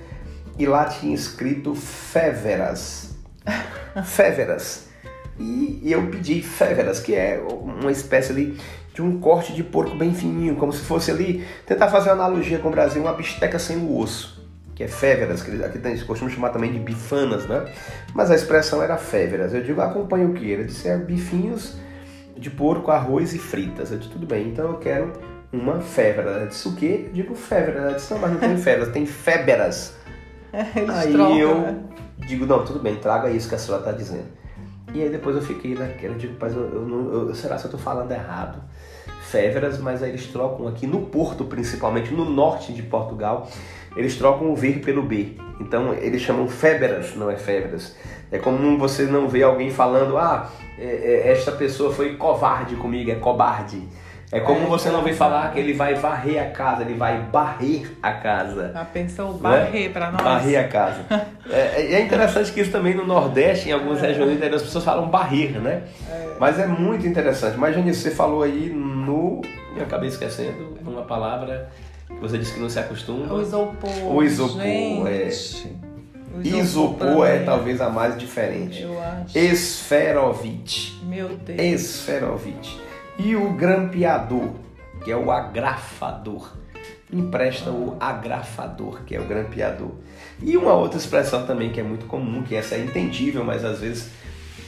e 0.57 0.65
lá 0.65 0.85
tinha 0.85 1.13
escrito 1.13 1.75
féveras. 1.75 3.13
féveras. 4.05 4.87
E, 5.39 5.79
e 5.83 5.91
eu 5.91 6.07
pedi 6.07 6.41
féveras, 6.41 6.99
que 6.99 7.13
é 7.13 7.43
uma 7.61 7.91
espécie 7.91 8.31
ali 8.31 8.57
de 8.93 9.01
um 9.01 9.19
corte 9.19 9.53
de 9.53 9.63
porco 9.63 9.95
bem 9.95 10.13
fininho, 10.13 10.55
como 10.55 10.71
se 10.71 10.81
fosse 10.81 11.09
ali, 11.11 11.45
tentar 11.65 11.87
fazer 11.89 12.09
uma 12.09 12.25
analogia 12.25 12.59
com 12.59 12.67
o 12.67 12.71
Brasil, 12.71 13.01
uma 13.01 13.13
bisteca 13.13 13.57
sem 13.57 13.77
o 13.77 13.97
osso, 13.97 14.40
que 14.81 14.85
é 14.85 14.87
féveras, 14.87 15.43
que 15.43 15.63
aqui 15.63 15.77
tem, 15.77 15.95
costumam 15.99 16.33
chamar 16.33 16.49
também 16.49 16.71
de 16.71 16.79
bifanas, 16.79 17.45
né? 17.45 17.65
Mas 18.15 18.31
a 18.31 18.35
expressão 18.35 18.81
era 18.81 18.97
féveras. 18.97 19.53
Eu 19.53 19.61
digo, 19.63 19.79
acompanha 19.79 20.25
o 20.27 20.33
que? 20.33 20.49
Ele 20.49 20.63
disse, 20.63 20.87
é 20.87 20.97
bifinhos 20.97 21.77
de 22.35 22.49
porco, 22.49 22.89
arroz 22.89 23.33
e 23.33 23.37
fritas. 23.39 23.91
Eu 23.91 23.99
disse, 23.99 24.09
tudo 24.11 24.25
bem, 24.25 24.47
então 24.47 24.65
eu 24.69 24.77
quero 24.77 25.13
uma 25.53 25.79
févera. 25.79 26.31
Ela 26.31 26.47
disse, 26.47 26.67
o 26.67 26.73
quê? 26.75 27.03
Eu 27.07 27.13
digo 27.13 27.35
févera. 27.35 27.79
Ela 27.81 27.93
disse, 27.93 28.11
não, 28.11 28.19
mas 28.19 28.31
não 28.31 28.39
tem 28.39 28.57
féveras, 28.57 28.89
tem 28.91 29.05
féberas. 29.05 29.95
Eles 30.75 30.89
Aí 30.89 31.11
trocam, 31.13 31.37
eu 31.37 31.57
né? 31.61 31.79
digo, 32.17 32.45
não, 32.45 32.65
tudo 32.65 32.79
bem, 32.79 32.95
traga 32.95 33.29
isso 33.29 33.47
que 33.47 33.55
a 33.55 33.59
senhora 33.59 33.83
está 33.83 33.91
dizendo. 33.95 34.25
E 34.93 35.01
aí 35.01 35.09
depois 35.09 35.35
eu 35.37 35.41
fiquei 35.41 35.73
naquela, 35.75 36.15
eu 36.15 36.17
digo, 36.17 36.35
mas 36.39 36.53
eu, 36.53 36.63
eu 36.63 37.27
eu- 37.29 37.35
será 37.35 37.55
que 37.55 37.61
eu 37.61 37.67
estou 37.67 37.79
falando 37.79 38.11
errado? 38.11 38.61
Féveras, 39.21 39.77
mas 39.77 40.03
aí 40.03 40.09
eles 40.09 40.27
trocam 40.27 40.67
aqui 40.67 40.85
no 40.85 41.03
Porto, 41.05 41.45
principalmente, 41.45 42.11
no 42.13 42.25
norte 42.25 42.73
de 42.73 42.83
Portugal, 42.83 43.47
eles 43.95 44.15
trocam 44.17 44.49
o 44.51 44.55
V 44.55 44.73
pelo 44.83 45.01
B. 45.03 45.37
Então 45.59 45.93
eles 45.93 46.21
chamam 46.21 46.47
féberas, 46.47 47.15
não 47.15 47.29
é 47.29 47.35
féveras. 47.35 47.95
É 48.31 48.37
comum 48.39 48.77
você 48.77 49.03
não 49.03 49.27
ver 49.27 49.43
alguém 49.43 49.69
falando, 49.69 50.17
ah, 50.17 50.49
é- 50.79 50.83
é, 51.27 51.31
esta 51.31 51.51
pessoa 51.51 51.93
foi 51.93 52.15
covarde 52.15 52.75
comigo, 52.75 53.11
é 53.11 53.15
cobarde. 53.15 53.81
É 54.33 54.39
como 54.39 54.61
É, 54.61 54.65
você 54.65 54.87
não 54.87 54.99
covarde. 54.99 55.17
falar 55.17 55.51
que 55.51 55.59
ele 55.59 55.73
vai 55.73 55.93
varrer 55.95 56.41
a 56.41 56.45
casa, 56.51 56.83
ele 56.83 56.93
vai 56.93 57.19
barrer 57.19 57.91
a 58.01 58.13
casa. 58.13 58.71
Já 58.73 58.85
pensou 58.85 59.33
barrer 59.33 59.91
pra 59.91 60.09
nós? 60.09 60.23
Né? 60.23 60.23
Barrer 60.23 60.59
a 60.59 60.67
casa. 60.69 61.01
É, 61.51 61.95
é 61.95 61.99
interessante 62.01 62.53
que 62.53 62.61
isso 62.61 62.71
também 62.71 62.93
no 62.95 63.05
Nordeste, 63.05 63.67
em 63.67 63.73
algumas 63.73 63.99
regiões 63.99 64.29
do 64.29 64.35
interior, 64.37 64.55
as 64.55 64.61
pessoas 64.63 64.85
falam 64.85 65.09
barrer, 65.09 65.59
né? 65.59 65.83
Mas 66.39 66.57
é 66.57 66.65
muito 66.65 67.05
interessante. 67.05 67.57
Mas, 67.57 67.75
Janice, 67.75 67.99
você 67.99 68.11
falou 68.11 68.41
aí 68.43 68.69
no. 68.73 69.41
Eu 69.75 69.83
acabei 69.83 70.07
esquecendo 70.07 70.77
uma 70.81 71.01
palavra 71.01 71.69
você 72.19 72.37
disse 72.37 72.53
que 72.53 72.59
não 72.59 72.69
se 72.69 72.79
acostuma. 72.79 73.33
O 73.33 73.41
isopor. 73.41 74.15
O 74.15 74.23
isopor, 74.23 75.07
é. 75.07 75.29
gente. 75.29 75.81
O 76.33 76.41
Isopor 76.41 77.27
é 77.27 77.39
talvez 77.39 77.81
a 77.81 77.89
mais 77.89 78.17
diferente. 78.17 78.81
Eu 78.81 79.01
acho. 79.01 79.37
Esferovite. 79.37 80.99
Meu 81.03 81.29
Deus. 81.29 81.59
Esferovite. 81.59 82.79
E 83.19 83.35
o 83.35 83.51
grampeador, 83.53 84.51
que 85.03 85.11
é 85.11 85.15
o 85.15 85.29
agrafador. 85.29 86.55
Empresta 87.11 87.69
o 87.69 87.97
agrafador, 87.99 89.03
que 89.03 89.13
é 89.13 89.19
o 89.19 89.25
grampeador. 89.25 89.91
E 90.41 90.55
uma 90.55 90.73
outra 90.73 90.97
expressão 90.97 91.45
também 91.45 91.69
que 91.69 91.81
é 91.81 91.83
muito 91.83 92.05
comum, 92.05 92.41
que 92.41 92.55
essa 92.55 92.75
é 92.75 92.79
entendível, 92.79 93.43
mas 93.43 93.65
às 93.65 93.81
vezes 93.81 94.09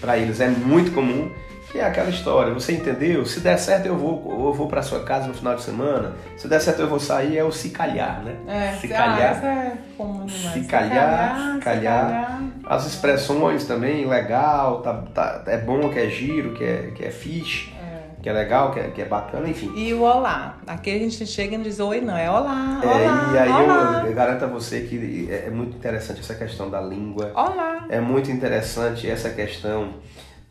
para 0.02 0.18
eles 0.18 0.42
é 0.42 0.50
muito 0.50 0.92
comum, 0.92 1.32
que 1.74 1.80
é 1.80 1.84
aquela 1.86 2.10
história, 2.12 2.54
você 2.54 2.74
entendeu? 2.74 3.26
Se 3.26 3.40
der 3.40 3.58
certo 3.58 3.88
eu 3.88 3.98
vou, 3.98 4.24
eu 4.46 4.54
vou 4.54 4.68
para 4.68 4.84
sua 4.84 5.04
casa 5.04 5.28
no 5.28 5.34
final 5.34 5.56
de 5.56 5.64
semana. 5.64 6.14
Se 6.38 6.48
der 6.48 6.60
certo 6.62 6.84
eu 6.84 6.88
vou 6.88 7.00
sair, 7.00 7.36
é 7.36 7.44
o 7.44 7.52
se 7.52 7.72
calhar, 7.72 8.22
né? 8.24 8.36
É, 8.48 8.74
se 8.74 8.88
calhar. 8.88 9.44
é 9.44 9.74
comum 9.98 10.24
demais. 10.28 10.54
Se 10.54 10.66
calhar, 10.70 11.60
calhar. 11.62 12.42
As 12.64 12.86
expressões 12.86 13.66
também, 13.66 14.06
legal, 14.06 14.82
tá, 14.84 14.94
tá, 15.16 15.44
é 15.48 15.58
bom, 15.58 15.90
que 15.90 15.98
é 15.98 16.08
giro, 16.10 16.54
que 16.54 16.64
é, 16.64 16.92
que 16.96 17.04
é 17.06 17.10
fixe, 17.10 17.72
É. 17.82 18.22
que 18.22 18.30
é 18.30 18.34
legal, 18.34 18.72
que 18.72 18.80
é, 18.80 18.84
que 18.92 19.02
é 19.02 19.06
bacana, 19.06 19.50
enfim. 19.50 19.74
E 19.76 19.92
o 19.96 20.02
olá. 20.04 20.60
Aqui 20.68 20.92
a 20.96 21.00
gente 21.00 21.26
chega 21.26 21.56
e 21.56 21.58
não 21.58 21.64
diz 21.64 21.80
oi, 21.80 22.02
não. 22.02 22.16
É 22.16 22.30
olá, 22.30 22.82
É, 22.84 22.88
olá, 22.88 23.32
e 23.34 23.38
aí 23.40 23.50
olá. 23.52 24.02
eu, 24.04 24.10
eu 24.12 24.14
garanto 24.16 24.46
a 24.46 24.48
você 24.48 24.82
que 24.82 25.28
é, 25.28 25.48
é 25.48 25.50
muito 25.50 25.76
interessante 25.76 26.20
essa 26.20 26.36
questão 26.36 26.70
da 26.70 26.80
língua. 26.80 27.32
Olá. 27.34 27.86
É 27.90 28.00
muito 28.00 28.30
interessante 28.30 29.10
essa 29.10 29.32
questão 29.32 29.96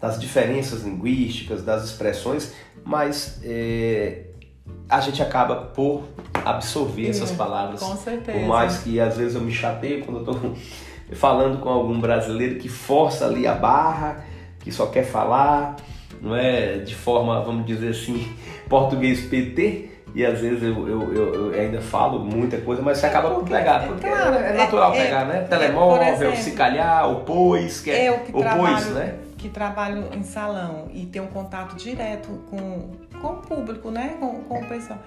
das 0.03 0.20
diferenças 0.20 0.82
linguísticas, 0.82 1.62
das 1.62 1.84
expressões, 1.84 2.53
mas 2.84 3.40
é, 3.44 4.24
a 4.88 5.00
gente 5.00 5.22
acaba 5.22 5.55
por 5.57 6.03
absorver 6.44 7.09
essas 7.09 7.30
É, 7.30 7.34
palavras. 7.36 7.78
Com 7.80 7.96
certeza. 7.96 8.36
Por 8.36 8.46
mais 8.48 8.78
que 8.78 8.98
às 8.98 9.16
vezes 9.16 9.36
eu 9.36 9.40
me 9.40 9.53
chateio 9.53 10.05
quando 10.05 10.26
eu 10.26 10.34
estou 10.34 10.53
falando 11.16 11.61
com 11.61 11.68
algum 11.68 12.00
brasileiro 12.00 12.57
que 12.59 12.68
força 12.68 13.26
ali 13.26 13.46
a 13.46 13.55
barra, 13.55 14.24
que 14.59 14.72
só 14.72 14.86
quer 14.86 15.05
falar, 15.05 15.76
não 16.20 16.34
é 16.34 16.78
de 16.78 16.96
forma, 16.96 17.40
vamos 17.42 17.64
dizer 17.64 17.90
assim, 17.90 18.26
português 18.68 19.20
PT, 19.20 19.88
e 20.16 20.26
às 20.26 20.40
vezes 20.40 20.62
eu, 20.64 20.88
eu, 20.88 21.14
eu- 21.14 21.53
eu 21.53 21.61
ainda 21.61 21.80
falo 21.80 22.18
muita 22.18 22.59
coisa, 22.59 22.82
mas 22.82 22.98
você 22.98 23.07
acaba 23.07 23.30
por 23.30 23.44
pegar, 23.44 23.86
porque 23.86 24.07
claro, 24.07 24.34
é, 24.34 24.50
é 24.50 24.53
natural 24.53 24.92
é- 24.92 24.98
é- 24.98 25.05
pegar, 25.05 25.24
né? 25.26 25.38
é, 25.38 25.40
Telemóvel, 25.44 26.12
exemplo, 26.12 26.36
se 26.36 26.50
calhar, 26.50 27.09
o 27.11 27.20
pois, 27.20 27.80
que 27.80 27.90
é 27.90 28.11
o 28.11 28.18
pois, 28.42 28.86
né? 28.90 29.14
Que 29.43 29.49
trabalho 29.49 30.05
em 30.14 30.22
salão 30.22 30.88
e 30.95 31.05
tenho 31.07 31.24
um 31.24 31.28
contato 31.28 31.74
direto 31.76 32.28
com, 32.49 32.90
com 33.20 33.26
o 33.26 33.36
público, 33.38 33.90
né? 33.90 34.14
Com, 34.20 34.40
com 34.45 34.61
o 34.61 34.64
pessoal. 34.68 35.01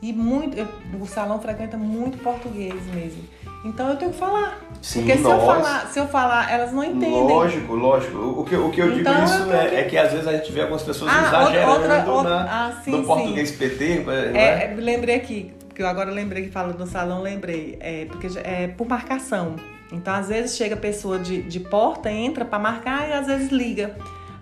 E 0.00 0.12
muito, 0.12 0.56
eu- 0.58 0.66
o 1.00 1.06
salão 1.06 1.38
frequenta 1.40 1.76
muito 1.76 2.18
português 2.18 2.74
mesmo. 2.94 3.22
Então 3.64 3.88
eu 3.90 3.96
tenho 3.96 4.10
que 4.12 4.18
falar. 4.18 4.58
Sim, 4.82 5.00
Porque 5.00 5.16
se 5.18 5.24
eu, 5.24 5.40
falar, 5.40 5.86
se 5.86 5.98
eu 5.98 6.06
falar, 6.08 6.50
elas 6.52 6.72
não 6.72 6.82
entendem. 6.84 7.22
Lógico, 7.22 7.74
lógico. 7.74 8.18
O 8.18 8.44
que, 8.44 8.54
o 8.56 8.70
que 8.70 8.80
eu 8.80 8.88
digo 8.88 9.00
Então, 9.00 9.18
eu 9.18 9.24
isso 9.24 9.44
tenho 9.44 9.52
é, 9.56 9.68
que- 9.68 9.74
é 9.76 9.82
que 9.84 9.98
às 9.98 10.12
vezes 10.12 10.26
a 10.26 10.32
gente 10.32 10.52
vê 10.52 10.60
algumas 10.62 10.82
pessoas 10.82 11.10
Ah, 11.14 11.28
exagerando 11.28 11.70
outra- 11.72 12.04
outra- 12.10 12.30
na- 12.44 12.66
ah, 12.66 12.72
sim, 12.82 12.90
no 12.90 12.98
sim. 12.98 13.04
português 13.06 13.50
PT, 13.52 14.02
não 14.04 14.12
é? 14.12 14.32
É, 14.36 14.64
é, 14.72 14.74
lembrei 14.76 15.14
aqui, 15.16 15.52
porque 15.68 15.82
eu 15.82 15.86
agora 15.88 16.10
lembrei 16.10 16.44
que 16.44 16.50
fala 16.50 16.72
no 16.74 16.86
salão, 16.86 17.22
lembrei. 17.22 17.76
É, 17.80 18.04
porque 18.06 18.26
é 18.44 18.68
por 18.68 18.86
marcação. 18.86 19.56
Então, 19.92 20.12
às 20.14 20.28
vezes 20.28 20.56
chega 20.56 20.74
a 20.74 20.78
pessoa 20.78 21.18
de, 21.18 21.42
de 21.42 21.60
porta, 21.60 22.10
entra 22.10 22.44
para 22.44 22.58
marcar 22.58 23.08
e 23.08 23.12
às 23.12 23.26
vezes 23.26 23.50
liga. 23.50 23.96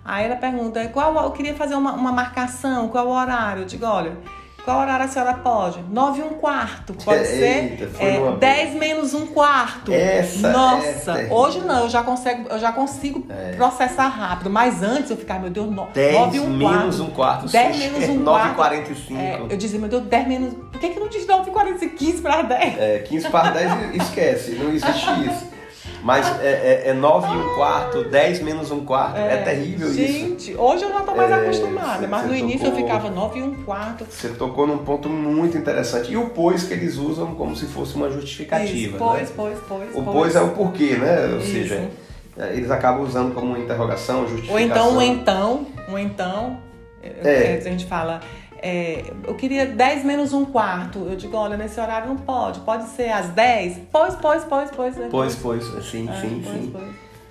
Aí 0.05 0.25
ela 0.25 0.35
pergunta, 0.35 0.85
qual 0.89 1.15
eu 1.23 1.31
queria 1.31 1.53
fazer 1.53 1.75
uma, 1.75 1.93
uma 1.93 2.11
marcação, 2.11 2.87
qual 2.89 3.07
o 3.07 3.11
horário? 3.11 3.61
Eu 3.61 3.65
digo, 3.65 3.85
olha, 3.85 4.17
qual 4.65 4.79
horário 4.81 5.05
a 5.05 5.07
senhora 5.07 5.33
pode? 5.35 5.79
Nove 5.89 6.21
e 6.21 6.23
um 6.23 6.29
quarto, 6.35 6.93
pode 7.05 7.25
ser? 7.25 7.79
Eita, 7.81 8.03
É, 8.03 8.13
numa 8.17 8.25
boa. 8.31 8.37
10 8.39 8.73
menos 8.75 9.13
um 9.13 9.27
quarto. 9.27 9.93
Essa 9.93 10.51
Nossa, 10.51 11.11
é 11.11 11.13
terrível. 11.15 11.37
hoje 11.37 11.59
não, 11.61 11.83
eu 11.83 11.89
já 11.89 12.01
consigo, 12.03 12.47
eu 12.49 12.59
já 12.59 12.71
consigo 12.71 13.25
É. 13.29 13.51
processar 13.55 14.07
rápido. 14.07 14.49
Mas 14.49 14.81
antes 14.81 15.11
eu 15.11 15.17
ficava, 15.17 15.41
meu 15.41 15.49
Deus, 15.51 15.69
no, 15.69 15.85
10 15.93 16.13
nove 16.19 16.37
e 16.37 16.39
um 16.41 16.49
menos 16.49 16.97
quarto. 16.97 17.03
um 17.03 17.09
quarto. 17.11 17.45
10 17.49 17.77
menos 17.77 18.09
um 18.09 18.23
9h45. 18.25 19.17
É, 19.17 19.41
eu 19.49 19.57
dizia, 19.57 19.79
meu 19.79 19.89
Deus, 19.89 20.03
10 20.03 20.27
menos. 20.27 20.53
Que, 20.87 20.93
que 20.95 20.99
não 20.99 21.07
diz 21.07 21.25
9 21.25 21.49
e 21.49 21.53
40 21.53 21.85
e 21.85 21.89
15 21.89 22.21
para 22.21 22.41
10? 22.41 22.77
É, 22.79 22.99
15 22.99 23.29
para 23.29 23.51
10 23.51 23.95
esquece, 23.95 24.51
não 24.51 24.69
existe 24.73 25.09
isso. 25.29 25.53
Mas 26.01 26.27
é, 26.41 26.83
é, 26.85 26.89
é 26.89 26.93
9 26.93 27.33
e 27.33 27.37
um 27.37 27.55
quarto, 27.55 28.03
10 28.03 28.41
menos 28.41 28.69
um 28.71 28.83
quarto. 28.83 29.17
É, 29.17 29.37
terrível 29.37 29.87
isso. 29.87 29.95
Gente, 29.97 30.55
hoje 30.55 30.83
eu 30.83 30.89
já 30.91 30.99
tô 30.99 31.15
mais 31.15 31.31
É, 31.31 31.35
acostumada, 31.35 31.99
você- 31.99 32.07
mas 32.07 32.21
você 32.23 32.27
no 32.27 32.35
início 32.35 32.65
eu 32.67 32.71
tocou- 32.71 32.85
ficava 32.85 33.09
9 33.09 33.39
e 33.39 33.43
um 33.43 33.63
quarto. 33.63 34.05
Você 34.09 34.27
tocou 34.29 34.67
num 34.67 34.79
ponto 34.79 35.07
muito 35.07 35.57
interessante. 35.57 36.11
E 36.11 36.17
o 36.17 36.29
pois 36.31 36.63
que 36.63 36.73
eles 36.73 36.97
usam 36.97 37.33
como 37.35 37.55
se 37.55 37.65
fosse 37.67 37.95
uma 37.95 38.09
justificativa. 38.11 38.73
Isso, 38.73 38.95
pois, 38.97 39.21
né? 39.29 39.33
pois, 39.35 39.57
pois, 39.67 39.89
O 39.95 40.03
pois 40.03 40.35
é 40.35 40.41
o 40.41 40.49
porquê, 40.49 40.97
né? 40.97 41.27
Ou 41.31 41.37
Isso. 41.39 41.51
seja, 41.53 41.89
é, 42.37 42.53
eles 42.53 42.69
acabam 42.69 43.03
usando 43.03 43.33
como 43.33 43.47
uma 43.47 43.59
interrogação, 43.59 44.27
justificação. 44.27 44.53
Ou 44.55 44.59
então, 44.59 44.97
um 44.97 45.01
então, 45.01 45.67
um 45.87 45.97
então. 45.97 46.57
É. 47.01 47.55
é, 47.55 47.57
A 47.65 47.69
gente 47.69 47.85
fala, 47.85 48.21
é, 48.63 49.03
eu 49.27 49.35
queria 49.35 49.65
10 49.65 50.05
menos 50.05 50.31
um 50.33 50.45
quarto. 50.45 50.99
Eu 50.99 51.15
digo, 51.17 51.35
olha, 51.35 51.57
nesse 51.57 51.79
horário 51.79 52.07
não 52.07 52.15
pode. 52.17 52.61
Pode 52.61 52.85
ser 52.89 53.09
às 53.09 53.27
10? 53.29 53.79
Pois, 53.91 54.15
pois, 54.15 54.43
pois, 54.45 54.71
pois. 54.71 54.97
é, 54.97 55.07
Pois, 55.09 55.35
pois, 55.35 55.63
sim, 55.85 56.09
É, 56.09 56.13
sim, 56.21 56.41
pois, 56.43 56.55
sim. 56.61 56.69
pois. 56.71 56.85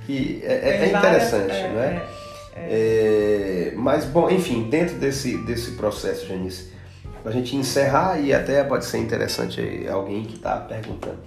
E 0.09 0.41
é, 0.45 0.53
é- 0.53 0.79
Tem 0.79 0.93
várias- 0.93 1.29
interessante, 1.29 1.53
é, 1.57 1.69
né? 1.69 2.03
é. 2.55 3.69
É, 3.75 3.75
mas, 3.77 4.05
bom, 4.05 4.29
enfim, 4.31 4.69
dentro 4.69 4.97
desse, 4.97 5.39
desse 5.39 5.73
processo, 5.73 6.27
Janice, 6.27 6.71
a 7.25 7.31
gente 7.31 7.57
encerrar 7.57 8.21
e 8.21 8.35
até 8.35 8.63
pode 8.65 8.85
ser 8.85 8.99
interessante 8.99 9.87
alguém 9.91 10.25
que 10.25 10.35
está 10.35 10.57
perguntando. 10.57 11.19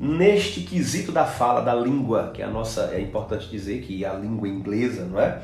Neste 0.00 0.62
quesito 0.62 1.12
da 1.12 1.24
fala, 1.26 1.60
da 1.60 1.74
língua, 1.74 2.30
que 2.34 2.42
a 2.42 2.48
nossa, 2.48 2.90
é 2.92 3.00
importante 3.00 3.48
dizer 3.48 3.82
que 3.82 4.04
a 4.04 4.14
língua 4.14 4.48
inglesa, 4.48 5.04
não 5.04 5.20
é? 5.20 5.38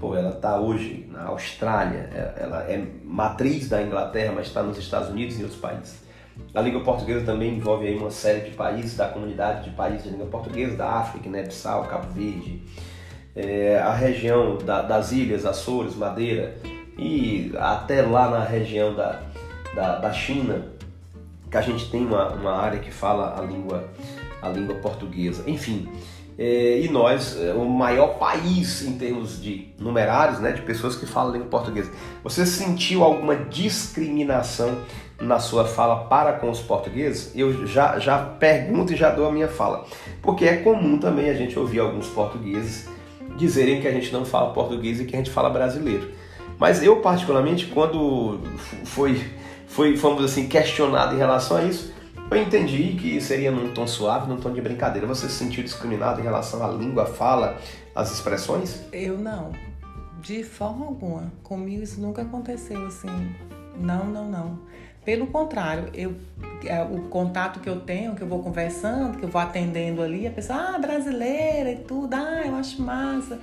Pô, 0.00 0.14
ela 0.14 0.30
está 0.30 0.58
hoje 0.58 1.06
na 1.10 1.24
Austrália, 1.26 2.10
é- 2.12 2.42
ela 2.42 2.62
é 2.64 2.84
matriz 3.04 3.68
da 3.68 3.80
Inglaterra, 3.82 4.32
mas 4.34 4.48
está 4.48 4.62
nos 4.62 4.76
Estados 4.76 5.08
Unidos 5.08 5.38
e 5.38 5.42
outros 5.42 5.60
países. 5.60 6.02
A 6.52 6.60
língua 6.60 6.82
portuguesa 6.82 7.24
também 7.24 7.54
envolve 7.56 7.86
aí 7.86 7.96
uma 7.96 8.10
série 8.10 8.40
de 8.40 8.56
países 8.56 8.96
da 8.96 9.08
comunidade 9.08 9.70
de 9.70 9.76
países 9.76 10.02
de 10.04 10.10
língua 10.10 10.26
portuguesa, 10.26 10.76
da 10.76 10.90
África, 10.90 11.22
Guiné-Bissau, 11.24 11.84
Cabo 11.84 12.08
Verde, 12.12 12.60
é, 13.36 13.78
a 13.78 13.92
região 13.94 14.58
da- 14.58 14.82
das 14.82 15.12
ilhas, 15.12 15.46
Açores, 15.46 15.94
Madeira 15.94 16.56
e 16.98 17.52
até 17.56 18.02
lá 18.02 18.28
na 18.30 18.44
região 18.44 18.94
da, 18.94 19.20
da, 19.76 19.98
da 19.98 20.12
China, 20.12 20.66
que 21.50 21.56
a 21.56 21.60
gente 21.60 21.88
tem 21.88 22.04
uma, 22.04 22.30
uma 22.30 22.52
área 22.52 22.80
que 22.80 22.90
fala 22.90 23.38
a 23.38 23.42
língua, 23.42 23.84
a 24.42 24.48
língua 24.48 24.74
portuguesa. 24.76 25.44
Enfim, 25.48 25.88
e 26.36 26.88
nós, 26.88 27.36
é, 27.40 27.52
o 27.52 27.64
maior 27.64 28.18
país 28.18 28.82
em 28.82 28.98
termos 28.98 29.40
de 29.40 29.68
numerários, 29.78 30.40
né, 30.40 30.50
de 30.50 30.62
pessoas 30.62 30.96
que 30.96 31.06
falam 31.06 31.32
língua 31.32 31.46
portuguesa. 31.48 31.90
Você 32.24 32.44
sentiu 32.44 33.04
alguma 33.04 33.36
discriminação 33.36 34.78
na 35.20 35.38
sua 35.38 35.64
fala 35.64 36.04
para 36.04 36.32
com 36.32 36.50
os 36.50 36.60
portugueses? 36.60 37.30
Eu 37.36 37.66
já, 37.66 38.00
já 38.00 38.18
pergunto 38.18 38.92
e 38.92 38.96
já 38.96 39.10
dou 39.10 39.28
a 39.28 39.32
minha 39.32 39.48
fala. 39.48 39.86
Porque 40.20 40.44
é 40.44 40.56
comum 40.56 40.98
também 40.98 41.30
a 41.30 41.34
gente 41.34 41.56
ouvir 41.56 41.78
alguns 41.78 42.08
portugueses 42.08 42.88
dizerem 43.36 43.80
que 43.80 43.86
a 43.86 43.92
gente 43.92 44.12
não 44.12 44.24
fala 44.24 44.52
português 44.52 45.00
e 45.00 45.04
que 45.04 45.14
a 45.14 45.18
gente 45.18 45.30
fala 45.30 45.48
brasileiro. 45.50 46.10
Mas 46.58 46.82
eu, 46.82 46.96
particularmente, 46.96 47.66
quando 47.66 48.40
foi, 48.84 49.22
foi 49.66 49.94
vamos 49.94 50.24
assim, 50.24 50.48
questionado 50.48 51.14
em 51.14 51.18
relação 51.18 51.56
a 51.56 51.64
isso, 51.64 51.93
eu 52.30 52.42
entendi 52.42 52.96
que 53.00 53.20
seria 53.20 53.50
num 53.50 53.72
tom 53.72 53.86
suave, 53.86 54.28
num 54.28 54.38
tom 54.38 54.52
de 54.52 54.60
brincadeira. 54.60 55.06
Você 55.06 55.28
se 55.28 55.34
sentiu 55.34 55.62
discriminado 55.62 56.20
em 56.20 56.24
relação 56.24 56.64
à 56.64 56.68
língua, 56.68 57.04
à 57.04 57.06
fala, 57.06 57.58
às 57.94 58.12
expressões? 58.12 58.82
Eu 58.92 59.18
não. 59.18 59.52
De 60.20 60.42
forma 60.42 60.86
alguma. 60.86 61.32
Comigo 61.42 61.82
isso 61.82 62.00
nunca 62.00 62.22
aconteceu 62.22 62.86
assim. 62.86 63.34
Não, 63.78 64.04
não, 64.06 64.30
não. 64.30 64.58
Pelo 65.04 65.26
contrário, 65.26 65.90
eu, 65.92 66.14
é, 66.64 66.82
o 66.82 67.02
contato 67.10 67.60
que 67.60 67.68
eu 67.68 67.80
tenho, 67.80 68.14
que 68.14 68.22
eu 68.22 68.26
vou 68.26 68.42
conversando, 68.42 69.18
que 69.18 69.24
eu 69.24 69.28
vou 69.28 69.40
atendendo 69.40 70.00
ali, 70.00 70.26
a 70.26 70.30
pessoa, 70.30 70.58
ah, 70.58 70.78
brasileira 70.78 71.72
e 71.72 71.76
tudo, 71.76 72.14
ah, 72.14 72.42
eu 72.46 72.54
acho 72.54 72.80
massa. 72.80 73.38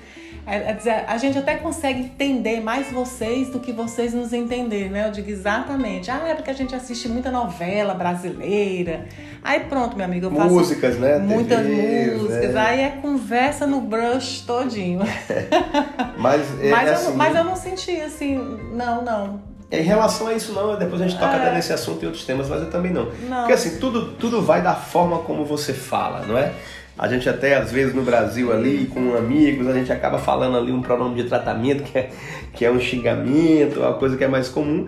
É, 0.46 0.56
é 0.56 1.06
a 1.08 1.18
gente 1.18 1.38
até 1.38 1.56
consegue 1.56 2.00
entender 2.02 2.62
mais 2.62 2.92
vocês 2.92 3.50
do 3.50 3.60
que 3.60 3.72
vocês 3.72 4.14
nos 4.14 4.34
entenderem, 4.34 4.90
né? 4.90 5.08
Eu 5.08 5.12
digo 5.12 5.30
exatamente. 5.30 6.10
Ah, 6.10 6.28
é 6.28 6.34
porque 6.36 6.50
a 6.50 6.54
gente 6.54 6.74
assiste 6.76 7.08
muita 7.08 7.30
novela 7.32 7.94
brasileira. 7.94 9.06
Aí 9.44 9.62
pronto, 9.62 9.96
meu 9.96 10.06
amigo, 10.06 10.26
eu 10.28 10.32
faço 10.32 10.50
Músicas, 10.54 10.98
né? 10.98 11.18
muitas 11.20 11.60
TVs, 11.62 12.22
músicas. 12.22 12.54
né? 12.54 12.62
Aí 12.62 12.82
é 12.82 12.90
conversa 13.02 13.68
no 13.68 13.82
brush 13.82 14.42
todinho. 14.46 15.00
Mas, 16.18 16.42
é, 16.62 16.70
Mas, 16.70 16.88
eu, 16.88 16.94
assim, 16.94 17.06
não- 17.10 17.16
mas 17.18 17.36
eu 17.36 17.44
não 17.44 17.56
senti 17.56 18.02
assim, 18.02 18.38
não, 18.74 19.02
não. 19.04 19.42
em 19.72 19.82
relação 19.82 20.28
a 20.28 20.34
isso 20.34 20.54
não, 20.54 20.78
depois 20.78 21.02
a 21.02 21.08
gente 21.08 21.18
toca 21.20 21.34
É. 21.34 21.38
até 21.38 21.54
nesse 21.56 21.72
assunto 21.74 22.04
e 22.04 22.06
outros 22.06 22.26
temas, 22.26 22.50
mas 22.50 22.62
eu 22.62 22.70
também 22.70 22.92
não. 22.92 23.06
Não. 23.28 23.38
Porque 23.40 23.54
assim, 23.54 23.78
tudo, 23.80 24.14
tudo 24.14 24.42
vai 24.42 24.62
da 24.62 24.76
forma 24.76 25.20
como 25.20 25.46
você 25.46 25.74
fala, 25.74 26.26
não 26.28 26.38
é? 26.38 26.52
A 27.02 27.08
gente 27.08 27.28
até, 27.28 27.56
às 27.58 27.72
vezes, 27.72 27.96
no 27.96 28.04
Brasil 28.04 28.54
ali, 28.54 28.86
com 28.86 29.16
amigos, 29.16 29.68
a 29.68 29.74
gente 29.74 29.92
acaba 29.92 30.20
falando 30.20 30.56
ali 30.56 30.72
um 30.72 30.84
pronome 30.84 31.16
de 31.16 31.28
tratamento 31.28 31.82
que 31.82 31.98
é, 31.98 32.12
que 32.54 32.64
é 32.64 32.72
um 32.72 32.80
xingamento, 32.80 33.80
uma 33.80 33.96
coisa 33.96 34.16
que 34.16 34.24
é 34.24 34.28
mais 34.28 34.48
comum. 34.48 34.88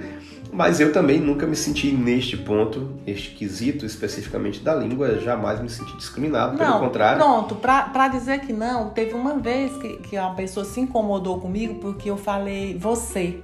Mas 0.51 0.79
eu 0.79 0.93
também 0.93 1.19
nunca 1.19 1.47
me 1.47 1.55
senti 1.55 1.91
neste 1.91 2.37
ponto, 2.37 2.99
neste 3.03 3.31
quesito 3.31 3.83
especificamente 3.83 4.59
da 4.59 4.75
língua, 4.75 5.17
jamais 5.17 5.59
me 5.59 5.67
senti 5.67 5.97
discriminado, 5.97 6.55
pelo 6.55 6.69
não, 6.69 6.79
contrário. 6.81 7.17
pronto, 7.17 7.55
pra, 7.55 7.81
pra 7.85 8.07
dizer 8.07 8.41
que 8.41 8.53
não, 8.53 8.91
teve 8.91 9.15
uma 9.15 9.39
vez 9.39 9.75
que, 9.77 9.97
que 9.97 10.15
uma 10.15 10.35
pessoa 10.35 10.63
se 10.63 10.79
incomodou 10.79 11.39
comigo 11.39 11.79
porque 11.79 12.11
eu 12.11 12.17
falei 12.17 12.77
você. 12.77 13.39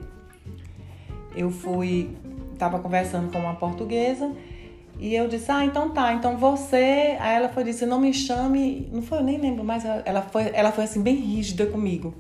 Eu 1.36 1.50
fui, 1.50 2.12
tava 2.60 2.78
conversando 2.78 3.32
com 3.32 3.40
uma 3.40 3.56
portuguesa 3.56 4.32
e 5.00 5.16
eu 5.16 5.28
disse, 5.28 5.50
ah, 5.52 5.64
então 5.64 5.90
tá, 5.90 6.14
então 6.14 6.36
você. 6.38 7.16
Aí 7.20 7.36
ela 7.38 7.50
foi 7.50 7.64
disse, 7.64 7.86
não 7.86 8.00
me 8.00 8.14
chame, 8.14 8.90
não 8.92 9.02
foi, 9.02 9.20
eu 9.20 9.24
nem 9.24 9.38
lembro 9.40 9.64
mais, 9.64 9.84
ela 10.06 10.22
foi, 10.22 10.52
ela 10.54 10.72
foi 10.72 10.84
assim, 10.84 11.02
bem 11.02 11.16
rígida 11.16 11.66
comigo. 11.66 12.14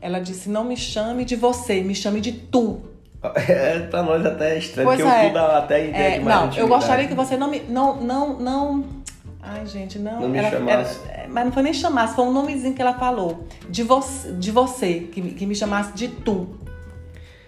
Ela 0.00 0.20
disse, 0.20 0.48
não 0.48 0.64
me 0.64 0.76
chame 0.76 1.24
de 1.24 1.34
você, 1.34 1.80
me 1.80 1.94
chame 1.94 2.20
de 2.20 2.32
tu. 2.32 2.80
É, 3.48 3.80
pra 3.80 4.00
nós 4.04 4.24
até 4.24 4.54
é 4.54 4.58
estranho, 4.58 4.86
Pois 4.88 5.00
porque 5.00 5.12
é. 5.26 5.30
o 5.30 5.32
dá 5.34 5.58
até 5.58 5.88
ideia 5.88 6.14
É, 6.14 6.18
de 6.20 6.24
mais 6.24 6.54
não, 6.54 6.56
eu 6.56 6.68
gostaria 6.68 7.08
que 7.08 7.14
você 7.14 7.36
não 7.36 7.50
me. 7.50 7.60
Não, 7.68 7.96
não, 8.00 8.38
não. 8.38 8.84
Ai, 9.42 9.66
gente, 9.66 9.98
não. 9.98 10.20
Não 10.20 10.28
me 10.28 10.38
ela, 10.38 10.50
chamasse. 10.50 11.00
ela- 11.12 11.28
mas 11.28 11.44
não 11.46 11.50
foi 11.52 11.62
nem 11.64 11.72
chamasse, 11.72 12.14
foi 12.14 12.24
um 12.24 12.32
nomezinho 12.32 12.74
que 12.74 12.80
ela 12.82 12.94
falou. 12.94 13.44
De 13.68 13.82
você, 13.82 14.32
de 14.34 14.52
você 14.52 15.00
que, 15.10 15.20
me- 15.20 15.30
que 15.32 15.46
me 15.46 15.54
chamasse 15.56 15.92
de 15.94 16.06
tu. 16.08 16.48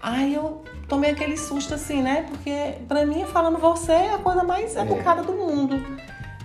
Aí 0.02 0.34
eu 0.34 0.62
tomei 0.90 1.12
aquele 1.12 1.36
susto 1.36 1.72
assim, 1.72 2.02
né? 2.02 2.26
Porque 2.28 2.74
pra 2.86 3.06
mim, 3.06 3.24
falando 3.24 3.56
você 3.56 3.92
é 3.92 4.14
a 4.14 4.18
coisa 4.18 4.42
mais 4.42 4.76
educada 4.76 5.22
do 5.22 5.32
mundo. 5.32 5.80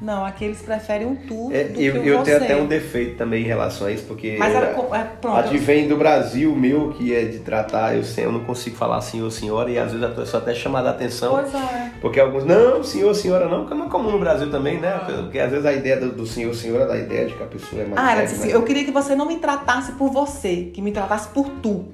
Não, 0.02 0.26
aqui 0.26 0.44
eles 0.44 0.62
preferem 0.62 1.08
um 1.08 1.16
tu 1.16 1.50
É, 1.54 1.72
eu 1.78 2.02
que 2.02 2.08
eu 2.10 2.22
tenho 2.22 2.38
até 2.38 2.56
um 2.56 2.68
defeito 2.68 3.18
também 3.18 3.44
em 3.44 3.48
relação 3.48 3.88
a 3.88 3.92
isso, 3.92 4.04
porque 4.04 4.36
Mas 4.38 4.54
ela, 4.54 4.68
é, 4.68 5.00
é, 5.00 5.04
pronto. 5.22 5.38
advém 5.38 5.88
do 5.88 5.96
Brasil 5.96 6.54
meu, 6.54 6.90
que 6.92 7.16
é 7.16 7.24
de 7.24 7.40
tratar, 7.40 7.96
eu, 7.96 8.04
eu 8.18 8.32
não 8.32 8.44
consigo 8.44 8.76
falar 8.76 9.00
senhor, 9.02 9.32
senhora, 9.32 9.72
e 9.72 9.80
às 9.80 9.94
vezes 9.94 10.06
a 10.06 10.10
pessoa 10.10 10.44
até 10.44 10.54
chama 10.54 10.80
a 10.80 10.90
atenção. 10.90 11.34
Pois 11.36 11.56
é. 11.56 11.92
Porque 12.02 12.20
alguns, 12.20 12.44
não, 12.44 12.84
senhor, 12.84 13.16
senhora 13.16 13.48
não, 13.48 13.60
porque 13.60 13.74
é 13.74 13.78
muito 13.78 13.92
comum 13.92 14.12
no 14.12 14.20
Brasil 14.20 14.52
também, 14.52 14.80
né? 14.80 15.00
Porque 15.06 15.40
às 15.40 15.50
vezes 15.50 15.66
a 15.66 15.72
ideia 15.72 15.98
do, 15.98 16.12
do 16.12 16.26
senhor, 16.28 16.54
senhora 16.54 16.86
dá 16.86 16.94
a 16.96 17.00
ideia 17.00 17.28
de 17.28 17.34
que 17.34 17.42
a 17.42 17.48
pessoa 17.48 17.82
é 17.82 17.86
mais 17.86 17.98
Ah, 17.98 18.12
ela 18.12 18.24
disse 18.24 18.40
né? 18.40 18.44
assim, 18.44 18.54
eu 18.54 18.64
queria 18.64 18.84
que 18.84 18.92
você 18.92 19.16
não 19.16 19.26
me 19.26 19.38
tratasse 19.38 19.94
por 19.94 20.12
você, 20.12 20.72
que 20.74 20.82
me 20.82 20.92
tratasse 20.92 21.30
por 21.30 21.50
tu. 21.64 21.86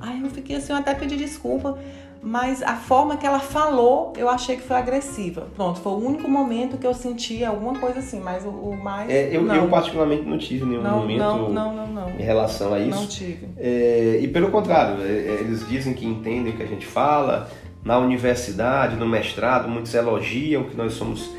Aí 0.00 0.22
eu 0.22 0.30
fiquei 0.30 0.56
assim, 0.56 0.72
eu 0.72 0.78
até 0.78 0.94
pedi 0.94 1.16
desculpa, 1.16 1.78
mas 2.22 2.62
a 2.62 2.76
forma 2.76 3.16
que 3.16 3.26
ela 3.26 3.38
falou, 3.38 4.12
eu 4.16 4.28
achei 4.28 4.56
que 4.56 4.62
foi 4.62 4.76
agressiva. 4.76 5.48
Pronto, 5.54 5.80
foi 5.80 5.92
o 5.92 5.96
único 5.96 6.28
momento 6.28 6.76
que 6.76 6.86
eu 6.86 6.92
senti 6.92 7.44
alguma 7.44 7.78
coisa 7.78 8.00
assim, 8.00 8.20
mas 8.20 8.44
o, 8.44 8.48
o 8.48 8.76
mais. 8.76 9.10
É, 9.10 9.34
eu, 9.34 9.46
eu 9.46 9.68
particularmente 9.68 10.22
não 10.22 10.36
tive 10.36 10.64
nenhum 10.64 10.82
não, 10.82 10.98
momento 11.00 11.18
não, 11.18 11.48
não, 11.50 11.74
não, 11.74 11.86
não. 11.86 12.10
em 12.10 12.22
relação 12.22 12.74
a 12.74 12.80
isso. 12.80 12.98
Não 12.98 13.06
tive. 13.06 13.48
É, 13.56 14.18
e 14.22 14.28
pelo 14.28 14.50
contrário, 14.50 15.02
é, 15.02 15.08
é, 15.08 15.38
eles 15.40 15.66
dizem 15.66 15.94
que 15.94 16.06
entendem 16.06 16.52
o 16.52 16.56
que 16.56 16.62
a 16.62 16.66
gente 16.66 16.86
fala. 16.86 17.48
Na 17.82 17.96
universidade, 17.98 18.96
no 18.96 19.08
mestrado, 19.08 19.66
muitos 19.66 19.94
elogiam 19.94 20.64
que 20.64 20.76
nós 20.76 20.92
somos, 20.92 21.30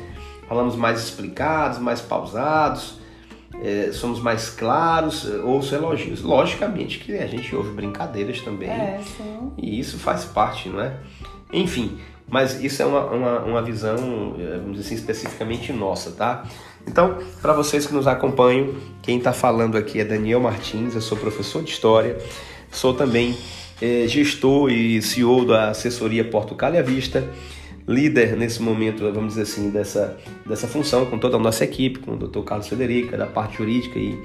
falamos 0.48 0.74
mais 0.74 0.98
explicados, 0.98 1.78
mais 1.78 2.00
pausados, 2.00 2.98
é, 3.62 3.92
somos 3.92 4.20
mais 4.20 4.50
claros, 4.50 5.30
é, 5.30 5.36
ouço 5.36 5.74
elogios. 5.74 6.20
Logicamente 6.22 6.98
que 6.98 7.16
a 7.16 7.26
gente 7.26 7.54
ouve 7.54 7.70
brincadeiras 7.70 8.40
também. 8.40 8.68
É, 8.68 9.00
sim. 9.16 9.52
E 9.56 9.78
isso 9.78 9.98
faz 9.98 10.24
parte, 10.24 10.68
não 10.68 10.80
é? 10.80 10.96
Enfim, 11.52 11.98
mas 12.28 12.62
isso 12.62 12.82
é 12.82 12.86
uma, 12.86 13.04
uma, 13.06 13.38
uma 13.40 13.62
visão, 13.62 14.34
eh, 14.38 14.56
vamos 14.58 14.78
dizer 14.78 14.86
assim, 14.86 14.94
especificamente 14.94 15.70
nossa, 15.70 16.10
tá? 16.12 16.44
Então, 16.86 17.18
para 17.42 17.52
vocês 17.52 17.86
que 17.86 17.92
nos 17.92 18.06
acompanham, 18.06 18.74
quem 19.02 19.18
está 19.18 19.34
falando 19.34 19.76
aqui 19.76 20.00
é 20.00 20.04
Daniel 20.04 20.40
Martins, 20.40 20.94
eu 20.94 21.02
sou 21.02 21.18
professor 21.18 21.62
de 21.62 21.70
História, 21.70 22.16
sou 22.70 22.94
também 22.94 23.36
eh, 23.82 24.06
gestor 24.08 24.70
e 24.70 25.02
CEO 25.02 25.44
da 25.44 25.68
assessoria 25.70 26.24
Portugal 26.24 26.74
e 26.74 26.78
à 26.78 26.82
Vista, 26.82 27.22
líder 27.86 28.36
nesse 28.36 28.62
momento, 28.62 29.10
vamos 29.12 29.34
dizer 29.34 29.42
assim, 29.42 29.70
dessa, 29.70 30.16
dessa 30.46 30.66
função 30.66 31.06
com 31.06 31.18
toda 31.18 31.36
a 31.36 31.40
nossa 31.40 31.64
equipe, 31.64 31.98
com 31.98 32.12
o 32.12 32.16
Dr. 32.16 32.40
Carlos 32.40 32.68
Federica, 32.68 33.16
da 33.16 33.26
parte 33.26 33.58
jurídica 33.58 33.98
e 33.98 34.18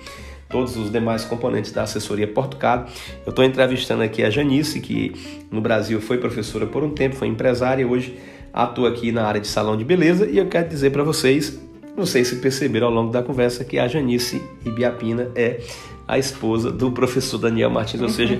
todos 0.49 0.77
os 0.77 0.91
demais 0.91 1.25
componentes 1.25 1.71
da 1.71 1.83
assessoria 1.83 2.27
Portugal. 2.27 2.85
Eu 3.25 3.31
estou 3.31 3.43
entrevistando 3.43 4.03
aqui 4.03 4.23
a 4.23 4.29
Janice, 4.29 4.79
que 4.79 5.13
no 5.51 5.61
Brasil 5.61 5.99
foi 5.99 6.17
professora 6.17 6.65
por 6.65 6.83
um 6.83 6.91
tempo, 6.91 7.15
foi 7.15 7.27
empresária 7.27 7.81
e 7.81 7.85
hoje 7.85 8.17
atua 8.53 8.89
aqui 8.89 9.11
na 9.11 9.25
área 9.25 9.41
de 9.41 9.47
salão 9.47 9.75
de 9.75 9.83
beleza. 9.83 10.25
E 10.25 10.37
eu 10.37 10.47
quero 10.47 10.69
dizer 10.69 10.91
para 10.91 11.03
vocês, 11.03 11.59
não 11.95 12.05
sei 12.05 12.23
se 12.23 12.37
perceberam 12.37 12.87
ao 12.87 12.93
longo 12.93 13.11
da 13.11 13.21
conversa, 13.21 13.63
que 13.65 13.77
a 13.77 13.87
Janice 13.87 14.41
Ibiapina 14.65 15.31
é 15.35 15.59
a 16.07 16.17
esposa 16.17 16.71
do 16.71 16.91
professor 16.91 17.37
Daniel 17.37 17.69
Martins, 17.69 18.01
ou 18.01 18.09
seja, 18.09 18.39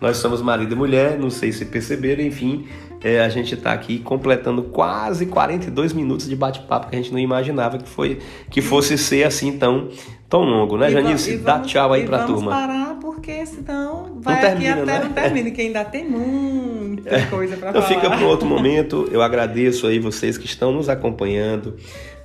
nós 0.00 0.16
somos 0.18 0.40
marido 0.40 0.72
e 0.72 0.76
mulher, 0.76 1.18
não 1.18 1.28
sei 1.30 1.50
se 1.52 1.64
perceberam, 1.64 2.22
enfim, 2.22 2.66
é, 3.02 3.20
a 3.20 3.28
gente 3.28 3.54
está 3.54 3.72
aqui 3.72 3.98
completando 3.98 4.62
quase 4.62 5.26
42 5.26 5.92
minutos 5.92 6.28
de 6.28 6.36
bate-papo 6.36 6.88
que 6.88 6.94
a 6.96 6.98
gente 6.98 7.12
não 7.12 7.18
imaginava 7.18 7.78
que, 7.78 7.88
foi, 7.88 8.18
que 8.50 8.60
fosse 8.62 8.96
ser 8.96 9.24
assim 9.24 9.58
tão, 9.58 9.88
tão 10.28 10.42
longo, 10.42 10.76
né, 10.78 10.88
E 10.88 10.92
Janice? 10.92 11.32
e 11.32 11.36
Dá 11.38 11.54
vamos- 11.54 11.70
tchau 11.70 11.92
aí 11.92 12.04
pra 12.06 12.18
vamos 12.18 12.34
turma. 12.34 12.50
parar, 12.50 12.94
porque 13.00 13.44
senão 13.44 14.18
vai 14.20 14.40
termina, 14.40 14.72
aqui 14.74 14.80
até 14.82 14.98
né? 14.98 15.04
não 15.04 15.12
termina, 15.12 15.50
que 15.50 15.60
ainda 15.62 15.84
tem 15.84 16.08
muita 16.08 17.26
coisa 17.26 17.56
pra 17.56 17.70
Então 17.70 17.82
falar. 17.82 17.94
fica 17.94 18.08
para 18.10 18.26
outro 18.26 18.46
momento. 18.48 19.08
Eu 19.10 19.22
agradeço 19.22 19.86
aí 19.86 19.98
vocês 19.98 20.38
que 20.38 20.46
estão 20.46 20.70
nos 20.72 20.88
acompanhando 20.88 21.76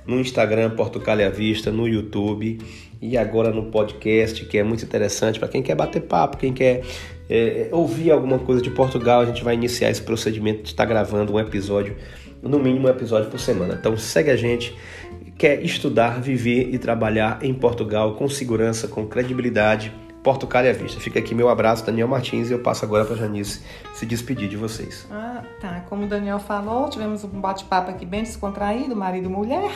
no 0.06 0.20
Instagram 0.20 0.70
Portugal 0.70 1.18
à 1.20 1.28
Vista, 1.28 1.72
no 1.72 1.88
YouTube 1.88 2.58
e 3.00 3.16
agora 3.16 3.50
no 3.50 3.64
podcast, 3.64 4.44
que 4.46 4.58
é 4.58 4.62
muito 4.62 4.84
interessante 4.84 5.38
para 5.38 5.48
quem 5.48 5.62
quer 5.62 5.74
bater 5.74 6.02
papo, 6.02 6.36
quem 6.36 6.52
quer 6.52 6.82
é, 7.28 7.68
ouvir 7.72 8.10
alguma 8.10 8.38
coisa 8.38 8.62
de 8.62 8.70
Portugal. 8.70 9.20
A 9.20 9.26
gente 9.26 9.44
vai 9.44 9.54
iniciar 9.54 9.90
esse 9.90 10.02
procedimento 10.02 10.62
de 10.62 10.68
estar 10.68 10.84
gravando 10.84 11.32
um 11.32 11.40
episódio, 11.40 11.96
no 12.42 12.58
mínimo 12.58 12.86
um 12.86 12.90
episódio 12.90 13.30
por 13.30 13.40
semana. 13.40 13.76
Então 13.78 13.96
segue 13.96 14.30
a 14.30 14.36
gente. 14.36 14.74
Quer 15.36 15.62
estudar, 15.62 16.18
viver 16.20 16.70
e 16.72 16.78
trabalhar 16.78 17.40
em 17.42 17.52
Portugal 17.52 18.14
com 18.14 18.26
segurança, 18.26 18.88
com 18.88 19.06
credibilidade. 19.06 19.92
Portugal 20.26 20.64
à 20.64 20.72
Vista. 20.72 20.98
Fica 20.98 21.20
aqui 21.20 21.36
meu 21.36 21.48
abraço, 21.48 21.86
Daniel 21.86 22.08
Martins, 22.08 22.50
e 22.50 22.52
eu 22.52 22.58
passo 22.58 22.84
agora 22.84 23.04
para 23.04 23.14
Janice 23.14 23.60
se 23.94 24.04
despedir 24.04 24.48
de 24.48 24.56
vocês. 24.56 25.06
Ah, 25.08 25.44
tá. 25.60 25.84
Como 25.88 26.02
o 26.04 26.08
Daniel 26.08 26.40
falou, 26.40 26.90
tivemos 26.90 27.22
um 27.22 27.40
bate-papo 27.40 27.92
aqui 27.92 28.04
bem 28.04 28.24
descontraído, 28.24 28.96
marido 28.96 29.26
e 29.26 29.28
mulher. 29.28 29.70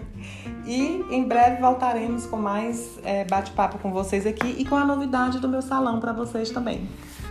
e 0.66 1.02
em 1.10 1.24
breve 1.24 1.62
voltaremos 1.62 2.26
com 2.26 2.36
mais 2.36 2.98
é, 3.02 3.24
bate-papo 3.24 3.78
com 3.78 3.90
vocês 3.90 4.26
aqui 4.26 4.56
e 4.58 4.66
com 4.66 4.74
a 4.74 4.84
novidade 4.84 5.38
do 5.38 5.48
meu 5.48 5.62
salão 5.62 6.00
para 6.00 6.12
vocês 6.12 6.50
também. 6.50 6.86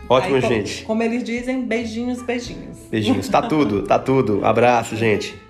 Ótimo, 0.10 0.38
Aí, 0.38 0.41
gente. 0.41 0.84
Como 0.84 1.03
eles 1.03 1.24
dizem, 1.24 1.64
beijinhos, 1.64 2.24
beijinhos. 2.24 2.80
Beijinhos. 2.89 3.30
Tá 3.30 3.43
tudo, 3.43 3.84
tá 3.84 3.99
tudo. 3.99 4.43
Abraço, 4.43 4.95
gente. 4.95 5.47